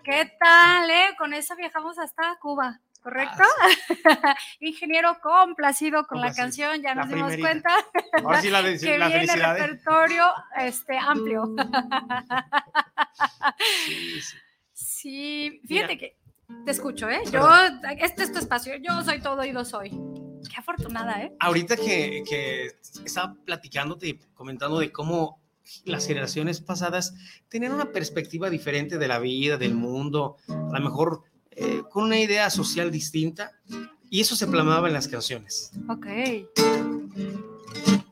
¿Qué 0.03 0.31
tal, 0.39 0.89
eh? 0.89 1.15
Con 1.17 1.33
eso 1.33 1.55
viajamos 1.55 1.99
hasta 1.99 2.37
Cuba. 2.41 2.79
¿correcto? 3.01 3.43
Ah, 4.23 4.35
Ingeniero 4.59 5.19
complacido 5.21 6.05
con 6.05 6.21
la 6.21 6.33
canción, 6.33 6.81
ya 6.81 6.95
nos 6.95 7.09
dimos 7.09 7.35
cuenta 7.37 7.69
Ahora 8.23 8.41
sí 8.41 8.49
la, 8.49 8.61
de, 8.63 8.77
que 8.79 8.97
la 8.97 9.07
viene 9.07 9.27
felicidad. 9.27 9.57
¿eh? 9.57 9.61
repertorio 9.61 10.33
este, 10.57 10.97
amplio. 10.97 11.43
Sí, 14.73 15.59
sí. 15.61 15.61
fíjate 15.67 15.97
que 15.97 16.17
te 16.65 16.71
escucho, 16.71 17.09
¿eh? 17.09 17.21
Yo, 17.31 17.47
este 17.99 18.23
es 18.23 18.31
tu 18.31 18.39
espacio, 18.39 18.75
yo 18.77 19.01
soy 19.03 19.19
todo 19.21 19.43
y 19.43 19.51
lo 19.51 19.63
soy. 19.63 19.91
Qué 20.49 20.57
afortunada, 20.57 21.23
¿eh? 21.23 21.33
Ahorita 21.39 21.75
que, 21.75 22.23
que 22.27 22.71
estaba 23.05 23.35
platicándote, 23.45 24.19
comentando 24.33 24.79
de 24.79 24.91
cómo 24.91 25.41
las 25.85 26.05
generaciones 26.07 26.59
pasadas 26.59 27.13
tenían 27.49 27.73
una 27.73 27.91
perspectiva 27.91 28.49
diferente 28.49 28.97
de 28.97 29.07
la 29.07 29.19
vida, 29.19 29.57
del 29.57 29.73
mundo, 29.73 30.37
a 30.47 30.79
lo 30.79 30.81
mejor 30.81 31.23
eh, 31.51 31.83
con 31.89 32.05
una 32.05 32.19
idea 32.19 32.49
social 32.49 32.91
distinta, 32.91 33.51
y 34.09 34.21
eso 34.21 34.35
se 34.35 34.47
plasmaba 34.47 34.87
en 34.87 34.93
las 34.93 35.07
canciones. 35.07 35.71
Ok. 35.87 36.07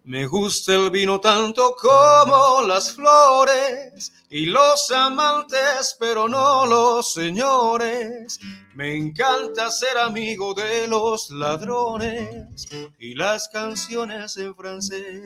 Me 0.10 0.26
gusta 0.26 0.74
el 0.74 0.89
vino 0.89 1.19
tanto 1.19 1.76
como 1.76 2.63
las 2.65 2.93
flores 2.93 4.12
y 4.28 4.48
los 4.48 4.89
amantes, 4.89 5.95
pero 6.00 6.28
no 6.28 6.65
los 6.65 7.13
señores. 7.13 8.39
Me 8.74 8.95
encanta 8.95 9.69
ser 9.69 10.00
amigo 10.00 10.56
de 10.56 10.88
los 10.88 11.30
ladrones 11.30 12.67
y 12.98 13.13
las 13.13 13.50
canciones 13.50 14.36
en 14.38 14.56
francés. 14.56 15.22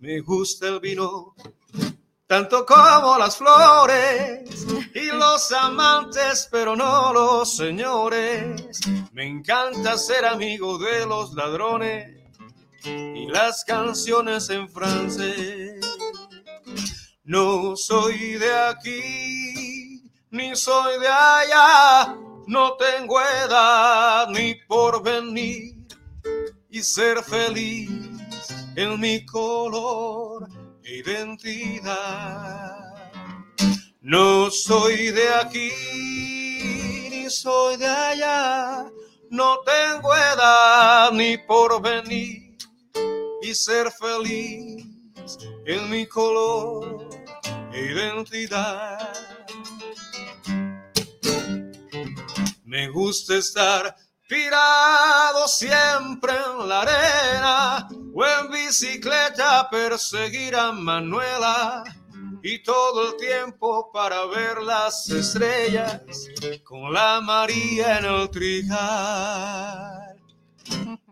Me 0.00 0.20
gusta 0.20 0.68
el 0.68 0.78
vino 0.78 1.34
tanto 2.26 2.66
como 2.66 3.16
las 3.16 3.38
flores 3.38 4.66
y 4.94 5.06
los 5.06 5.50
amantes, 5.52 6.46
pero 6.52 6.76
no 6.76 7.14
los 7.14 7.56
señores. 7.56 8.60
Me 9.12 9.26
encanta 9.26 9.96
ser 9.96 10.26
amigo 10.26 10.76
de 10.76 11.06
los 11.06 11.32
ladrones 11.32 12.17
y 12.84 13.26
las 13.26 13.64
canciones 13.64 14.50
en 14.50 14.68
francés. 14.68 15.80
No 17.24 17.76
soy 17.76 18.34
de 18.34 18.54
aquí, 18.54 20.02
ni 20.30 20.56
soy 20.56 20.98
de 20.98 21.08
allá, 21.08 22.16
no 22.46 22.76
tengo 22.76 23.20
edad 23.20 24.28
ni 24.30 24.54
por 24.66 25.02
venir 25.02 25.86
y 26.70 26.82
ser 26.82 27.22
feliz 27.22 27.90
en 28.76 28.98
mi 28.98 29.26
color 29.26 30.48
e 30.82 30.96
identidad. 30.98 31.96
No 34.00 34.50
soy 34.50 35.10
de 35.10 35.28
aquí, 35.34 35.70
ni 37.10 37.28
soy 37.28 37.76
de 37.76 37.86
allá, 37.86 38.86
no 39.28 39.58
tengo 39.60 40.14
edad 40.14 41.12
ni 41.12 41.36
por 41.36 41.82
venir 41.82 42.47
y 43.48 43.54
ser 43.54 43.90
feliz 43.90 44.84
en 45.64 45.88
mi 45.88 46.06
color 46.06 47.08
e 47.72 47.80
identidad. 47.80 49.10
Me 52.64 52.90
gusta 52.90 53.36
estar 53.36 53.96
tirado 54.28 55.48
siempre 55.48 56.34
en 56.34 56.68
la 56.68 56.82
arena 56.82 57.88
o 58.14 58.26
en 58.26 58.50
bicicleta 58.50 59.70
perseguir 59.70 60.54
a 60.54 60.70
Manuela 60.72 61.84
y 62.42 62.62
todo 62.62 63.12
el 63.12 63.16
tiempo 63.16 63.90
para 63.90 64.26
ver 64.26 64.62
las 64.62 65.08
estrellas 65.08 66.02
con 66.64 66.92
la 66.92 67.22
María 67.22 67.98
en 67.98 68.04
el 68.04 68.28
trigal. 68.28 69.97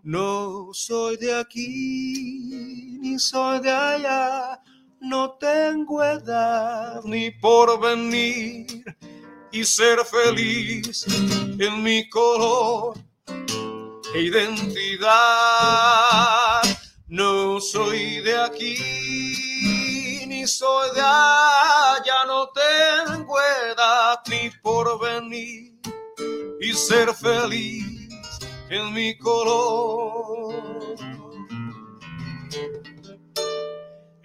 No 0.07 0.71
soy 0.73 1.16
de 1.16 1.35
aquí, 1.35 2.97
ni 3.01 3.19
soy 3.19 3.59
de 3.59 3.73
allá, 3.73 4.62
no 5.01 5.33
tengo 5.33 6.01
edad 6.01 7.01
ni 7.03 7.33
por 7.33 7.81
venir 7.81 8.85
y 9.51 9.64
ser 9.64 10.05
feliz 10.05 11.05
en 11.59 11.83
mi 11.83 12.09
color 12.09 12.97
e 14.14 14.21
identidad. 14.21 15.11
No 17.09 17.61
soy 17.61 18.21
de 18.21 18.38
aquí 18.38 18.77
ni 20.29 20.47
soy 20.47 20.95
de 20.95 21.01
allá, 21.01 22.25
no 22.29 22.49
tengo 22.51 23.40
edad 23.40 24.21
ni 24.29 24.51
por 24.62 25.01
venir 25.01 25.73
y 26.61 26.73
ser 26.75 27.12
feliz 27.12 27.96
en 28.70 28.92
mi 28.92 29.16
color 29.16 30.55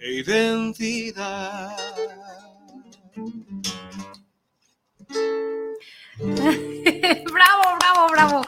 e 0.00 0.14
identidad. 0.14 1.76
bravo, 7.32 7.78
bravo, 7.78 8.08
bravo. 8.10 8.42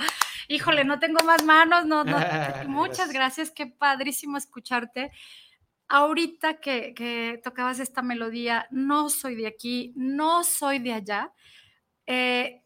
Híjole, 0.48 0.84
no 0.84 0.98
tengo 0.98 1.24
más 1.24 1.44
manos, 1.44 1.86
no, 1.86 2.04
no. 2.04 2.18
Muchas 2.68 3.12
gracias, 3.12 3.50
qué 3.50 3.66
padrísimo 3.66 4.36
escucharte. 4.36 5.12
Ahorita 5.86 6.60
que, 6.60 6.92
que, 6.94 7.40
tocabas 7.44 7.78
esta 7.78 8.02
melodía, 8.02 8.66
no 8.70 9.10
soy 9.10 9.36
de 9.36 9.46
aquí, 9.46 9.92
no 9.96 10.42
soy 10.42 10.80
de 10.80 10.92
allá. 10.92 11.32
Eh, 12.06 12.63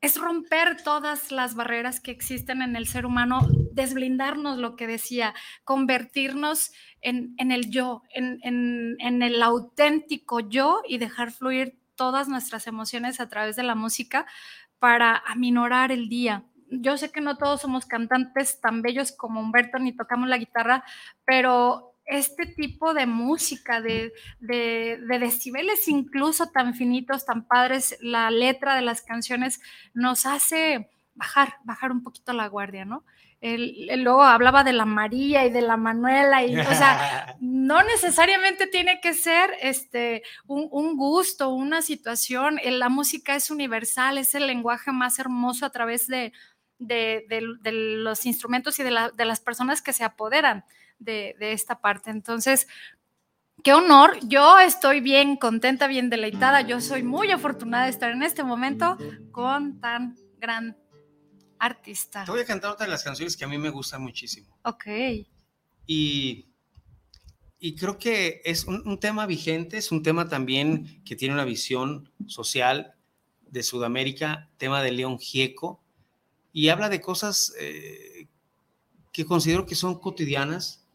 es 0.00 0.18
romper 0.18 0.82
todas 0.82 1.30
las 1.30 1.54
barreras 1.54 2.00
que 2.00 2.10
existen 2.10 2.62
en 2.62 2.74
el 2.74 2.86
ser 2.86 3.04
humano, 3.04 3.40
desblindarnos 3.72 4.58
lo 4.58 4.74
que 4.74 4.86
decía, 4.86 5.34
convertirnos 5.64 6.72
en, 7.02 7.34
el 7.38 7.70
yo, 7.70 8.02
en, 8.14 8.38
en, 8.42 9.22
el 9.22 9.42
auténtico 9.42 10.40
yo 10.40 10.80
y 10.88 10.98
dejar 10.98 11.32
fluir 11.32 11.78
todas 11.96 12.28
nuestras 12.28 12.66
emociones 12.66 13.20
a 13.20 13.28
través 13.28 13.56
de 13.56 13.62
la 13.62 13.74
música 13.74 14.26
para 14.78 15.16
aminorar 15.16 15.92
el 15.92 16.08
día. 16.08 16.44
Yo 16.70 16.96
sé 16.96 17.10
que 17.10 17.20
no 17.20 17.36
todos 17.36 17.60
somos 17.60 17.84
cantantes 17.84 18.60
tan 18.60 18.80
bellos 18.80 19.12
como 19.12 19.40
Humberto 19.40 19.78
ni 19.78 19.92
tocamos 19.92 20.28
la 20.28 20.38
guitarra, 20.38 20.82
pero 21.26 21.89
este 22.10 22.44
tipo 22.44 22.92
de 22.92 23.06
música, 23.06 23.80
de, 23.80 24.12
decibeles 24.40 25.86
incluso 25.86 26.46
tan 26.46 26.74
finitos, 26.74 27.24
tan 27.24 27.46
padres, 27.46 27.96
la 28.00 28.30
letra 28.30 28.74
de 28.74 28.82
las 28.82 29.00
canciones 29.00 29.60
nos 29.94 30.26
hace 30.26 30.90
bajar, 31.14 31.54
bajar 31.64 31.92
un 31.92 32.02
poquito 32.02 32.32
la 32.32 32.48
guardia, 32.48 32.84
¿no? 32.84 33.04
Él, 33.40 33.88
luego 34.02 34.22
hablaba 34.22 34.64
de 34.64 34.72
la 34.72 34.84
María 34.84 35.46
y 35.46 35.50
de 35.50 35.62
la 35.62 35.76
Manuela, 35.76 36.44
y, 36.44 36.58
o 36.58 36.74
sea, 36.74 37.36
no 37.40 37.82
necesariamente 37.84 38.66
tiene 38.66 39.00
que 39.00 39.14
ser 39.14 39.50
este, 39.62 40.22
un, 40.46 40.96
gusto, 40.96 41.50
una 41.50 41.80
situación, 41.80 42.58
la 42.62 42.88
música 42.88 43.36
es 43.36 43.50
universal, 43.50 44.18
es 44.18 44.34
el 44.34 44.48
lenguaje 44.48 44.90
más 44.90 45.18
hermoso 45.20 45.64
a 45.64 45.70
través 45.70 46.08
de, 46.08 46.32
los 46.80 48.26
instrumentos 48.26 48.78
y 48.80 48.82
de, 48.82 49.10
de 49.14 49.24
las 49.24 49.40
personas 49.40 49.80
que 49.80 49.92
se 49.92 50.04
apoderan 50.04 50.64
de, 51.00 51.34
esta 51.40 51.80
parte. 51.80 52.10
Entonces, 52.10 52.68
qué 53.64 53.74
honor. 53.74 54.16
Yo 54.22 54.60
estoy 54.60 55.00
bien 55.00 55.36
contenta, 55.36 55.88
bien 55.88 56.10
deleitada. 56.10 56.60
Yo 56.60 56.80
soy 56.80 57.02
muy 57.02 57.32
afortunada 57.32 57.84
de 57.84 57.90
estar 57.90 58.12
en 58.12 58.22
este 58.22 58.44
momento 58.44 58.96
con 59.32 59.80
tan 59.80 60.16
gran 60.38 60.76
artista. 61.58 62.24
Te 62.24 62.30
voy 62.30 62.40
a 62.40 62.46
cantar 62.46 62.70
otra 62.70 62.86
de 62.86 62.92
las 62.92 63.02
canciones 63.02 63.36
que 63.36 63.44
a 63.44 63.48
mí 63.48 63.58
me 63.58 63.70
gusta 63.70 63.98
muchísimo. 63.98 64.56
Ok. 64.64 64.86
Y, 65.86 66.50
y 67.58 67.74
creo 67.74 67.98
que 67.98 68.40
es 68.44 68.64
un, 68.64 68.98
tema 68.98 69.26
vigente, 69.26 69.76
es 69.76 69.92
un 69.92 70.02
tema 70.02 70.28
también 70.28 71.02
que 71.04 71.14
tiene 71.14 71.34
una 71.34 71.44
visión 71.44 72.10
social 72.26 72.94
de 73.42 73.62
Sudamérica, 73.62 74.48
tema 74.56 74.82
de 74.82 74.92
León 74.92 75.18
Gieco, 75.18 75.82
y 76.52 76.68
habla 76.70 76.88
de 76.88 77.02
cosas 77.02 77.52
eh, 77.60 78.28
que 79.12 79.26
considero 79.26 79.66
que 79.66 79.74
son 79.74 80.00
cotidianas, 80.00 80.86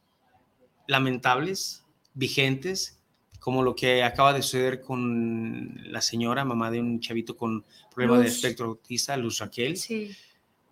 lamentables, 0.88 1.84
vigentes, 2.14 3.00
como 3.40 3.62
lo 3.62 3.76
que 3.76 4.04
acaba 4.04 4.34
de 4.34 4.42
suceder 4.42 4.82
con 4.82 5.80
la 5.92 6.02
señora, 6.02 6.46
mamá 6.46 6.72
de 6.72 6.80
un 6.80 7.00
chavito 7.00 7.38
con 7.38 7.64
problema 7.94 8.20
de 8.20 8.28
espectro 8.28 8.66
autista, 8.66 9.16
Luz 9.18 9.38
Raquel. 9.38 9.78
Sí. 9.78 10.16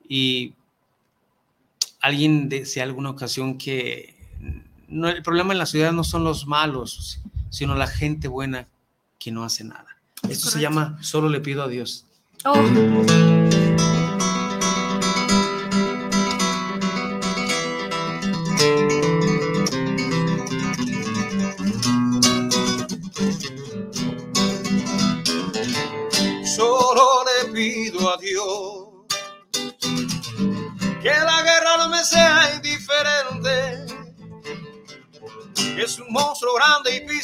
Y 0.07 0.55
alguien 2.01 2.49
decía 2.49 2.83
alguna 2.83 3.11
ocasión 3.11 3.57
que 3.57 4.15
no, 4.87 5.07
el 5.09 5.21
problema 5.21 5.53
en 5.53 5.59
la 5.59 5.65
ciudad 5.65 5.91
no 5.91 6.03
son 6.03 6.23
los 6.23 6.47
malos, 6.47 7.21
sino 7.49 7.75
la 7.75 7.87
gente 7.87 8.27
buena 8.27 8.67
que 9.19 9.31
no 9.31 9.43
hace 9.43 9.63
nada. 9.63 9.97
Esto 10.27 10.49
se 10.49 10.59
llama 10.59 10.97
Solo 11.01 11.29
le 11.29 11.41
pido 11.41 11.63
a 11.63 11.67
Dios. 11.67 12.05
Oh. 12.45 13.42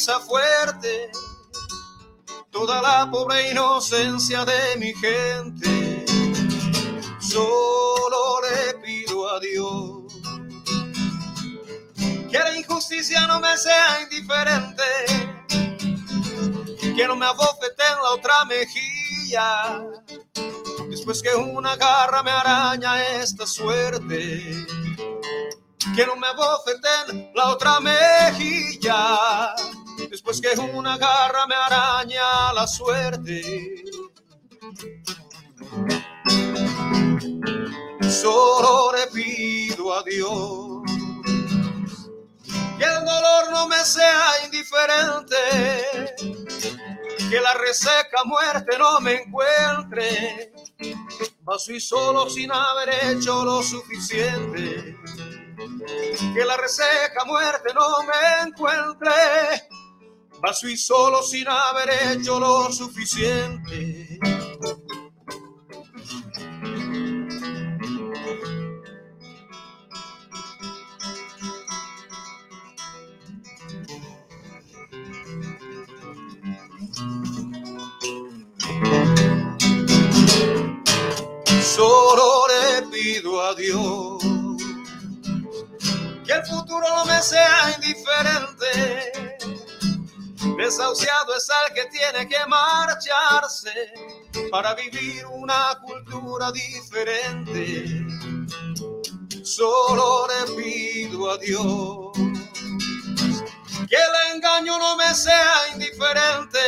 Fuerte. 0.07 1.12
Toda 2.51 2.81
la 2.81 3.09
pobre 3.12 3.51
inocencia 3.51 4.45
de 4.45 4.77
mi 4.77 4.93
gente. 4.95 6.05
Solo 7.19 8.41
le 8.41 8.73
pido 8.79 9.29
a 9.29 9.39
Dios 9.39 10.09
que 12.31 12.39
la 12.39 12.55
injusticia 12.55 13.25
no 13.27 13.39
me 13.39 13.57
sea 13.57 14.01
indiferente, 14.01 14.83
que 16.95 17.07
no 17.07 17.15
me 17.15 17.25
abofete 17.25 17.83
en 17.91 18.03
la 18.03 18.09
otra 18.12 18.45
mejilla. 18.45 19.83
Después 20.89 21.21
que 21.21 21.35
una 21.35 21.75
garra 21.75 22.23
me 22.23 22.31
araña 22.31 23.03
esta 23.15 23.45
suerte, 23.45 24.65
que 25.95 26.05
no 26.05 26.15
me 26.15 26.27
abofeten 26.27 27.31
la 27.33 27.49
otra 27.49 27.79
mejilla, 27.79 29.55
después 30.09 30.41
que 30.41 30.59
una 30.59 30.97
garra 30.97 31.45
me 31.47 31.55
araña 31.55 32.53
la 32.53 32.67
suerte. 32.67 33.83
Solo 38.09 38.91
le 38.93 39.07
pido 39.07 39.93
a 39.93 40.03
Dios 40.03 40.81
que 42.77 42.85
el 42.85 43.05
dolor 43.05 43.51
no 43.51 43.67
me 43.67 43.83
sea 43.83 44.45
indiferente, 44.45 45.35
que 47.29 47.41
la 47.41 47.53
reseca 47.53 48.23
muerte 48.25 48.77
no 48.77 48.99
me 48.99 49.21
encuentre 49.21 50.51
Paso 51.49 51.73
y 51.73 51.79
solo 51.79 52.29
sin 52.29 52.51
haber 52.51 52.89
hecho 53.05 53.43
lo 53.43 53.63
suficiente. 53.63 54.95
Que 56.33 56.45
la 56.45 56.57
reseca 56.57 57.25
muerte 57.25 57.73
no 57.73 58.03
me 58.03 58.47
encuentre. 58.47 59.11
Paso 60.41 60.67
y 60.67 60.78
solo 60.78 61.21
sin 61.21 61.47
haber 61.47 62.17
hecho 62.17 62.39
lo 62.39 62.71
suficiente. 62.71 64.19
solo 81.80 82.45
le 82.47 82.88
pido 82.88 83.41
a 83.41 83.56
Dios 83.56 84.21
que 86.25 86.34
el 86.34 86.45
futuro 86.45 86.86
no 86.95 87.06
me 87.06 87.21
sea 87.21 87.73
indiferente. 87.75 89.28
Desahuciado 90.59 91.33
es 91.37 91.49
el 91.49 91.73
que 91.73 91.85
tiene 91.85 92.27
que 92.27 92.45
marcharse 92.45 93.93
para 94.51 94.75
vivir 94.75 95.25
una 95.27 95.79
cultura 95.81 96.51
diferente. 96.51 98.05
Solo 99.41 100.27
le 100.27 100.61
pido 100.61 101.31
a 101.31 101.37
Dios 101.37 102.11
que 103.87 103.95
el 103.95 104.35
engaño 104.35 104.77
no 104.77 104.97
me 104.97 105.15
sea 105.15 105.69
indiferente 105.73 106.59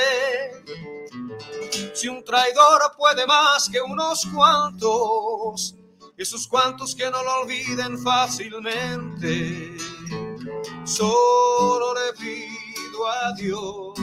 si 1.94 2.08
un 2.08 2.24
traidor 2.24 2.94
puede 2.98 3.28
más 3.28 3.68
que 3.70 3.82
unos 3.82 4.26
cuantos, 4.34 5.76
esos 6.16 6.48
cuantos 6.48 6.96
que 6.96 7.12
no 7.12 7.22
lo 7.22 7.42
olviden 7.42 8.02
fácilmente, 8.02 9.76
solo 10.86 11.94
le 11.94 12.14
pido 12.14 12.61
adiós. 13.08 13.98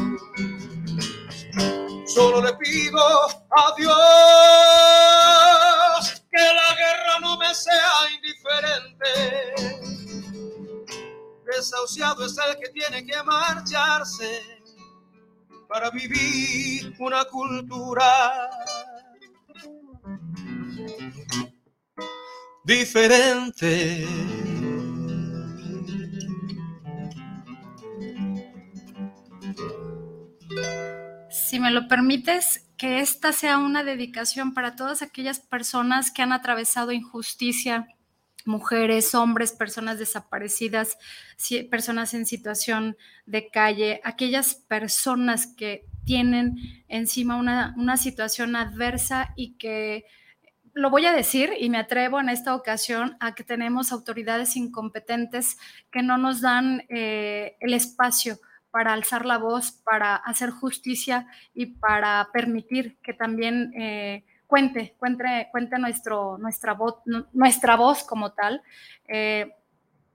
Solo 2.06 2.40
le 2.42 2.52
pido 2.54 3.00
a 3.00 3.74
Dios 3.76 3.92
que 6.30 6.42
la 6.42 6.74
guerra 6.74 7.20
no 7.20 7.36
me 7.36 7.54
sea 7.54 8.10
indiferente. 8.14 9.54
Desahuciado 11.44 12.24
es 12.26 12.36
el 12.38 12.56
que 12.58 12.68
tiene 12.70 13.04
que 13.04 13.22
marcharse 13.22 14.42
para 15.68 15.90
vivir 15.90 16.94
una 16.98 17.24
cultura 17.26 18.48
diferente. 22.64 24.06
Si 31.48 31.58
me 31.58 31.70
lo 31.70 31.88
permites, 31.88 32.68
que 32.76 33.00
esta 33.00 33.32
sea 33.32 33.56
una 33.56 33.82
dedicación 33.82 34.52
para 34.52 34.76
todas 34.76 35.00
aquellas 35.00 35.40
personas 35.40 36.10
que 36.10 36.20
han 36.20 36.34
atravesado 36.34 36.92
injusticia, 36.92 37.88
mujeres, 38.44 39.14
hombres, 39.14 39.52
personas 39.52 39.98
desaparecidas, 39.98 40.98
personas 41.70 42.12
en 42.12 42.26
situación 42.26 42.98
de 43.24 43.48
calle, 43.48 44.02
aquellas 44.04 44.56
personas 44.56 45.46
que 45.46 45.86
tienen 46.04 46.84
encima 46.86 47.36
una, 47.36 47.74
una 47.78 47.96
situación 47.96 48.54
adversa 48.54 49.32
y 49.34 49.54
que 49.54 50.04
lo 50.74 50.90
voy 50.90 51.06
a 51.06 51.12
decir 51.12 51.52
y 51.58 51.70
me 51.70 51.78
atrevo 51.78 52.20
en 52.20 52.28
esta 52.28 52.54
ocasión 52.54 53.16
a 53.20 53.34
que 53.34 53.42
tenemos 53.42 53.90
autoridades 53.90 54.54
incompetentes 54.54 55.56
que 55.90 56.02
no 56.02 56.18
nos 56.18 56.42
dan 56.42 56.84
eh, 56.90 57.56
el 57.60 57.72
espacio 57.72 58.38
para 58.70 58.92
alzar 58.92 59.24
la 59.26 59.38
voz, 59.38 59.72
para 59.72 60.16
hacer 60.16 60.50
justicia 60.50 61.26
y 61.54 61.66
para 61.66 62.28
permitir 62.32 62.98
que 63.02 63.14
también 63.14 63.72
eh, 63.74 64.24
cuente, 64.46 64.94
cuente, 64.98 65.48
cuente 65.50 65.78
nuestro, 65.78 66.38
nuestra, 66.38 66.74
voz, 66.74 66.96
nuestra 67.32 67.76
voz 67.76 68.04
como 68.04 68.32
tal. 68.32 68.62
Eh, 69.06 69.52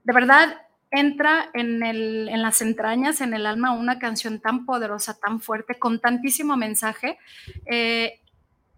de 0.04 0.12
verdad, 0.12 0.60
entra 0.90 1.50
en, 1.54 1.82
el, 1.82 2.28
en, 2.28 2.42
las 2.42 2.60
entrañas, 2.62 3.20
en 3.20 3.34
el 3.34 3.46
alma, 3.46 3.72
una 3.72 3.98
canción 3.98 4.40
tan 4.40 4.64
poderosa, 4.64 5.18
tan 5.18 5.40
fuerte, 5.40 5.78
con 5.78 6.00
tantísimo 6.00 6.56
mensaje. 6.56 7.18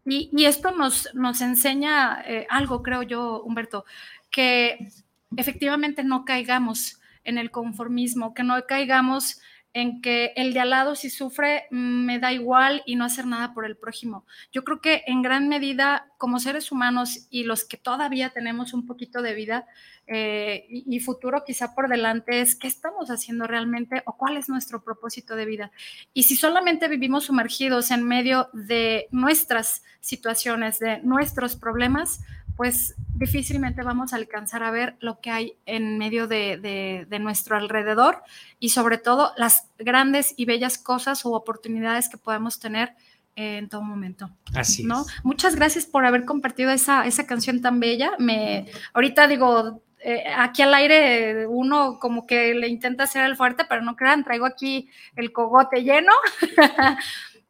Y, 0.09 0.45
esto 0.45 0.71
nos, 0.71 1.12
nos 1.15 1.41
enseña 1.41 2.23
eh, 2.25 2.47
algo, 2.49 2.83
creo 2.83 3.03
yo, 3.03 3.43
Humberto, 3.43 3.85
que 4.31 4.89
efectivamente 5.37 6.05
no 6.05 6.25
caigamos 6.25 7.01
en 7.25 7.39
el 7.39 7.51
conformismo, 7.51 8.33
que 8.33 8.45
no 8.45 8.65
caigamos 8.67 9.41
en 9.77 10.01
que 10.01 10.33
el 10.37 10.55
de 10.55 10.61
al 10.61 10.71
lado 10.71 10.95
si 10.95 11.11
sufre 11.11 11.67
me 11.71 12.19
da 12.19 12.33
igual 12.33 12.83
y 12.87 12.97
no 12.97 13.05
hacer 13.05 13.27
nada 13.27 13.53
por 13.53 13.67
el 13.67 13.77
prójimo. 13.77 14.25
Yo 14.51 14.65
creo 14.65 14.81
que 14.81 15.05
en 15.07 15.21
gran 15.21 15.51
medida 15.51 16.09
como 16.17 16.41
seres 16.41 16.73
humanos 16.73 17.27
y 17.29 17.45
los 17.45 17.67
que 17.67 17.77
todavía 17.77 18.31
tenemos 18.31 18.73
un 18.73 18.87
poquito 18.87 19.21
de 19.21 19.35
vida 19.35 19.67
eh, 20.07 20.65
y, 20.71 20.99
futuro 21.01 21.43
quizá 21.45 21.75
por 21.75 21.91
delante 21.91 22.41
es 22.41 22.57
qué 22.57 22.69
estamos 22.69 23.11
haciendo 23.11 23.47
realmente 23.47 24.03
o 24.07 24.17
cuál 24.17 24.39
es 24.39 24.49
nuestro 24.49 24.83
propósito 24.83 25.37
de 25.37 25.45
vida. 25.45 25.71
Y 26.15 26.23
si 26.23 26.37
solamente 26.37 26.89
vivimos 26.89 27.25
sumergidos 27.25 27.91
en 27.91 28.03
medio 28.03 28.49
de 28.55 29.09
nuestras 29.11 29.83
situaciones, 30.01 30.79
de 30.79 31.03
nuestros 31.03 31.55
problemas, 31.55 32.21
pues 32.57 32.95
difícilmente 33.14 33.83
vamos 33.83 34.12
a 34.12 34.16
alcanzar 34.16 34.62
a 34.62 34.71
ver 34.71 34.97
lo 35.01 35.21
que 35.21 35.31
hay 35.31 35.57
en 35.66 35.99
medio 35.99 36.27
de, 36.27 37.07
nuestro 37.21 37.57
alrededor 37.57 38.23
y 38.59 38.71
sobre 38.71 38.99
todo 38.99 39.33
las 39.37 39.69
grandes 39.79 40.35
y 40.37 40.45
bellas 40.47 40.79
cosas 40.79 41.25
u 41.25 41.35
oportunidades 41.35 42.09
que 42.09 42.16
podemos 42.16 42.59
tener 42.59 42.95
en 43.35 43.69
todo 43.69 43.83
momento. 43.83 44.31
Así 44.55 44.85
¿no? 44.85 45.05
Muchas 45.23 45.57
gracias 45.57 45.85
por 45.85 46.07
haber 46.07 46.25
compartido 46.25 46.71
esa, 46.71 47.07
esa 47.07 47.27
canción 47.27 47.61
tan 47.61 47.81
bella. 47.81 48.12
Me, 48.19 48.66
ahorita 48.95 49.29
digo, 49.29 49.83
eh, 49.99 50.25
aquí 50.35 50.62
al 50.62 50.73
aire 50.73 51.47
uno 51.47 51.99
como 51.99 52.27
que 52.27 52.55
le 52.55 52.69
intenta 52.69 53.05
hacer 53.05 53.25
el 53.25 53.37
fuerte, 53.37 53.64
pero 53.69 53.83
no 53.83 53.97
crean, 53.97 54.25
traigo 54.25 54.47
aquí 54.47 54.88
el 55.16 55.33
cogote 55.33 55.83
lleno. 55.83 56.12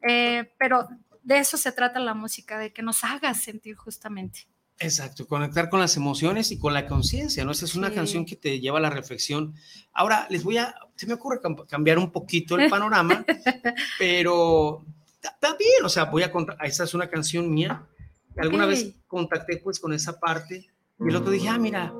Eh, 0.09 0.53
pero 0.59 0.87
de 1.23 1.39
eso 1.39 1.57
se 1.57 1.71
trata 1.71 1.99
la 1.99 2.13
música, 2.13 2.59
de 2.59 2.71
que 2.71 2.83
nos 2.83 3.03
haga 3.03 3.33
sentir 3.33 3.75
justamente. 3.75 4.47
Exacto, 4.79 5.25
conectar 5.25 5.69
con 5.69 5.79
las 5.79 5.97
emociones 5.97 6.51
y 6.51 6.59
con 6.59 6.73
la 6.73 6.85
conciencia, 6.85 7.43
¿no? 7.43 7.51
Esa 7.51 7.65
es 7.65 7.73
una 7.73 7.91
canción 7.91 8.25
que 8.25 8.35
te 8.35 8.59
lleva 8.59 8.77
a 8.77 8.81
la 8.81 8.91
reflexión. 8.91 9.55
Ahora, 9.91 10.27
les 10.29 10.43
voy 10.43 10.57
a, 10.57 10.75
se 10.95 11.07
me 11.07 11.15
ocurre 11.15 11.39
cambiar 11.67 11.97
un 11.97 12.11
poquito 12.11 12.57
el 12.57 12.69
panorama, 12.69 13.25
pero 13.97 14.85
también, 15.39 15.83
o 15.83 15.89
sea, 15.89 16.05
voy 16.05 16.21
a 16.21 16.31
contar, 16.31 16.57
esa 16.63 16.83
es 16.83 16.93
una 16.93 17.09
canción 17.09 17.51
mía. 17.51 17.87
Alguna 18.37 18.67
vez 18.67 18.93
contacté 19.07 19.57
pues 19.57 19.79
con 19.79 19.93
esa 19.93 20.19
parte 20.19 20.69
y 20.99 21.09
el 21.09 21.15
otro 21.15 21.31
dije, 21.31 21.49
ah, 21.49 21.57
mira. 21.57 21.91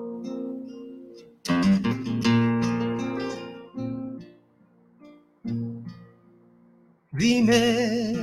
Dime 7.12 8.13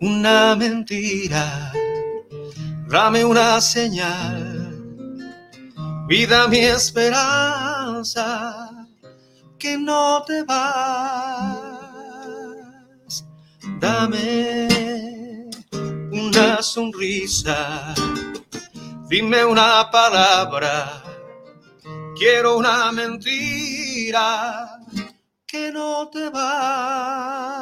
una 0.00 0.54
mentira 0.54 1.72
dame 2.88 3.24
una 3.24 3.60
señal, 3.60 4.82
vida 6.06 6.48
mi 6.48 6.60
esperanza, 6.60 8.06
que 9.58 9.76
no 9.76 10.24
te 10.26 10.42
vas, 10.44 11.74
dame 13.78 14.68
una 16.12 16.62
sonrisa, 16.62 17.94
dime 19.08 19.44
una 19.44 19.90
palabra, 19.90 21.02
quiero 22.16 22.56
una 22.56 22.90
mentira, 22.92 24.78
que 25.46 25.70
no 25.70 26.08
te 26.08 26.30
vas 26.30 27.58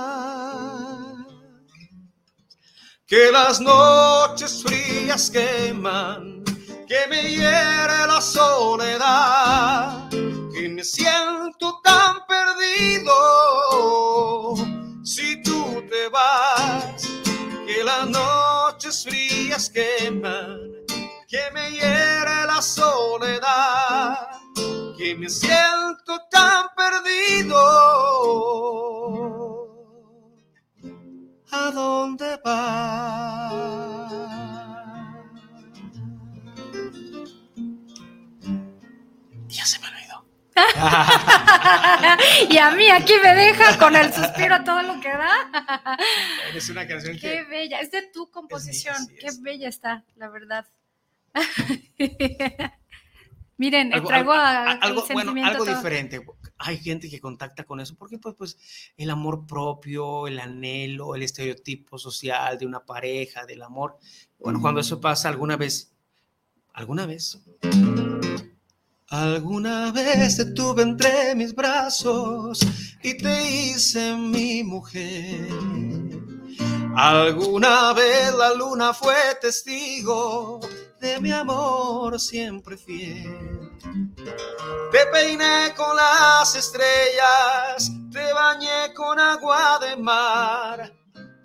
que 3.07 3.31
las 3.31 3.61
noches 3.61 4.65
frías 4.65 5.31
queman, 5.31 6.43
que 6.89 7.07
me 7.09 7.23
hiere 7.23 8.07
la 8.09 8.21
soledad, 8.21 10.11
que 10.11 10.69
me 10.69 10.83
siento 10.83 11.81
tan 11.85 12.27
perdido. 12.27 13.15
Si 15.05 15.41
tú 15.43 15.85
te 15.89 16.09
vas, 16.09 17.07
que 17.65 17.85
las 17.85 18.09
noches 18.09 19.05
frías 19.05 19.71
queman, 19.71 20.59
que 21.29 21.49
me 21.53 21.71
hiere 21.71 22.45
la 22.47 22.61
soledad, 22.61 24.31
que 24.99 25.15
me 25.15 25.31
siento 25.31 26.19
tan 26.29 26.67
perdido 26.77 27.57
¿A 31.57 31.71
dónde 31.71 32.39
va? 32.45 33.51
Ya 39.49 39.65
se 39.65 39.79
me 39.81 39.87
olvidó. 39.89 40.27
y 42.51 42.59
a 42.59 42.71
mí 42.73 42.91
aquí 42.91 43.15
me 43.23 43.35
deja 43.35 43.79
con 43.79 43.97
el 43.97 44.13
suspiro 44.13 44.63
todo 44.65 44.83
lo 44.83 45.01
que 45.01 45.09
da. 45.09 45.97
es 46.55 46.69
una 46.69 46.87
canción 46.87 47.17
Qué 47.19 47.45
bella, 47.45 47.81
es 47.81 47.91
de 47.91 48.03
tu 48.13 48.31
composición, 48.31 48.97
qué 49.19 49.29
bella 49.41 49.71
está, 49.71 50.05
la 50.17 50.29
verdad. 50.29 50.67
Miren, 53.57 53.91
traigo 54.05 54.33
algo, 54.35 55.07
bueno, 55.11 55.33
algo 55.43 55.65
diferente 55.65 56.21
hay 56.59 56.79
gente 56.79 57.11
que 57.11 57.21
contacta 57.21 57.65
con 57.65 57.81
eso, 57.81 57.95
porque 57.97 58.19
pues, 58.19 58.35
pues 58.37 58.59
el 58.97 59.11
amor 59.11 59.47
propio, 59.47 60.27
el 60.27 60.39
anhelo, 60.39 61.15
el 61.15 61.23
estereotipo 61.23 61.99
social 61.99 62.59
de 62.59 62.67
una 62.67 62.85
pareja, 62.85 63.45
del 63.45 63.63
amor. 63.63 63.99
Bueno, 64.39 64.61
cuando 64.61 64.81
eso 64.81 65.01
pasa 65.01 65.29
alguna 65.29 65.57
vez, 65.57 65.93
alguna 66.73 67.07
vez. 67.07 67.39
Alguna 69.09 69.93
vez 69.93 70.37
te 70.37 70.47
tuve 70.47 70.83
entre 70.83 71.35
mis 71.37 71.55
brazos 71.55 72.59
y 73.03 73.17
te 73.17 73.51
hice 73.51 74.17
mi 74.17 74.65
mujer. 74.65 75.49
Alguna 76.97 77.93
vez 77.93 78.35
la 78.35 78.55
luna 78.55 78.93
fue 78.95 79.15
testigo 79.41 80.61
de 81.01 81.21
mi 81.21 81.31
amor 81.31 82.19
siempre 82.19 82.77
fiel. 82.77 83.66
Te 83.83 85.07
peiné 85.13 85.75
con 85.77 85.97
las 85.97 86.55
estrellas, 86.55 87.91
te 88.13 88.33
bañé 88.33 88.95
con 88.95 89.19
agua 89.19 89.79
de 89.81 89.97
mar, 89.97 90.93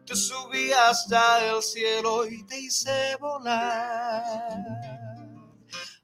te 0.06 0.16
subí 0.16 0.72
hasta 0.72 1.46
el 1.50 1.62
cielo 1.62 2.26
y 2.26 2.44
te 2.46 2.60
hice 2.60 3.16
volar. 3.20 4.54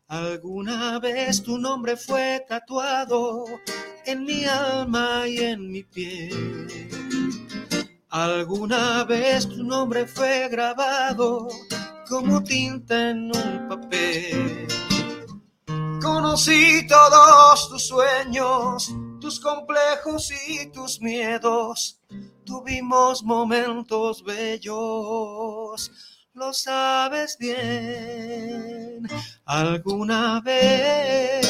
Alguna 0.07 0.99
vez 0.99 1.43
tu 1.43 1.57
nombre 1.57 1.97
fue 1.97 2.45
tatuado 2.47 3.45
en 4.05 4.23
mi 4.23 4.45
alma 4.45 5.27
y 5.27 5.37
en 5.39 5.69
mi 5.69 5.83
piel. 5.83 6.67
Alguna 8.09 9.03
vez 9.03 9.49
tu 9.49 9.63
nombre 9.63 10.07
fue 10.07 10.47
grabado 10.47 11.49
como 12.07 12.41
tinta 12.41 13.09
en 13.09 13.35
un 13.35 13.67
papel. 13.67 14.67
Conocí 16.01 16.85
todos 16.87 17.69
tus 17.69 17.87
sueños, 17.87 18.93
tus 19.19 19.39
complejos 19.39 20.31
y 20.47 20.71
tus 20.71 21.01
miedos. 21.01 21.99
Tuvimos 22.45 23.23
momentos 23.23 24.23
bellos, 24.23 25.91
lo 26.33 26.53
sabes 26.53 27.37
bien. 27.39 29.07
Alguna 29.45 30.41
vez, 30.41 31.45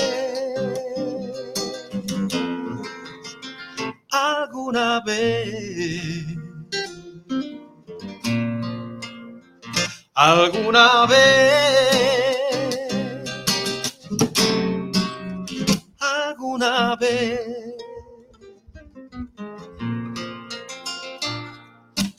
alguna 4.09 5.01
vez. 5.05 6.37
alguna 10.17 11.05
vez, 11.05 12.16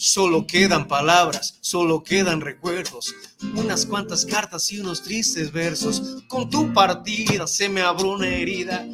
Solo 0.08 0.46
quedan 0.46 0.88
palabras, 0.88 1.58
solo 1.60 2.02
quedan 2.02 2.40
recuerdos, 2.40 3.14
unas 3.54 3.84
cuantas 3.84 4.24
cartas 4.24 4.72
y 4.72 4.80
unos 4.80 5.02
tristes 5.02 5.52
versos. 5.52 6.24
Con 6.28 6.48
tu 6.48 6.72
partida 6.72 7.46
se 7.46 7.68
me 7.68 7.82
abrió 7.82 8.12
una 8.12 8.26
herida 8.26 8.86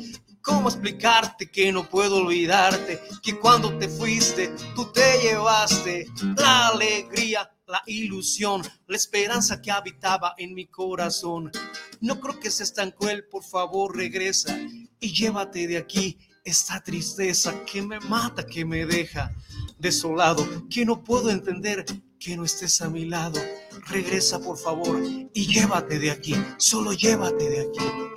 ¿Cómo 0.42 0.68
explicarte 0.68 1.50
que 1.50 1.70
no 1.70 1.88
puedo 1.88 2.16
olvidarte? 2.16 3.00
Que 3.22 3.38
cuando 3.38 3.78
te 3.78 3.88
fuiste, 3.88 4.52
tú 4.74 4.92
te 4.92 5.22
llevaste 5.22 6.06
la 6.36 6.68
alegría, 6.68 7.48
la 7.68 7.80
ilusión, 7.86 8.60
la 8.88 8.96
esperanza 8.96 9.62
que 9.62 9.70
habitaba 9.70 10.34
en 10.36 10.52
mi 10.52 10.66
corazón. 10.66 11.52
No 12.00 12.20
creo 12.20 12.40
que 12.40 12.50
seas 12.50 12.74
tan 12.74 12.90
cruel, 12.90 13.24
por 13.30 13.44
favor 13.44 13.96
regresa 13.96 14.58
y 15.00 15.12
llévate 15.12 15.68
de 15.68 15.78
aquí 15.78 16.18
esta 16.44 16.82
tristeza 16.82 17.64
que 17.64 17.80
me 17.80 17.98
mata, 18.00 18.44
que 18.44 18.66
me 18.66 18.84
deja 18.84 19.32
desolado, 19.78 20.46
que 20.68 20.84
no 20.84 21.02
puedo 21.02 21.30
entender 21.30 21.84
que 22.18 22.36
no 22.36 22.44
estés 22.44 22.80
a 22.80 22.88
mi 22.88 23.04
lado. 23.04 23.40
Regresa, 23.88 24.40
por 24.40 24.56
favor, 24.56 25.00
y 25.02 25.46
llévate 25.46 25.98
de 25.98 26.10
aquí, 26.10 26.34
solo 26.56 26.92
llévate 26.92 27.50
de 27.50 27.60
aquí 27.60 28.14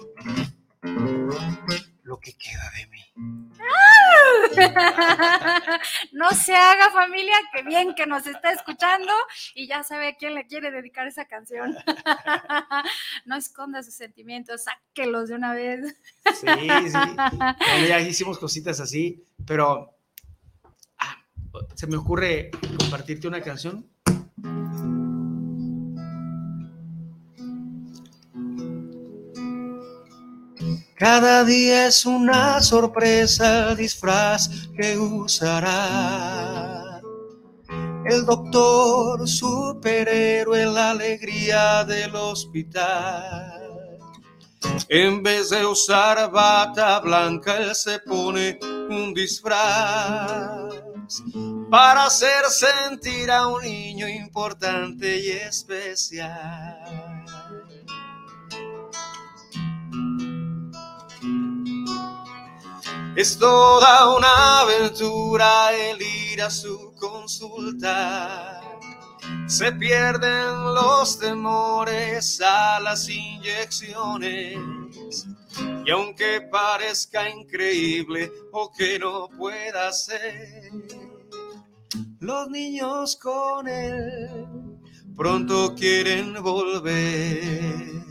lo 2.07 2.19
que 2.19 2.33
queda 2.33 2.71
de 2.77 2.87
mí. 2.87 3.03
No 6.13 6.31
se 6.31 6.55
haga 6.55 6.89
familia, 6.91 7.35
que 7.53 7.61
bien 7.63 7.93
que 7.93 8.07
nos 8.07 8.25
está 8.25 8.51
escuchando 8.51 9.11
y 9.53 9.67
ya 9.67 9.83
sabe 9.83 10.07
a 10.07 10.15
quién 10.15 10.33
le 10.33 10.47
quiere 10.47 10.71
dedicar 10.71 11.05
esa 11.07 11.25
canción. 11.25 11.77
No 13.25 13.35
esconda 13.35 13.83
sus 13.83 13.93
sentimientos, 13.93 14.63
sáquelos 14.63 15.29
de 15.29 15.35
una 15.35 15.53
vez. 15.53 15.95
Sí, 16.33 16.47
sí. 16.87 17.87
ya 17.87 17.99
hicimos 17.99 18.39
cositas 18.39 18.79
así, 18.79 19.23
pero 19.45 19.96
se 21.75 21.87
me 21.87 21.97
ocurre 21.97 22.51
compartirte 22.77 23.27
una 23.27 23.41
canción 23.41 23.85
Cada 30.97 31.43
día 31.43 31.85
es 31.85 32.07
una 32.07 32.59
sorpresa 32.59 33.75
disfraz 33.75 34.49
que 34.75 34.97
usará. 34.97 36.99
El 38.03 38.25
doctor 38.25 39.27
superhéroe, 39.27 40.65
la 40.65 40.91
alegría 40.91 41.83
del 41.83 42.15
hospital. 42.15 43.99
En 44.89 45.21
vez 45.21 45.51
de 45.51 45.67
usar 45.67 46.31
bata 46.31 46.99
blanca, 47.01 47.57
él 47.57 47.75
se 47.75 47.99
pone 47.99 48.57
un 48.89 49.13
disfraz 49.13 50.73
para 51.69 52.05
hacer 52.05 52.45
sentir 52.49 53.31
a 53.31 53.47
un 53.47 53.61
niño 53.61 54.07
importante 54.07 55.17
y 55.17 55.29
especial. 55.31 56.77
Es 63.15 63.39
toda 63.39 64.15
una 64.15 64.59
aventura 64.61 65.73
el 65.73 65.99
ir 65.99 66.41
a 66.41 66.51
su 66.51 66.93
consulta. 66.99 68.61
Se 69.47 69.71
pierden 69.71 70.75
los 70.75 71.17
temores 71.17 72.39
a 72.41 72.79
las 72.79 73.09
inyecciones. 73.09 74.59
Y 75.87 75.91
aunque 75.91 76.41
parezca 76.41 77.29
increíble 77.29 78.29
o 78.51 78.69
que 78.69 78.99
no 78.99 79.29
pueda 79.29 79.89
ser, 79.93 80.69
los 82.19 82.49
niños 82.49 83.15
con 83.15 83.69
él 83.69 84.81
pronto 85.15 85.73
quieren 85.75 86.43
volver. 86.43 88.03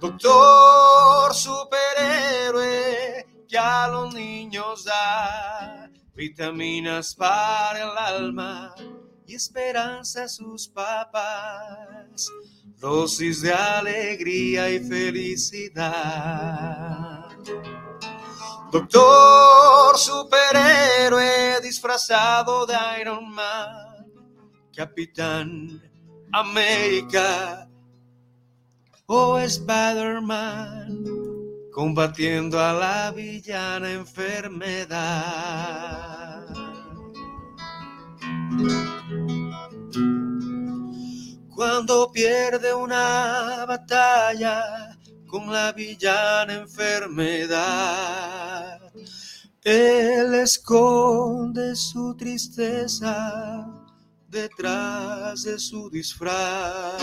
Doctor 0.00 1.32
superhéroe, 1.32 3.24
que 3.48 3.56
a 3.56 3.86
los 3.86 4.12
niños 4.12 4.86
da 4.86 5.88
vitaminas 6.16 7.14
para 7.14 7.80
el 7.80 7.96
alma 7.96 8.74
y 9.24 9.36
esperanza 9.36 10.24
a 10.24 10.28
sus 10.28 10.66
papás, 10.66 12.28
dosis 12.78 13.42
de 13.42 13.52
alegría 13.52 14.70
y 14.70 14.80
felicidad. 14.80 15.96
Doctor 18.70 19.98
superhéroe 19.98 21.60
disfrazado 21.62 22.66
de 22.66 22.74
Iron 23.00 23.28
Man, 23.30 24.06
Capitán 24.74 25.82
América 26.32 27.68
o 29.06 29.38
Spider-Man 29.38 31.04
combatiendo 31.72 32.60
a 32.60 32.72
la 32.72 33.12
villana 33.12 33.92
enfermedad. 33.92 34.98
Cuando 41.58 42.06
pierde 42.12 42.72
una 42.72 43.66
batalla 43.66 44.96
con 45.26 45.52
la 45.52 45.72
villana 45.72 46.54
enfermedad, 46.54 47.58
él 49.64 50.34
esconde 50.34 51.74
su 51.74 52.14
tristeza 52.14 53.66
detrás 54.28 55.42
de 55.42 55.58
su 55.58 55.90
disfraz 55.90 57.02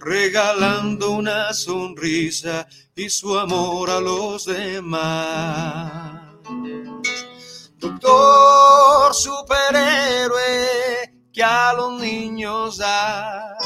regalando 0.00 1.12
una 1.12 1.52
sonrisa 1.52 2.66
y 2.96 3.08
su 3.08 3.38
amor 3.38 3.88
a 3.88 4.00
los 4.00 4.46
demás. 4.46 6.22
Doctor 7.76 9.14
superhéroe 9.14 11.07
que 11.38 11.44
a 11.44 11.72
los 11.72 12.00
niños 12.00 12.78
da 12.78 13.56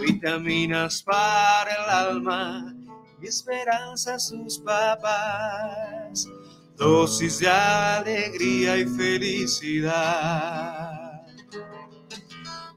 vitaminas 0.00 1.04
para 1.04 1.72
el 1.72 1.88
alma 1.88 2.74
y 3.20 3.28
esperanza 3.28 4.14
a 4.16 4.18
sus 4.18 4.58
papás, 4.58 6.26
dosis 6.74 7.38
de 7.38 7.48
alegría 7.48 8.76
y 8.76 8.86
felicidad. 8.86 10.10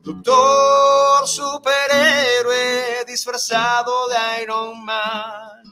Doctor 0.03 1.27
superhéroe 1.27 3.03
disfrazado 3.07 4.07
de 4.09 4.43
Iron 4.43 4.85
Man, 4.85 5.63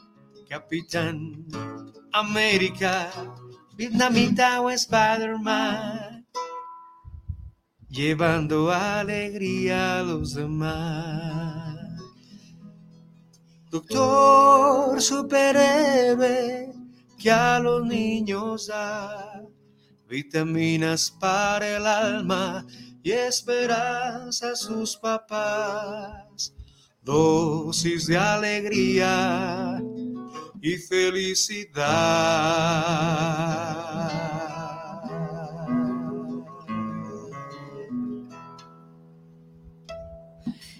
Capitán 0.48 1.46
América, 2.12 3.08
Vietnamita 3.76 4.60
o 4.60 4.68
Spider-Man, 4.68 6.13
llevando 7.94 8.70
alegría 8.72 10.00
a 10.00 10.02
los 10.02 10.34
demás. 10.34 11.78
Doctor 13.70 15.00
superhéroe 15.00 16.72
que 17.16 17.30
a 17.30 17.60
los 17.60 17.86
niños 17.86 18.66
da 18.66 19.44
vitaminas 20.08 21.16
para 21.20 21.76
el 21.76 21.86
alma 21.86 22.66
y 23.02 23.12
esperanza 23.12 24.50
a 24.50 24.56
sus 24.56 24.96
papás, 24.96 26.52
dosis 27.02 28.06
de 28.06 28.16
alegría 28.18 29.80
y 30.60 30.76
felicidad. 30.78 31.74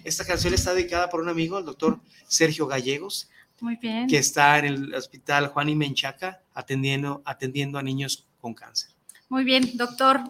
Esta 0.05 0.23
canción 0.23 0.53
está 0.53 0.75
dedicada 0.75 1.09
por 1.09 1.19
un 1.19 1.29
amigo, 1.29 1.57
el 1.57 1.65
doctor 1.65 1.99
Sergio 2.27 2.67
Gallegos, 2.67 3.27
Muy 3.59 3.75
bien. 3.75 4.07
que 4.07 4.19
está 4.19 4.59
en 4.59 4.65
el 4.65 4.93
hospital 4.93 5.47
Juan 5.47 5.67
y 5.67 5.75
Menchaca 5.75 6.41
atendiendo, 6.53 7.23
atendiendo 7.25 7.79
a 7.79 7.81
niños 7.81 8.27
con 8.39 8.53
cáncer. 8.53 8.91
Muy 9.29 9.43
bien, 9.43 9.75
doctor. 9.75 10.21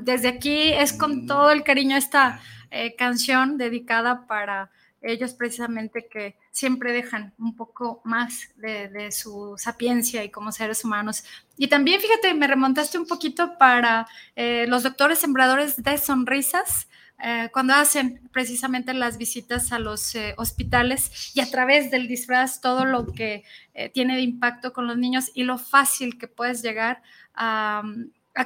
Desde 0.00 0.28
aquí 0.28 0.72
es 0.72 0.94
con 0.94 1.26
todo 1.26 1.50
el 1.50 1.62
cariño 1.62 1.98
esta 1.98 2.40
eh, 2.70 2.96
canción 2.96 3.58
dedicada 3.58 4.26
para 4.26 4.70
ellos 5.02 5.34
precisamente 5.34 6.08
que 6.10 6.36
siempre 6.50 6.92
dejan 6.92 7.34
un 7.38 7.54
poco 7.54 8.00
más 8.04 8.48
de, 8.56 8.88
de, 8.88 9.12
su 9.12 9.54
sapiencia 9.58 10.24
y 10.24 10.30
como 10.30 10.50
seres 10.50 10.82
humanos. 10.82 11.24
Y 11.58 11.68
también, 11.68 12.00
fíjate, 12.00 12.32
me 12.32 12.46
remontaste 12.46 12.98
un 12.98 13.06
poquito 13.06 13.58
para 13.58 14.06
eh, 14.34 14.64
los 14.66 14.82
doctores 14.82 15.18
sembradores 15.18 15.82
de 15.82 15.98
sonrisas. 15.98 16.88
Eh, 17.22 17.50
cuando 17.52 17.74
hacen 17.74 18.28
precisamente 18.32 18.94
las 18.94 19.18
visitas 19.18 19.72
a 19.72 19.78
los 19.78 20.14
eh, 20.14 20.34
hospitales 20.38 21.32
y 21.34 21.40
a 21.40 21.50
través 21.50 21.90
del 21.90 22.08
disfraz 22.08 22.60
todo 22.60 22.84
lo 22.84 23.06
que 23.06 23.44
eh, 23.74 23.90
tiene 23.90 24.16
de 24.16 24.22
impacto 24.22 24.72
con 24.72 24.86
los 24.86 24.96
niños 24.96 25.30
y 25.34 25.42
lo 25.42 25.58
fácil 25.58 26.18
que 26.18 26.28
puedes 26.28 26.62
llegar 26.62 27.02
a, 27.34 27.82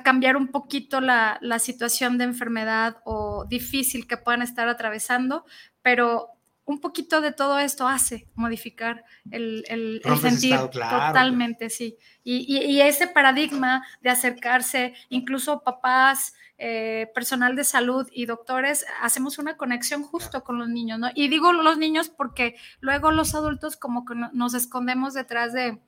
cambiar 0.03 0.37
un 0.37 0.49
poquito 0.49 1.01
la, 1.01 1.39
la, 1.41 1.61
situación 1.61 2.18
de 2.18 2.25
enfermedad 2.25 2.97
o 3.05 3.45
difícil 3.45 4.09
que 4.09 4.16
puedan 4.16 4.43
estar 4.43 4.68
atravesando, 4.68 5.45
pero 5.83 6.31
un 6.64 6.80
poquito 6.80 7.20
de 7.20 7.32
todo 7.32 7.58
esto 7.58 7.86
hace 7.86 8.28
modificar 8.34 9.04
el, 9.30 9.64
el, 9.68 10.00
el 10.04 10.18
sentir 10.18 10.58
claro, 10.70 11.08
totalmente, 11.08 11.70
sí. 11.70 11.98
Y, 12.22 12.44
y, 12.48 12.64
y, 12.64 12.80
ese 12.80 13.06
paradigma 13.06 13.84
de 14.00 14.10
acercarse, 14.10 14.94
incluso 15.10 15.62
papás, 15.62 16.34
eh, 16.56 17.10
personal 17.14 17.56
de 17.56 17.64
salud 17.64 18.08
y 18.12 18.26
doctores, 18.26 18.86
hacemos 19.02 19.38
una 19.38 19.56
conexión 19.56 20.04
justo 20.04 20.44
con 20.44 20.58
los 20.58 20.68
niños, 20.68 20.98
¿no? 21.00 21.08
Y 21.14 21.28
digo 21.28 21.52
los 21.52 21.78
niños 21.78 22.08
porque 22.08 22.56
luego 22.80 23.10
los 23.10 23.34
adultos 23.34 23.76
como 23.76 24.04
que 24.04 24.14
nos 24.32 24.54
escondemos 24.54 25.14
detrás 25.14 25.52
de 25.52 25.80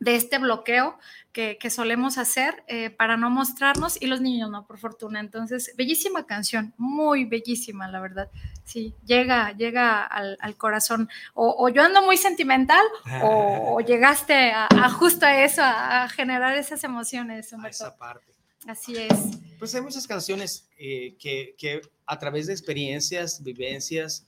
de 0.00 0.16
este 0.16 0.38
bloqueo 0.38 0.98
que, 1.32 1.58
que 1.58 1.70
solemos 1.70 2.18
hacer 2.18 2.64
eh, 2.66 2.90
para 2.90 3.16
no 3.16 3.30
mostrarnos 3.30 4.00
y 4.00 4.06
los 4.06 4.20
niños 4.20 4.50
no, 4.50 4.66
por 4.66 4.78
fortuna. 4.78 5.20
Entonces, 5.20 5.72
bellísima 5.76 6.26
canción, 6.26 6.74
muy 6.78 7.26
bellísima, 7.26 7.86
la 7.88 8.00
verdad. 8.00 8.30
Sí, 8.64 8.94
llega, 9.04 9.52
llega 9.52 10.02
al, 10.02 10.38
al 10.40 10.56
corazón. 10.56 11.08
O, 11.34 11.54
o, 11.58 11.68
yo 11.68 11.82
ando 11.82 12.02
muy 12.02 12.16
sentimental 12.16 12.84
o, 13.22 13.76
o 13.76 13.80
llegaste 13.86 14.52
a, 14.52 14.66
a, 14.70 14.90
justo 14.90 15.26
a 15.26 15.44
eso, 15.44 15.62
a, 15.62 16.04
a 16.04 16.08
generar 16.08 16.56
esas 16.56 16.82
emociones. 16.82 17.52
A 17.52 17.68
esa 17.68 17.96
parte. 17.96 18.32
Así 18.66 18.96
es. 18.96 19.12
Pues 19.58 19.74
hay 19.74 19.82
muchas 19.82 20.06
canciones 20.06 20.68
eh, 20.78 21.14
que, 21.18 21.54
que, 21.56 21.82
a 22.06 22.18
través 22.18 22.46
de 22.46 22.52
experiencias, 22.52 23.42
vivencias, 23.42 24.26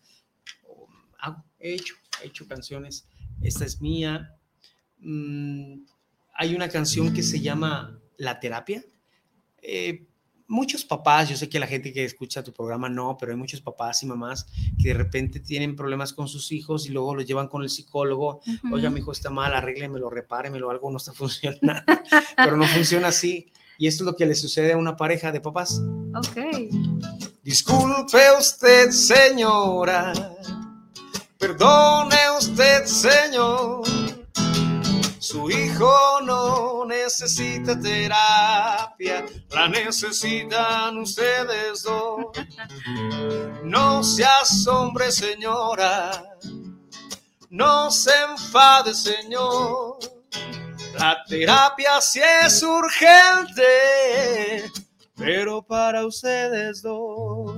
he 1.58 1.74
hecho, 1.74 1.94
he 2.22 2.26
hecho 2.26 2.46
canciones. 2.46 3.06
Esta 3.42 3.64
es 3.64 3.80
mía, 3.80 4.36
mmm, 5.02 5.84
hay 6.34 6.54
una 6.54 6.68
canción 6.68 7.12
que 7.12 7.22
se 7.22 7.40
llama 7.40 7.98
La 8.16 8.40
terapia. 8.40 8.84
Eh, 9.60 10.06
muchos 10.48 10.84
papás, 10.84 11.28
yo 11.28 11.36
sé 11.36 11.48
que 11.48 11.58
la 11.58 11.66
gente 11.66 11.92
que 11.92 12.04
escucha 12.04 12.42
tu 12.42 12.52
programa 12.52 12.88
no, 12.88 13.16
pero 13.18 13.32
hay 13.32 13.38
muchos 13.38 13.60
papás 13.60 14.02
y 14.02 14.06
mamás 14.06 14.46
que 14.80 14.88
de 14.88 14.94
repente 14.94 15.40
tienen 15.40 15.76
problemas 15.76 16.12
con 16.12 16.28
sus 16.28 16.52
hijos 16.52 16.86
y 16.86 16.90
luego 16.90 17.14
los 17.14 17.26
llevan 17.26 17.48
con 17.48 17.62
el 17.62 17.70
psicólogo. 17.70 18.40
Uh 18.46 18.50
-huh. 18.50 18.74
Oiga, 18.74 18.90
mi 18.90 19.00
hijo 19.00 19.12
está 19.12 19.30
mal, 19.30 19.54
arréglemelo, 19.54 20.10
repáremelo, 20.10 20.70
algo 20.70 20.90
no 20.90 20.98
está 20.98 21.12
funcionando. 21.14 21.82
pero 22.36 22.56
no 22.56 22.66
funciona 22.66 23.08
así. 23.08 23.52
Y 23.78 23.86
esto 23.86 24.04
es 24.04 24.06
lo 24.06 24.16
que 24.16 24.26
le 24.26 24.34
sucede 24.34 24.72
a 24.72 24.76
una 24.76 24.96
pareja 24.96 25.32
de 25.32 25.40
papás. 25.40 25.80
Ok. 26.14 26.38
Disculpe 27.42 28.18
usted, 28.38 28.90
señora. 28.90 30.12
Perdone 31.38 32.16
usted, 32.38 32.84
señor 32.84 34.01
su 35.32 35.50
hijo 35.50 36.20
no 36.24 36.84
necesita 36.84 37.80
terapia, 37.80 39.24
la 39.48 39.66
necesitan 39.66 40.98
ustedes 40.98 41.84
dos. 41.84 42.26
No 43.64 44.04
se 44.04 44.26
asombre, 44.26 45.10
señora, 45.10 46.22
no 47.48 47.90
se 47.90 48.10
enfade, 48.30 48.92
señor. 48.92 50.00
La 50.98 51.24
terapia 51.26 51.98
sí 52.02 52.20
es 52.44 52.62
urgente, 52.62 54.70
pero 55.16 55.62
para 55.62 56.04
ustedes 56.04 56.82
dos. 56.82 57.56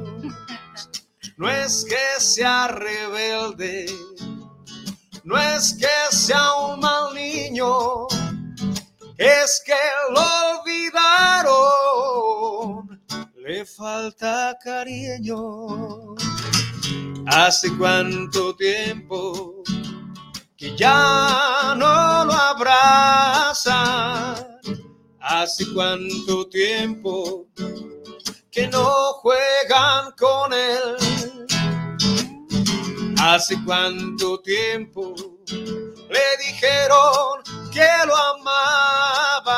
No 1.36 1.50
es 1.50 1.84
que 1.84 2.20
sea 2.20 2.68
rebelde 2.68 3.86
no 5.24 5.38
es 5.38 5.74
que 5.74 6.14
sea 6.14 6.54
un 6.66 6.80
mal 6.80 7.13
es 9.16 9.62
que 9.64 9.72
lo 10.10 10.20
olvidaron, 10.58 13.00
le 13.36 13.64
falta 13.64 14.58
cariño. 14.62 16.16
Hace 17.26 17.74
cuánto 17.78 18.54
tiempo 18.56 19.62
que 20.56 20.76
ya 20.76 21.74
no 21.76 22.24
lo 22.24 22.32
abrazan, 22.32 24.34
hace 25.20 25.64
cuánto 25.72 26.48
tiempo 26.48 27.46
que 28.50 28.66
no 28.66 29.12
juegan 29.22 30.10
con 30.18 30.52
él. 30.52 30.96
Hace 33.20 33.56
cuánto 33.64 34.40
tiempo 34.40 35.14
le 36.14 36.26
dijeron 36.46 37.42
que 37.72 37.88
lo 38.06 38.14
amaban. 38.16 39.54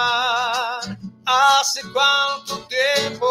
Hace 1.26 1.80
cuánto 1.92 2.66
tiempo, 2.66 3.26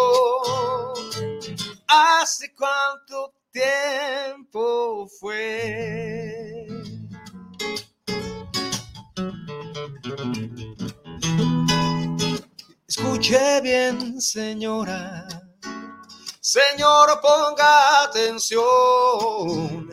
hace 1.88 2.54
cuánto 2.54 3.34
tiempo 3.52 5.08
fue. 5.20 6.68
Escuche 12.88 13.62
bien, 13.62 14.22
señora. 14.22 15.28
Señor, 16.42 17.20
ponga 17.22 18.04
atención 18.04 19.90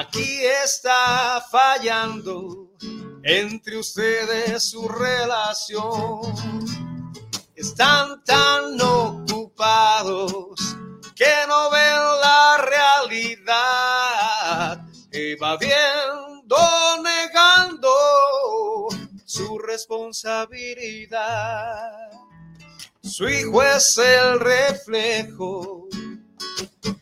Aquí 0.00 0.46
está 0.64 1.44
fallando 1.50 2.70
entre 3.24 3.78
ustedes 3.78 4.62
su 4.62 4.86
relación. 4.86 6.20
Están 7.56 8.22
tan 8.22 8.80
ocupados 8.80 10.76
que 11.16 11.34
no 11.48 11.68
ven 11.70 11.96
la 12.20 12.58
realidad, 13.08 14.86
evadiendo, 15.10 16.56
negando 17.02 17.90
su 19.24 19.58
responsabilidad. 19.58 22.08
Su 23.02 23.28
hijo 23.28 23.64
es 23.64 23.98
el 23.98 24.38
reflejo 24.38 25.88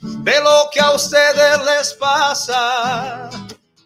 de 0.01 0.41
lo 0.41 0.69
que 0.73 0.81
a 0.81 0.93
ustedes 0.93 1.65
les 1.65 1.95
pasa. 1.95 3.31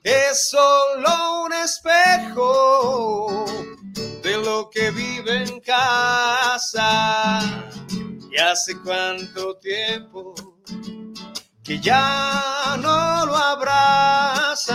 Es 0.03 0.49
solo 0.51 1.45
un 1.45 1.53
espejo 1.53 3.45
de 4.23 4.37
lo 4.39 4.71
que 4.71 4.91
vive 4.91 5.45
en 5.45 5.61
casa. 5.61 7.41
Y 8.31 8.39
hace 8.39 8.81
cuánto 8.81 9.57
tiempo 9.57 10.35
que 11.63 11.79
ya 11.81 12.77
no 12.81 13.27
lo 13.27 13.37
abrazan. 13.37 14.73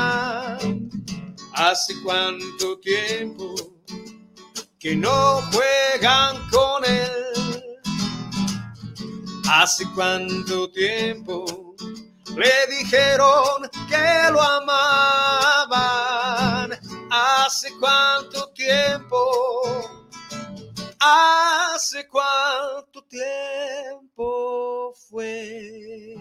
Hace 1.54 1.96
cuánto 2.04 2.80
tiempo 2.80 3.56
que 4.78 4.96
no 4.96 5.42
juegan 5.52 6.48
con 6.50 6.86
él. 6.86 7.25
Hace 9.48 9.86
cuánto 9.94 10.70
tiempo 10.72 11.76
le 12.36 12.68
dijeron 12.78 13.70
que 13.88 14.32
lo 14.32 14.42
amaban. 14.42 15.76
Hace 17.12 17.70
cuánto 17.80 18.50
tiempo, 18.50 19.16
hace 21.00 22.08
cuánto 22.08 23.04
tiempo 23.04 24.94
fue. 25.10 26.16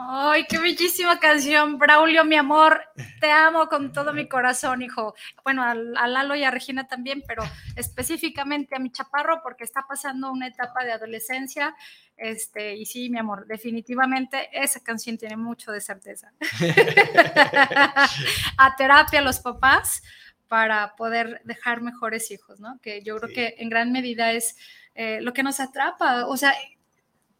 Ay, 0.00 0.46
qué 0.48 0.58
bellísima 0.58 1.18
canción, 1.18 1.76
Braulio, 1.76 2.24
mi 2.24 2.36
amor. 2.36 2.84
Te 3.20 3.32
amo 3.32 3.66
con 3.66 3.92
todo 3.92 4.12
mi 4.12 4.28
corazón, 4.28 4.80
hijo. 4.80 5.16
Bueno, 5.42 5.64
a, 5.64 5.74
Lalo 5.74 6.36
y 6.36 6.44
a 6.44 6.52
Regina 6.52 6.86
también, 6.86 7.24
pero 7.26 7.42
específicamente 7.74 8.76
a 8.76 8.78
mi 8.78 8.92
chaparro 8.92 9.40
porque 9.42 9.64
está 9.64 9.86
pasando 9.88 10.30
una 10.30 10.46
etapa 10.46 10.84
de 10.84 10.92
adolescencia. 10.92 11.74
Este, 12.16 12.76
y 12.76 12.86
sí, 12.86 13.10
mi 13.10 13.18
amor, 13.18 13.48
definitivamente 13.48 14.48
esa 14.52 14.80
canción 14.84 15.18
tiene 15.18 15.36
mucho 15.36 15.72
de 15.72 15.80
certeza. 15.80 16.32
a 18.56 18.76
terapia 18.76 19.20
los 19.20 19.40
papás 19.40 20.00
para 20.46 20.94
poder 20.94 21.40
dejar 21.42 21.80
mejores 21.80 22.30
hijos, 22.30 22.60
¿no? 22.60 22.78
Que 22.80 23.02
yo 23.02 23.18
creo 23.18 23.34
que 23.34 23.56
en 23.58 23.68
gran 23.68 23.90
medida 23.90 24.30
es 24.30 24.56
eh, 24.94 25.20
lo 25.22 25.32
que 25.32 25.42
nos 25.42 25.58
atrapa. 25.58 26.26
O 26.26 26.36
sea, 26.36 26.54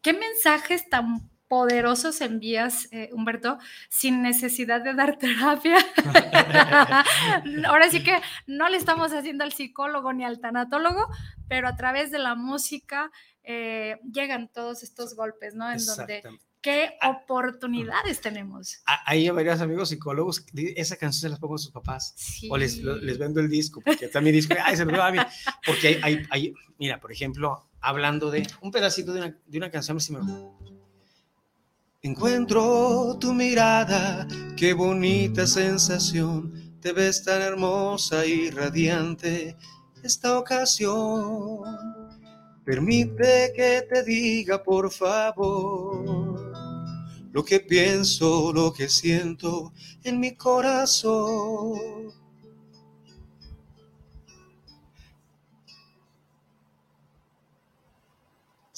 ¿qué 0.01 0.11
mensajes 0.11 0.89
tan 0.89 1.29
poderosos 1.49 2.21
envías, 2.21 2.87
eh, 2.91 3.09
Humberto, 3.11 3.57
sin 3.89 4.21
necesidad 4.21 4.81
de 4.81 4.93
dar 4.93 5.17
terapia. 5.17 5.77
Ahora 7.65 7.89
sí 7.89 8.03
que 8.03 8.15
no 8.47 8.69
le 8.69 8.77
estamos 8.77 9.11
haciendo 9.11 9.43
al 9.43 9.51
psicólogo 9.51 10.13
ni 10.13 10.23
al 10.23 10.39
tanatólogo, 10.39 11.07
pero 11.49 11.67
a 11.67 11.75
través 11.75 12.11
de 12.11 12.19
la 12.19 12.35
música 12.35 13.11
eh, 13.43 13.97
llegan 14.13 14.47
todos 14.47 14.83
estos 14.83 15.15
golpes, 15.15 15.55
¿no? 15.55 15.69
En 15.71 15.83
donde 15.83 16.23
qué 16.61 16.91
ah, 17.01 17.09
oportunidades 17.09 18.21
tenemos. 18.21 18.83
Hay 19.05 19.27
varios 19.29 19.59
amigos 19.59 19.89
psicólogos, 19.89 20.45
esa 20.53 20.97
canción 20.97 21.21
se 21.21 21.29
las 21.29 21.39
pongo 21.39 21.55
a 21.55 21.57
sus 21.57 21.71
papás 21.71 22.13
o 22.49 22.57
les, 22.57 22.77
les 22.77 23.17
vendo 23.17 23.39
el 23.39 23.49
disco, 23.49 23.81
porque 23.83 24.07
también 24.07 24.35
disco, 24.35 24.53
ay, 24.63 24.77
se 24.77 24.85
lo 24.85 25.01
a 25.01 25.11
mí, 25.11 25.17
porque 25.65 25.99
hay, 26.03 26.21
hay, 26.29 26.53
mira, 26.77 26.99
por 26.99 27.11
ejemplo, 27.11 27.69
hablando 27.81 28.29
de 28.29 28.45
un 28.61 28.71
pedacito 28.71 29.13
de 29.13 29.19
una, 29.19 29.37
de 29.47 29.57
una 29.57 29.71
canción, 29.71 29.99
si 29.99 30.13
me 30.13 30.19
Encuentro 32.01 33.17
tu 33.19 33.33
mirada, 33.33 34.25
qué 34.55 34.71
bonita 34.71 35.45
sensación, 35.45 36.77
te 36.79 36.93
ves 36.93 37.25
tan 37.25 37.41
hermosa 37.41 38.25
y 38.25 38.49
radiante 38.51 39.57
esta 40.01 40.39
ocasión. 40.39 41.59
Permite 42.63 43.51
que 43.53 43.85
te 43.91 44.03
diga, 44.05 44.63
por 44.63 44.89
favor, 44.89 46.53
lo 47.33 47.43
que 47.43 47.59
pienso, 47.59 48.53
lo 48.53 48.71
que 48.71 48.87
siento 48.87 49.73
en 50.01 50.21
mi 50.21 50.37
corazón. 50.37 52.13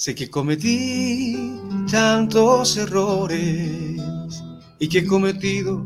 Sé 0.03 0.15
que 0.15 0.31
cometí 0.31 1.61
tantos 1.91 2.75
errores 2.75 4.01
y 4.79 4.89
que 4.89 4.97
he 4.97 5.05
cometido 5.05 5.85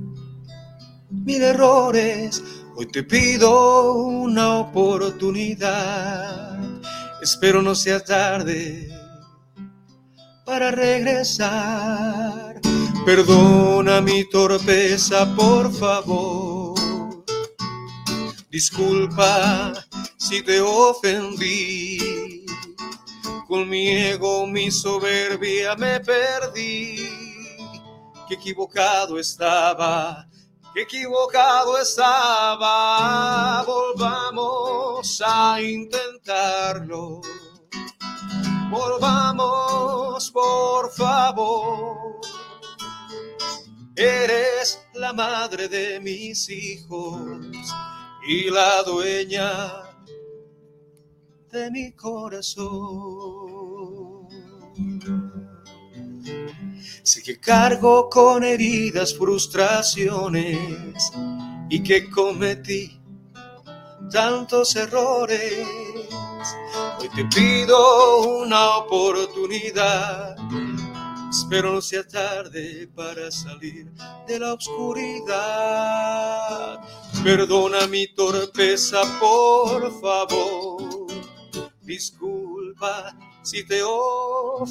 mil 1.09 1.41
errores. 1.41 2.41
Hoy 2.77 2.85
te 2.85 3.03
pido 3.03 3.93
una 3.93 4.59
oportunidad. 4.59 6.57
Espero 7.21 7.61
no 7.61 7.75
sea 7.75 7.99
tarde 7.99 8.89
para 10.45 10.71
regresar. 10.71 12.61
Perdona 13.05 13.99
mi 13.99 14.23
torpeza, 14.29 15.25
por 15.35 15.73
favor. 15.73 16.79
Disculpa 18.49 19.73
si 20.17 20.41
te 20.41 20.61
ofendí 20.61 22.44
con 23.55 23.69
mi 23.69 23.87
ego, 23.87 24.45
mi 24.45 24.69
soberbia 24.69 25.75
me 25.77 26.01
perdí. 26.01 27.07
Qué 28.27 28.33
equivocado 28.33 29.17
estaba, 29.17 30.27
qué 30.73 30.81
equivocado 30.81 31.77
estaba. 31.77 33.63
Volvamos 33.63 35.21
a 35.25 35.61
intentarlo. 35.61 37.21
Volvamos, 38.69 40.29
por 40.31 40.91
favor. 40.91 42.19
Eres 43.95 44.81
la 44.95 45.13
madre 45.13 45.69
de 45.69 46.01
mis 46.01 46.49
hijos 46.49 47.21
y 48.27 48.49
la 48.49 48.83
dueña 48.83 49.85
de 51.55 51.71
mi 51.71 51.93
corazón. 51.93 53.34
Sé 57.05 57.21
que 57.21 57.39
cargo 57.39 58.09
con 58.09 58.43
heridas, 58.43 59.15
frustraciones 59.15 60.57
y 61.69 61.83
que 61.83 62.09
cometí 62.09 62.99
tantos 64.11 64.75
errores. 64.75 65.67
Hoy 66.99 67.07
te 67.15 67.25
pido 67.25 68.39
una 68.39 68.77
oportunidad. 68.77 70.35
Espero 71.29 71.73
no 71.73 71.81
sea 71.81 72.07
tarde 72.07 72.89
para 72.95 73.29
salir 73.29 73.91
de 74.27 74.39
la 74.39 74.55
oscuridad. 74.55 75.29
Perdona 77.23 77.85
mi 77.85 78.07
torpeza, 78.15 79.01
por 79.19 80.01
favor 80.01 81.05
Disculpa 81.85 83.15
si 83.43 83.63
te 83.63 83.83
ofendí. 83.83 84.65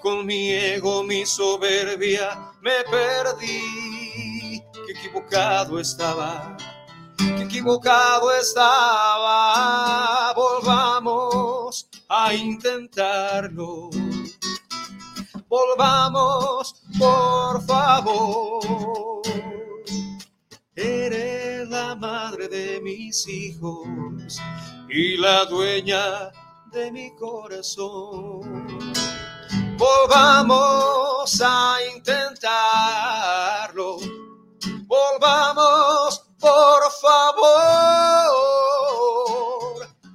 Con 0.00 0.26
mi 0.26 0.50
ego, 0.50 1.02
mi 1.02 1.24
soberbia, 1.24 2.52
me 2.60 2.84
perdí. 2.90 4.62
Qué 4.86 4.92
equivocado 4.92 5.78
estaba, 5.78 6.56
qué 7.16 7.42
equivocado 7.42 8.32
estaba. 8.32 10.32
Volvamos 10.34 11.88
a 12.08 12.34
intentarlo. 12.34 13.90
Volvamos, 15.48 16.82
por 16.98 17.64
favor. 17.66 19.22
Eres 20.74 21.68
la 21.68 21.94
madre 21.94 22.48
de 22.48 22.80
mis 22.80 23.28
hijos 23.28 23.86
y 24.88 25.18
la 25.18 25.44
dueña 25.44 26.32
de 26.72 26.90
mi 26.90 27.14
corazón. 27.16 29.01
Volvamos 29.82 31.40
a 31.44 31.78
intentarlo. 31.96 33.18
Volvamos, 34.86 36.22
por 36.38 36.82
favor. 37.00 38.28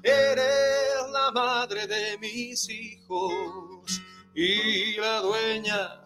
Eres 0.03 1.11
la 1.11 1.31
madre 1.33 1.85
de 1.85 2.17
mis 2.19 2.69
hijos 2.69 4.01
y 4.33 4.95
la 4.95 5.19
dueña, 5.19 6.01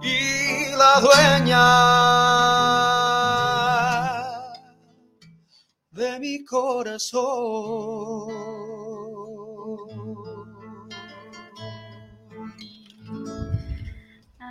y 0.00 0.68
la 0.76 1.00
dueña 1.00 1.66
de 5.90 6.20
mi 6.20 6.44
corazón. 6.44 7.22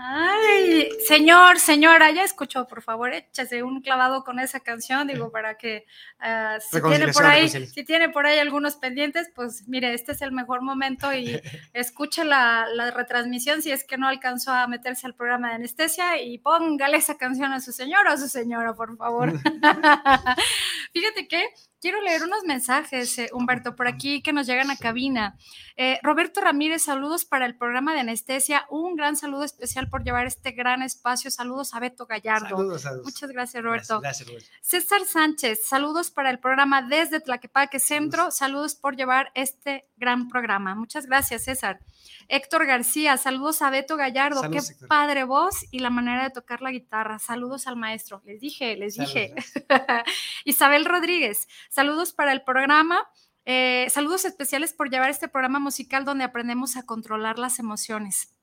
Ay, 0.04 0.89
señor, 1.08 1.60
señora, 1.60 2.10
ya 2.10 2.24
escuchó, 2.24 2.68
por 2.68 2.82
favor, 2.82 3.14
échase 3.14 3.62
un 3.62 3.82
clavado 3.82 4.24
con 4.24 4.39
esa 4.39 4.60
canción, 4.60 5.08
digo, 5.08 5.32
para 5.32 5.58
que 5.58 5.86
ah, 6.20 6.58
si, 6.60 6.82
tiene 6.82 7.14
por 7.14 7.24
ahí, 7.24 7.47
si 7.47 7.84
tiene 7.84 8.10
por 8.10 8.26
ahí 8.26 8.39
algunos 8.39 8.78
pendientes, 8.78 9.30
pues 9.36 9.68
mire, 9.68 9.93
este 9.93 10.14
es 10.14 10.24
el 10.24 10.32
mejor 10.32 10.64
momento 10.64 11.14
y 11.14 11.39
escuche 11.74 12.26
la, 12.26 12.66
la, 12.74 12.89
retransmisión 12.89 13.62
si 13.62 13.72
es 13.72 13.84
que 13.84 13.97
no 13.97 14.08
alcanzó 14.08 14.52
a 14.52 14.66
meterse 14.66 15.06
al 15.06 15.14
programa 15.14 15.49
de 15.49 15.56
anestesia 15.56 16.20
y 16.20 16.39
póngale 16.39 16.97
esa 16.97 17.18
canción 17.18 17.54
a 17.54 17.60
su 17.60 17.72
señor 17.72 18.08
o 18.08 18.10
a 18.10 18.18
su 18.18 18.28
señora, 18.28 18.74
por 18.74 18.97
favor. 18.97 19.32
Fíjate 20.93 21.28
que 21.28 21.45
Quiero 21.82 22.00
leer 22.00 22.22
unos 22.24 22.44
mensajes, 22.44 23.18
eh, 23.18 23.32
Humberto, 23.34 23.76
por 23.76 23.88
aquí 23.88 24.22
que 24.22 24.34
nos 24.34 24.46
llegan 24.46 24.70
a 24.70 24.78
cabina. 24.78 25.36
Eh, 25.78 26.00
Roberto 26.04 26.40
Ramírez, 26.40 26.84
saludos 26.84 27.26
para 27.26 27.48
el 27.48 27.58
programa 27.58 27.96
de 27.96 28.02
anestesia. 28.02 28.68
Un 28.70 28.96
gran 28.96 29.16
saludo 29.16 29.44
especial 29.44 29.90
por 29.90 30.04
llevar 30.04 30.28
este 30.28 30.52
gran 30.52 30.84
espacio. 30.84 31.32
Saludos 31.32 31.74
a 31.74 31.80
Beto 31.80 32.06
Gallardo. 32.06 32.50
Saludos, 32.50 32.84
saludos. 32.84 33.06
Muchas 33.06 33.32
gracias, 33.32 33.64
Roberto. 33.64 34.00
Gracias, 34.00 34.30
Roberto. 34.30 34.48
César 34.62 35.06
Sánchez, 35.06 35.66
saludos 35.66 36.12
para 36.12 36.30
el 36.30 36.38
programa 36.38 36.84
desde 36.84 37.20
Tlaquepaque 37.20 37.80
Centro. 37.80 38.30
Saludos 38.30 38.76
por 38.76 38.96
llevar 38.96 39.32
este 39.34 39.90
gran 39.98 40.28
programa. 40.28 40.76
Muchas 40.76 41.08
gracias, 41.08 41.46
César. 41.46 41.80
Héctor 42.28 42.66
García, 42.66 43.18
saludos 43.18 43.62
a 43.62 43.70
Beto 43.70 43.98
Gallardo, 43.98 44.42
qué 44.50 44.62
padre 44.88 45.24
voz 45.26 45.66
y 45.70 45.80
la 45.80 45.90
manera 45.90 46.24
de 46.24 46.30
tocar 46.30 46.62
la 46.62 46.72
guitarra. 46.72 47.20
Saludos 47.20 47.68
al 47.68 47.76
maestro, 47.76 48.22
les 48.26 48.40
dije, 48.40 48.78
les 48.78 48.96
dije. 48.96 49.34
Isabel 50.46 50.86
Rodríguez, 50.86 51.48
saludos 51.72 52.13
para 52.13 52.32
el 52.34 52.43
programa. 52.43 53.09
Eh, 53.45 53.88
saludos 53.89 54.26
especiales 54.26 54.74
por 54.74 54.91
llevar 54.91 55.09
este 55.09 55.28
programa 55.28 55.59
musical 55.59 56.05
donde 56.05 56.24
aprendemos 56.24 56.78
a 56.78 56.86
controlar 56.86 57.39
las 57.39 57.57
emociones. 57.57 58.38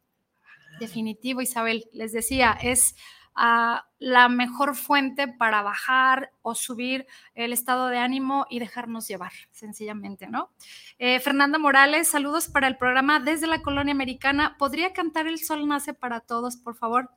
Definitivo, 0.80 1.40
Isabel. 1.40 1.88
Les 1.92 2.12
decía, 2.12 2.58
es 2.60 2.96
uh, 3.36 3.78
la 3.98 4.28
mejor 4.28 4.74
fuente 4.74 5.28
para 5.28 5.62
bajar 5.62 6.32
o 6.42 6.54
subir 6.54 7.06
el 7.34 7.52
estado 7.52 7.88
de 7.88 7.98
ánimo 7.98 8.46
y 8.48 8.58
dejarnos 8.58 9.06
llevar, 9.06 9.32
sencillamente, 9.50 10.28
¿no? 10.28 10.50
Eh, 10.98 11.20
Fernanda 11.20 11.58
Morales, 11.58 12.08
saludos 12.08 12.48
para 12.48 12.66
el 12.66 12.76
programa 12.76 13.20
desde 13.20 13.46
la 13.46 13.62
colonia 13.62 13.92
americana. 13.92 14.56
¿Podría 14.58 14.92
cantar 14.92 15.26
El 15.26 15.38
Sol 15.38 15.66
Nace 15.68 15.94
para 15.94 16.20
Todos, 16.20 16.56
por 16.56 16.76
favor? 16.76 17.10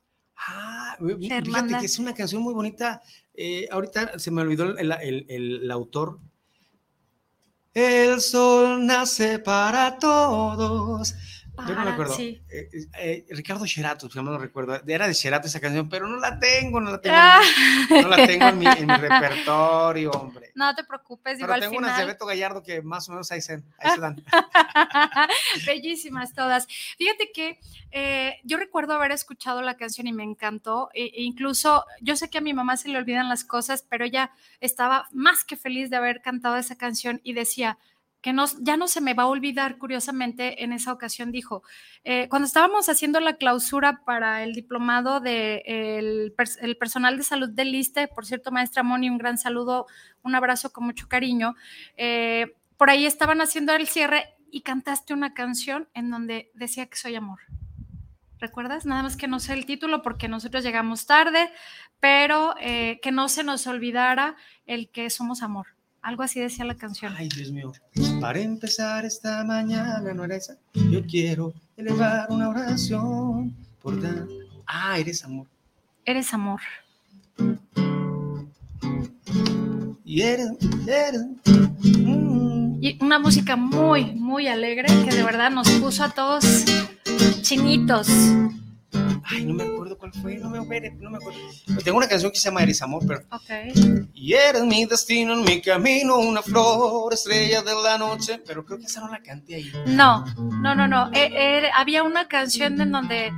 Ah, 0.48 0.96
fíjate 0.98 1.78
que 1.78 1.86
es 1.86 1.98
una 1.98 2.14
canción 2.14 2.42
muy 2.42 2.54
bonita. 2.54 3.02
Eh, 3.34 3.68
ahorita 3.70 4.18
se 4.18 4.30
me 4.30 4.42
olvidó 4.42 4.76
el, 4.76 4.92
el, 4.92 5.26
el, 5.28 5.70
autor. 5.70 6.18
El 7.74 8.20
sol 8.20 8.84
nace 8.86 9.38
para 9.38 9.98
todos. 9.98 11.14
Yo 11.68 11.74
no 11.74 11.84
me 11.84 11.90
acuerdo. 11.90 12.16
Eh, 12.18 12.40
eh, 12.98 13.26
Ricardo 13.30 13.66
Sherato, 13.66 14.08
si 14.08 14.22
no 14.22 14.38
recuerdo. 14.38 14.80
Era 14.86 15.06
de 15.06 15.12
Sherato 15.12 15.46
esa 15.46 15.60
canción, 15.60 15.88
pero 15.88 16.08
no 16.08 16.16
la 16.16 16.38
tengo, 16.38 16.80
no 16.80 16.90
la 16.90 17.00
tengo, 17.00 17.16
ah. 17.18 17.40
no 17.90 18.08
la 18.08 18.26
tengo 18.26 18.48
en, 18.48 18.58
mi, 18.58 18.66
en, 18.66 18.86
mi, 18.86 18.94
repertorio, 18.94 20.10
hombre. 20.12 20.50
No 20.54 20.74
te 20.74 20.82
preocupes, 20.84 21.38
pero 21.38 21.54
tengo 21.60 21.76
unas 21.76 21.98
de 21.98 22.06
Beto 22.06 22.24
Gallardo 22.24 22.62
que 22.62 22.80
más 22.80 23.08
o 23.08 23.12
menos 23.12 23.30
ahí 23.32 23.42
se, 23.42 23.62
ahí 23.78 23.94
se 23.94 24.00
dan. 24.00 24.24
Bellísimas 25.66 26.32
todas. 26.32 26.66
Fíjate 26.96 27.30
que 27.32 27.60
eh, 27.90 28.40
yo 28.44 28.56
recuerdo 28.56 28.94
haber 28.94 29.12
escuchado 29.12 29.60
la 29.60 29.76
canción 29.76 30.06
y 30.06 30.12
me 30.12 30.24
encantó. 30.24 30.88
E, 30.94 31.04
e 31.04 31.22
incluso 31.22 31.84
yo 32.00 32.16
sé 32.16 32.30
que 32.30 32.38
a 32.38 32.42
mi 32.42 32.54
mamá 32.54 32.78
se 32.78 32.88
le 32.88 32.96
olvidan 32.96 33.28
las 33.28 33.44
cosas, 33.44 33.84
pero 33.88 34.06
ella 34.06 34.32
estaba 34.60 35.06
más 35.12 35.44
que 35.44 35.56
feliz 35.56 35.90
de 35.90 35.96
haber 35.96 36.22
cantado 36.22 36.56
esa 36.56 36.76
canción 36.76 37.20
y 37.22 37.34
decía, 37.34 37.78
que 38.22 38.32
no, 38.32 38.46
ya 38.60 38.76
no 38.76 38.86
se 38.86 39.00
me 39.00 39.14
va 39.14 39.24
a 39.24 39.26
olvidar, 39.26 39.78
curiosamente, 39.78 40.62
en 40.62 40.72
esa 40.72 40.92
ocasión 40.92 41.32
dijo, 41.32 41.64
eh, 42.04 42.28
cuando 42.28 42.46
estábamos 42.46 42.88
haciendo 42.88 43.18
la 43.18 43.34
clausura 43.34 44.02
para 44.06 44.44
el 44.44 44.54
diplomado 44.54 45.20
del 45.20 45.62
de 45.64 46.34
el, 46.60 46.76
personal 46.76 47.18
de 47.18 47.24
salud 47.24 47.50
del 47.50 47.74
ISTE, 47.74 48.06
por 48.06 48.24
cierto, 48.24 48.52
maestra 48.52 48.84
Moni, 48.84 49.10
un 49.10 49.18
gran 49.18 49.38
saludo, 49.38 49.86
un 50.22 50.36
abrazo 50.36 50.72
con 50.72 50.84
mucho 50.84 51.08
cariño, 51.08 51.56
eh, 51.96 52.54
por 52.76 52.90
ahí 52.90 53.06
estaban 53.06 53.40
haciendo 53.40 53.74
el 53.74 53.88
cierre 53.88 54.28
y 54.52 54.62
cantaste 54.62 55.12
una 55.12 55.34
canción 55.34 55.88
en 55.92 56.10
donde 56.10 56.52
decía 56.54 56.86
que 56.86 56.96
soy 56.96 57.16
amor. 57.16 57.40
¿Recuerdas? 58.38 58.86
Nada 58.86 59.02
más 59.02 59.16
que 59.16 59.28
no 59.28 59.40
sé 59.40 59.52
el 59.52 59.66
título 59.66 60.02
porque 60.02 60.28
nosotros 60.28 60.62
llegamos 60.64 61.06
tarde, 61.06 61.50
pero 62.00 62.54
eh, 62.60 63.00
que 63.02 63.12
no 63.12 63.28
se 63.28 63.44
nos 63.44 63.66
olvidara 63.66 64.36
el 64.66 64.90
que 64.90 65.10
somos 65.10 65.42
amor. 65.42 65.68
Algo 66.02 66.24
así 66.24 66.40
decía 66.40 66.64
la 66.64 66.74
canción. 66.74 67.14
Ay, 67.16 67.28
Dios 67.28 67.52
mío. 67.52 67.72
Para 68.20 68.40
empezar 68.40 69.04
esta 69.04 69.44
mañana, 69.44 70.12
¿no 70.12 70.24
era 70.24 70.34
esa? 70.34 70.56
Yo 70.74 71.06
quiero 71.06 71.54
elevar 71.76 72.26
una 72.30 72.48
oración 72.48 73.54
por 73.80 74.02
dar. 74.02 74.26
Ah, 74.66 74.98
eres 74.98 75.24
amor. 75.24 75.46
Eres 76.04 76.34
amor. 76.34 76.60
Y 80.04 80.22
eres, 80.22 80.50
eres. 80.88 81.22
Mm. 81.84 82.82
Y 82.82 82.98
una 83.00 83.20
música 83.20 83.54
muy, 83.54 84.06
muy 84.12 84.48
alegre 84.48 84.88
que 85.04 85.14
de 85.14 85.22
verdad 85.22 85.52
nos 85.52 85.70
puso 85.70 86.02
a 86.02 86.10
todos 86.10 86.44
chinitos. 87.42 88.08
Ay, 89.24 89.44
no 89.44 89.54
me 89.54 89.64
acuerdo 89.64 89.96
cuál 89.98 90.12
fue, 90.12 90.36
no 90.36 90.50
me, 90.50 90.58
no 90.58 91.10
me 91.10 91.16
acuerdo. 91.16 91.40
tengo 91.84 91.98
una 91.98 92.08
canción 92.08 92.30
que 92.30 92.38
se 92.38 92.48
llama 92.48 92.62
Eres 92.62 92.82
Amor, 92.82 93.02
pero. 93.06 93.20
Ok. 93.30 94.10
Y 94.14 94.34
eres 94.34 94.62
mi 94.64 94.84
destino 94.84 95.34
en 95.34 95.44
mi 95.44 95.60
camino, 95.60 96.18
una 96.18 96.42
flor, 96.42 97.12
estrella 97.12 97.62
de 97.62 97.74
la 97.82 97.98
noche, 97.98 98.40
pero 98.46 98.64
creo 98.64 98.78
que 98.78 98.86
esa 98.86 99.00
no 99.00 99.08
la 99.08 99.20
canté 99.20 99.56
ahí. 99.56 99.72
No, 99.86 100.24
no, 100.36 100.74
no, 100.74 100.88
no. 100.88 101.08
Eh, 101.12 101.30
eh, 101.32 101.70
había 101.74 102.02
una 102.02 102.28
canción 102.28 102.80
en 102.80 102.92
donde, 102.92 103.32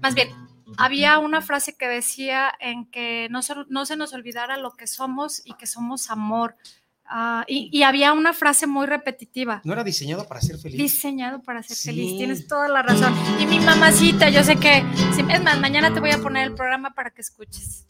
más 0.00 0.14
bien, 0.14 0.28
había 0.76 1.18
una 1.18 1.40
frase 1.40 1.76
que 1.76 1.88
decía 1.88 2.52
en 2.60 2.86
que 2.86 3.28
no 3.30 3.40
no 3.68 3.86
se 3.86 3.96
nos 3.96 4.12
olvidara 4.12 4.56
lo 4.56 4.72
que 4.72 4.86
somos 4.86 5.42
y 5.44 5.54
que 5.54 5.66
somos 5.66 6.10
amor. 6.10 6.56
Ah, 7.08 7.44
y, 7.46 7.82
había 7.82 8.12
una 8.12 8.32
frase 8.32 8.66
muy 8.66 8.86
repetitiva. 8.86 9.60
¿No 9.64 9.72
era 9.72 9.84
diseñado 9.84 10.26
para 10.26 10.40
ser 10.40 10.58
feliz? 10.58 10.78
Diseñado 10.78 11.40
para 11.40 11.62
ser 11.62 11.76
feliz, 11.76 12.16
tienes 12.18 12.48
toda 12.48 12.68
la 12.68 12.82
razón. 12.82 13.14
Y 13.40 13.46
mi 13.46 13.60
mamacita, 13.60 14.28
yo 14.28 14.42
sé 14.42 14.56
que, 14.56 14.84
es 15.32 15.42
más, 15.42 15.60
mañana 15.60 15.94
te 15.94 16.00
voy 16.00 16.10
a 16.10 16.18
poner 16.18 16.48
el 16.48 16.54
programa 16.54 16.94
para 16.94 17.10
que 17.10 17.20
escuches. 17.20 17.84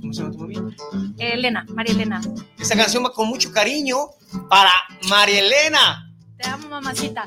¿Cómo 0.00 0.12
se 0.12 0.22
llama 0.22 0.32
tu 0.32 0.38
mami? 0.38 0.56
Elena, 1.18 1.66
María 1.68 1.92
Elena. 1.92 2.20
Esa 2.58 2.76
canción 2.76 3.04
va 3.04 3.12
con 3.12 3.28
mucho 3.28 3.52
cariño 3.52 3.96
para 4.48 4.72
María 5.08 5.40
Elena. 5.40 6.12
Te 6.38 6.48
amo, 6.48 6.68
mamacita. 6.68 7.26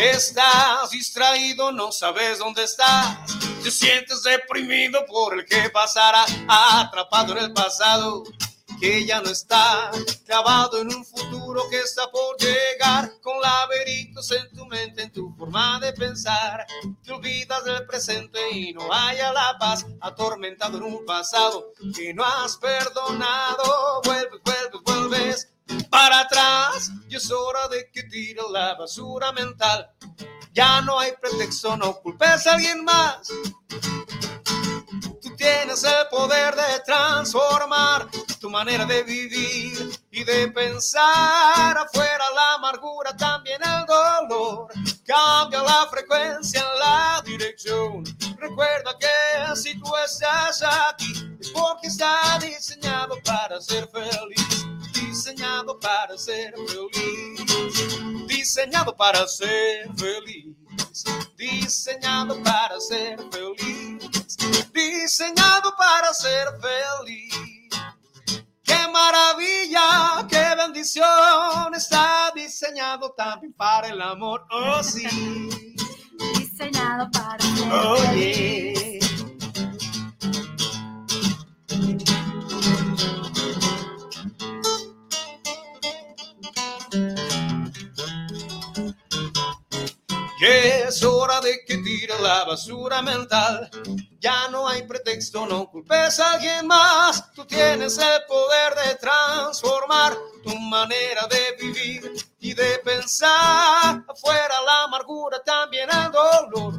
Estás 0.00 0.88
distraído, 0.90 1.70
no 1.72 1.92
sabes 1.92 2.38
dónde 2.38 2.64
estás. 2.64 3.18
Te 3.62 3.70
sientes 3.70 4.22
deprimido 4.22 5.04
por 5.04 5.38
el 5.38 5.44
que 5.44 5.68
pasará, 5.68 6.24
atrapado 6.48 7.36
en 7.36 7.44
el 7.44 7.52
pasado 7.52 8.24
que 8.80 9.04
ya 9.04 9.20
no 9.20 9.28
está, 9.28 9.90
clavado 10.24 10.80
en 10.80 10.86
un 10.86 11.04
futuro 11.04 11.68
que 11.68 11.80
está 11.80 12.10
por 12.10 12.38
llegar, 12.38 13.12
con 13.20 13.38
laberintos 13.42 14.30
en 14.30 14.50
tu 14.56 14.64
mente, 14.64 15.02
en 15.02 15.12
tu 15.12 15.34
forma 15.36 15.78
de 15.80 15.92
pensar. 15.92 16.66
Te 17.04 17.12
olvidas 17.12 17.62
del 17.64 17.86
presente 17.86 18.38
y 18.52 18.72
no 18.72 18.90
haya 18.90 19.34
la 19.34 19.58
paz, 19.58 19.84
atormentado 20.00 20.78
en 20.78 20.84
un 20.84 21.04
pasado 21.04 21.74
que 21.94 22.14
no 22.14 22.24
has 22.24 22.56
perdonado. 22.56 24.00
Vuelves, 24.04 24.40
vuelves, 24.42 24.82
vuelves 24.82 25.49
para 25.90 26.20
atrás 26.20 26.90
y 27.08 27.16
es 27.16 27.30
hora 27.30 27.68
de 27.68 27.90
que 27.90 28.04
tire 28.04 28.40
la 28.52 28.74
basura 28.74 29.32
mental. 29.32 29.90
Ya 30.52 30.80
no 30.80 30.98
hay 30.98 31.12
pretexto, 31.20 31.76
no 31.76 32.00
culpes 32.00 32.46
a 32.46 32.54
alguien 32.54 32.84
más. 32.84 33.28
Tú 35.22 35.36
tienes 35.36 35.84
el 35.84 36.08
poder 36.10 36.54
de 36.56 36.80
transformar 36.84 38.08
tu 38.40 38.50
manera 38.50 38.84
de 38.84 39.02
vivir 39.04 39.90
y 40.10 40.24
de 40.24 40.48
pensar. 40.48 41.78
Afuera 41.78 42.24
la 42.34 42.54
amargura, 42.54 43.16
también 43.16 43.60
el 43.62 43.86
dolor. 43.86 44.72
Cambia 45.06 45.62
la 45.62 45.86
frecuencia 45.90 46.60
en 46.60 46.78
la 46.78 47.22
dirección. 47.24 48.04
Recuerda 48.38 48.96
que 48.98 49.56
si 49.56 49.78
tú 49.78 49.96
estás 50.04 50.62
aquí 50.62 51.12
es 51.38 51.50
porque 51.50 51.86
está 51.86 52.38
diseñado 52.40 53.16
para 53.24 53.60
ser 53.60 53.88
feliz 53.88 54.66
diseñado 55.20 55.78
para 55.78 56.16
ser 56.16 56.54
feliz, 56.66 58.26
diseñado 58.26 58.96
para 58.96 59.26
ser 59.28 59.90
feliz, 59.94 60.56
diseñado 61.36 62.42
para 62.42 62.80
ser 62.80 63.18
feliz, 63.30 64.36
diseñado 64.72 65.76
para 65.76 66.14
ser 66.14 66.46
feliz. 66.62 67.34
Qué 68.64 68.88
maravilla, 68.90 70.26
qué 70.26 70.54
bendición, 70.56 71.74
está 71.76 72.32
diseñado 72.34 73.12
también 73.12 73.52
para 73.52 73.88
el 73.88 74.00
amor, 74.00 74.46
oh 74.50 74.82
sí. 74.82 75.06
Diseñado 76.38 77.10
para 77.10 77.44
ser 77.44 77.72
oh, 77.72 77.96
feliz. 77.96 78.80
Es 90.42 91.02
hora 91.02 91.40
de 91.40 91.64
que 91.66 91.76
tire 91.78 92.18
la 92.20 92.44
basura 92.44 93.02
mental. 93.02 93.70
Ya 94.20 94.48
no 94.48 94.66
hay 94.66 94.82
pretexto, 94.82 95.46
no 95.46 95.70
culpes 95.70 96.18
a 96.18 96.32
alguien 96.32 96.66
más. 96.66 97.30
Tú 97.32 97.44
tienes 97.44 97.98
el 97.98 98.24
poder 98.26 98.74
de 98.86 98.94
transformar 98.96 100.16
tu 100.42 100.56
manera 100.56 101.26
de 101.26 101.56
vivir 101.60 102.12
y 102.38 102.54
de 102.54 102.78
pensar. 102.78 104.02
Afuera 104.08 104.54
la 104.64 104.84
amargura, 104.84 105.42
también 105.44 105.88
el 105.90 106.10
dolor. 106.10 106.74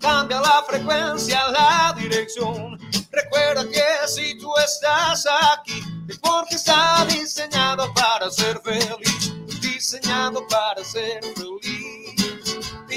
Cambia 0.00 0.40
la 0.40 0.62
frecuencia, 0.68 1.48
la 1.48 1.94
dirección. 1.98 2.78
Recuerda 3.10 3.64
que 3.68 4.08
si 4.08 4.38
tú 4.38 4.52
estás 4.58 5.26
aquí 5.52 5.82
es 6.08 6.18
porque 6.18 6.54
está 6.54 7.04
diseñado 7.06 7.92
para 7.94 8.30
ser 8.30 8.60
feliz. 8.60 9.32
Diseñado 9.60 10.46
para 10.46 10.84
ser 10.84 11.20
feliz 11.34 12.05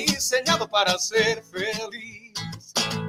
diseñado 0.06 0.68
para 0.68 0.98
ser 0.98 1.44
feliz, 1.44 2.34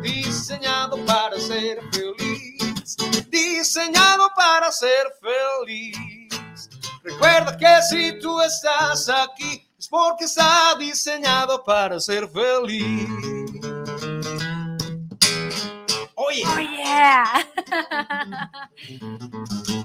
diseñado 0.03 1.05
para 1.05 1.39
ser 1.39 1.81
feliz, 1.93 2.97
diseñado 3.29 4.31
para 4.35 4.71
ser 4.73 5.07
feliz. 5.21 6.69
Recuerda 7.03 7.57
que 7.57 7.83
si 7.89 8.19
tú 8.19 8.41
estás 8.41 9.09
aquí 9.09 9.69
es 9.79 9.89
porque 9.89 10.25
está 10.25 10.75
diseñado 10.79 11.65
para 11.65 11.99
ser 12.01 12.29
feliz. 12.29 13.09
Oye. 16.15 16.45
Oh, 16.47 16.59
yeah. 16.61 17.25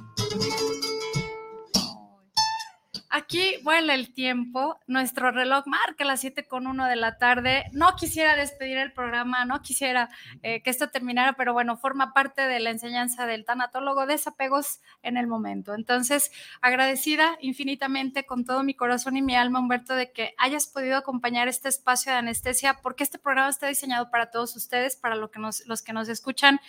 aquí 3.35 3.57
vuela 3.63 3.93
el 3.93 4.13
tiempo, 4.13 4.79
nuestro 4.87 5.31
reloj 5.31 5.65
marca 5.67 6.05
las 6.05 6.21
7 6.21 6.47
con 6.47 6.67
1 6.67 6.85
de 6.87 6.95
la 6.95 7.17
tarde. 7.17 7.65
No 7.73 7.95
quisiera 7.95 8.35
despedir 8.35 8.77
el 8.77 8.93
programa, 8.93 9.43
no 9.45 9.61
quisiera 9.61 10.09
eh, 10.41 10.61
que 10.61 10.69
esto 10.69 10.89
terminara, 10.89 11.33
pero 11.33 11.53
bueno, 11.53 11.75
forma 11.77 12.13
parte 12.13 12.47
de 12.47 12.59
la 12.59 12.69
enseñanza 12.69 13.25
del 13.25 13.43
tanatólogo, 13.43 14.05
desapegos 14.05 14.79
en 15.03 15.17
el 15.17 15.27
momento. 15.27 15.73
Entonces, 15.73 16.31
agradecida 16.61 17.37
infinitamente 17.41 18.25
con 18.25 18.45
todo 18.45 18.63
mi 18.63 18.73
corazón 18.73 19.17
y 19.17 19.21
mi 19.21 19.35
alma, 19.35 19.59
Humberto, 19.59 19.95
de 19.95 20.11
que 20.11 20.33
hayas 20.37 20.67
podido 20.67 20.97
acompañar 20.97 21.47
este 21.47 21.67
espacio 21.67 22.11
de 22.13 22.19
anestesia, 22.19 22.79
porque 22.81 23.03
este 23.03 23.19
programa 23.19 23.49
está 23.49 23.67
diseñado 23.67 24.09
para 24.11 24.31
todos 24.31 24.55
ustedes, 24.55 24.95
para 24.95 25.15
lo 25.15 25.29
que 25.29 25.39
nos, 25.39 25.65
los 25.67 25.81
que 25.81 25.93
nos 25.93 26.07
escuchan. 26.07 26.59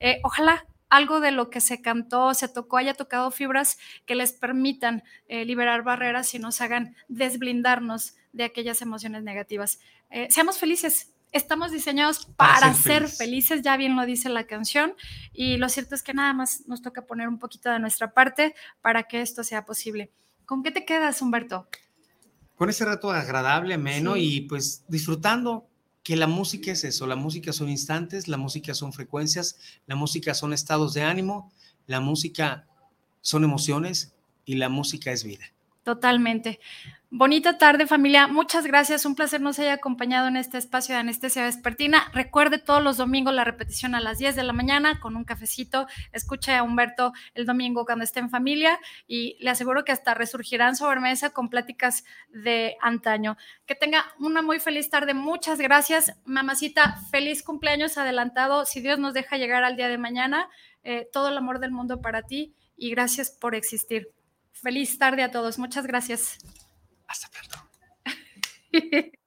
Eh, 0.00 0.20
ojalá 0.24 0.66
algo 0.88 1.20
de 1.20 1.32
lo 1.32 1.50
que 1.50 1.60
se 1.60 1.82
cantó, 1.82 2.34
se 2.34 2.48
tocó, 2.48 2.76
haya 2.76 2.94
tocado 2.94 3.30
fibras 3.30 3.78
que 4.04 4.14
les 4.14 4.32
permitan 4.32 5.02
eh, 5.28 5.44
liberar 5.44 5.82
barreras 5.82 6.34
y 6.34 6.38
nos 6.38 6.60
hagan 6.60 6.94
desblindarnos 7.08 8.14
de 8.32 8.44
aquellas 8.44 8.82
emociones 8.82 9.22
negativas. 9.22 9.80
Eh, 10.10 10.28
seamos 10.30 10.58
felices. 10.58 11.12
Estamos 11.32 11.72
diseñados 11.72 12.26
para, 12.36 12.72
ser, 12.72 13.08
felices, 13.08 13.60
ya 13.62 13.76
bien 13.76 13.96
lo 13.96 14.06
dice 14.06 14.28
la 14.28 14.46
canción, 14.46 14.94
y 15.34 15.58
lo 15.58 15.68
cierto 15.68 15.94
es 15.94 16.02
que 16.02 16.14
nada 16.14 16.32
más 16.32 16.66
nos 16.66 16.80
toca 16.80 17.04
poner 17.04 17.28
un 17.28 17.38
poquito 17.38 17.68
de 17.70 17.78
nuestra 17.78 18.12
parte 18.12 18.54
para 18.80 19.02
que 19.02 19.20
esto 19.20 19.44
sea 19.44 19.66
posible. 19.66 20.10
¿Con 20.46 20.62
qué 20.62 20.70
te 20.70 20.86
quedas, 20.86 21.20
Humberto? 21.20 21.68
Con 22.54 22.70
ese 22.70 22.86
rato 22.86 23.10
agradable, 23.10 23.74
ameno 23.74 24.16
y 24.16 24.42
pues 24.42 24.84
disfrutando 24.88 25.68
que 26.06 26.14
la 26.14 26.28
música 26.28 26.70
es 26.70 26.84
eso, 26.84 27.04
la 27.08 27.16
música 27.16 27.52
son 27.52 27.68
instantes, 27.68 28.28
la 28.28 28.36
música 28.36 28.74
son 28.74 28.92
frecuencias, 28.92 29.58
la 29.88 29.96
música 29.96 30.34
son 30.34 30.52
estados 30.52 30.94
de 30.94 31.02
ánimo, 31.02 31.52
la 31.88 31.98
música 31.98 32.68
son 33.22 33.42
emociones 33.42 34.14
y 34.44 34.54
la 34.54 34.68
música 34.68 35.10
es 35.10 35.24
vida. 35.24 35.46
Totalmente. 35.86 36.58
Bonita 37.10 37.58
tarde 37.58 37.86
familia, 37.86 38.26
muchas 38.26 38.66
gracias, 38.66 39.06
un 39.06 39.14
placer 39.14 39.40
nos 39.40 39.60
haya 39.60 39.74
acompañado 39.74 40.26
en 40.26 40.36
este 40.36 40.58
espacio 40.58 40.96
de 40.96 41.00
anestesia 41.02 41.44
vespertina. 41.44 42.10
Recuerde 42.12 42.58
todos 42.58 42.82
los 42.82 42.96
domingos 42.96 43.32
la 43.32 43.44
repetición 43.44 43.94
a 43.94 44.00
las 44.00 44.18
10 44.18 44.34
de 44.34 44.42
la 44.42 44.52
mañana 44.52 44.98
con 44.98 45.14
un 45.14 45.22
cafecito. 45.22 45.86
Escuche 46.10 46.56
a 46.56 46.64
Humberto 46.64 47.12
el 47.34 47.46
domingo 47.46 47.84
cuando 47.84 48.02
esté 48.02 48.18
en 48.18 48.30
familia 48.30 48.80
y 49.06 49.36
le 49.38 49.50
aseguro 49.50 49.84
que 49.84 49.92
hasta 49.92 50.12
resurgirán 50.14 50.74
sobre 50.74 50.98
mesa 50.98 51.30
con 51.30 51.50
pláticas 51.50 52.02
de 52.30 52.76
antaño. 52.80 53.36
Que 53.64 53.76
tenga 53.76 54.06
una 54.18 54.42
muy 54.42 54.58
feliz 54.58 54.90
tarde, 54.90 55.14
muchas 55.14 55.60
gracias. 55.60 56.16
Mamacita, 56.24 57.00
feliz 57.12 57.44
cumpleaños 57.44 57.96
adelantado. 57.96 58.64
Si 58.64 58.80
Dios 58.80 58.98
nos 58.98 59.14
deja 59.14 59.36
llegar 59.36 59.62
al 59.62 59.76
día 59.76 59.86
de 59.86 59.98
mañana, 59.98 60.48
eh, 60.82 61.08
todo 61.12 61.28
el 61.28 61.38
amor 61.38 61.60
del 61.60 61.70
mundo 61.70 62.00
para 62.00 62.22
ti 62.22 62.56
y 62.76 62.90
gracias 62.90 63.30
por 63.30 63.54
existir. 63.54 64.08
Feliz 64.62 64.98
tarde 64.98 65.22
a 65.22 65.30
todos, 65.30 65.58
muchas 65.58 65.86
gracias. 65.86 66.38
Hasta 67.06 67.28
pronto. 67.30 67.70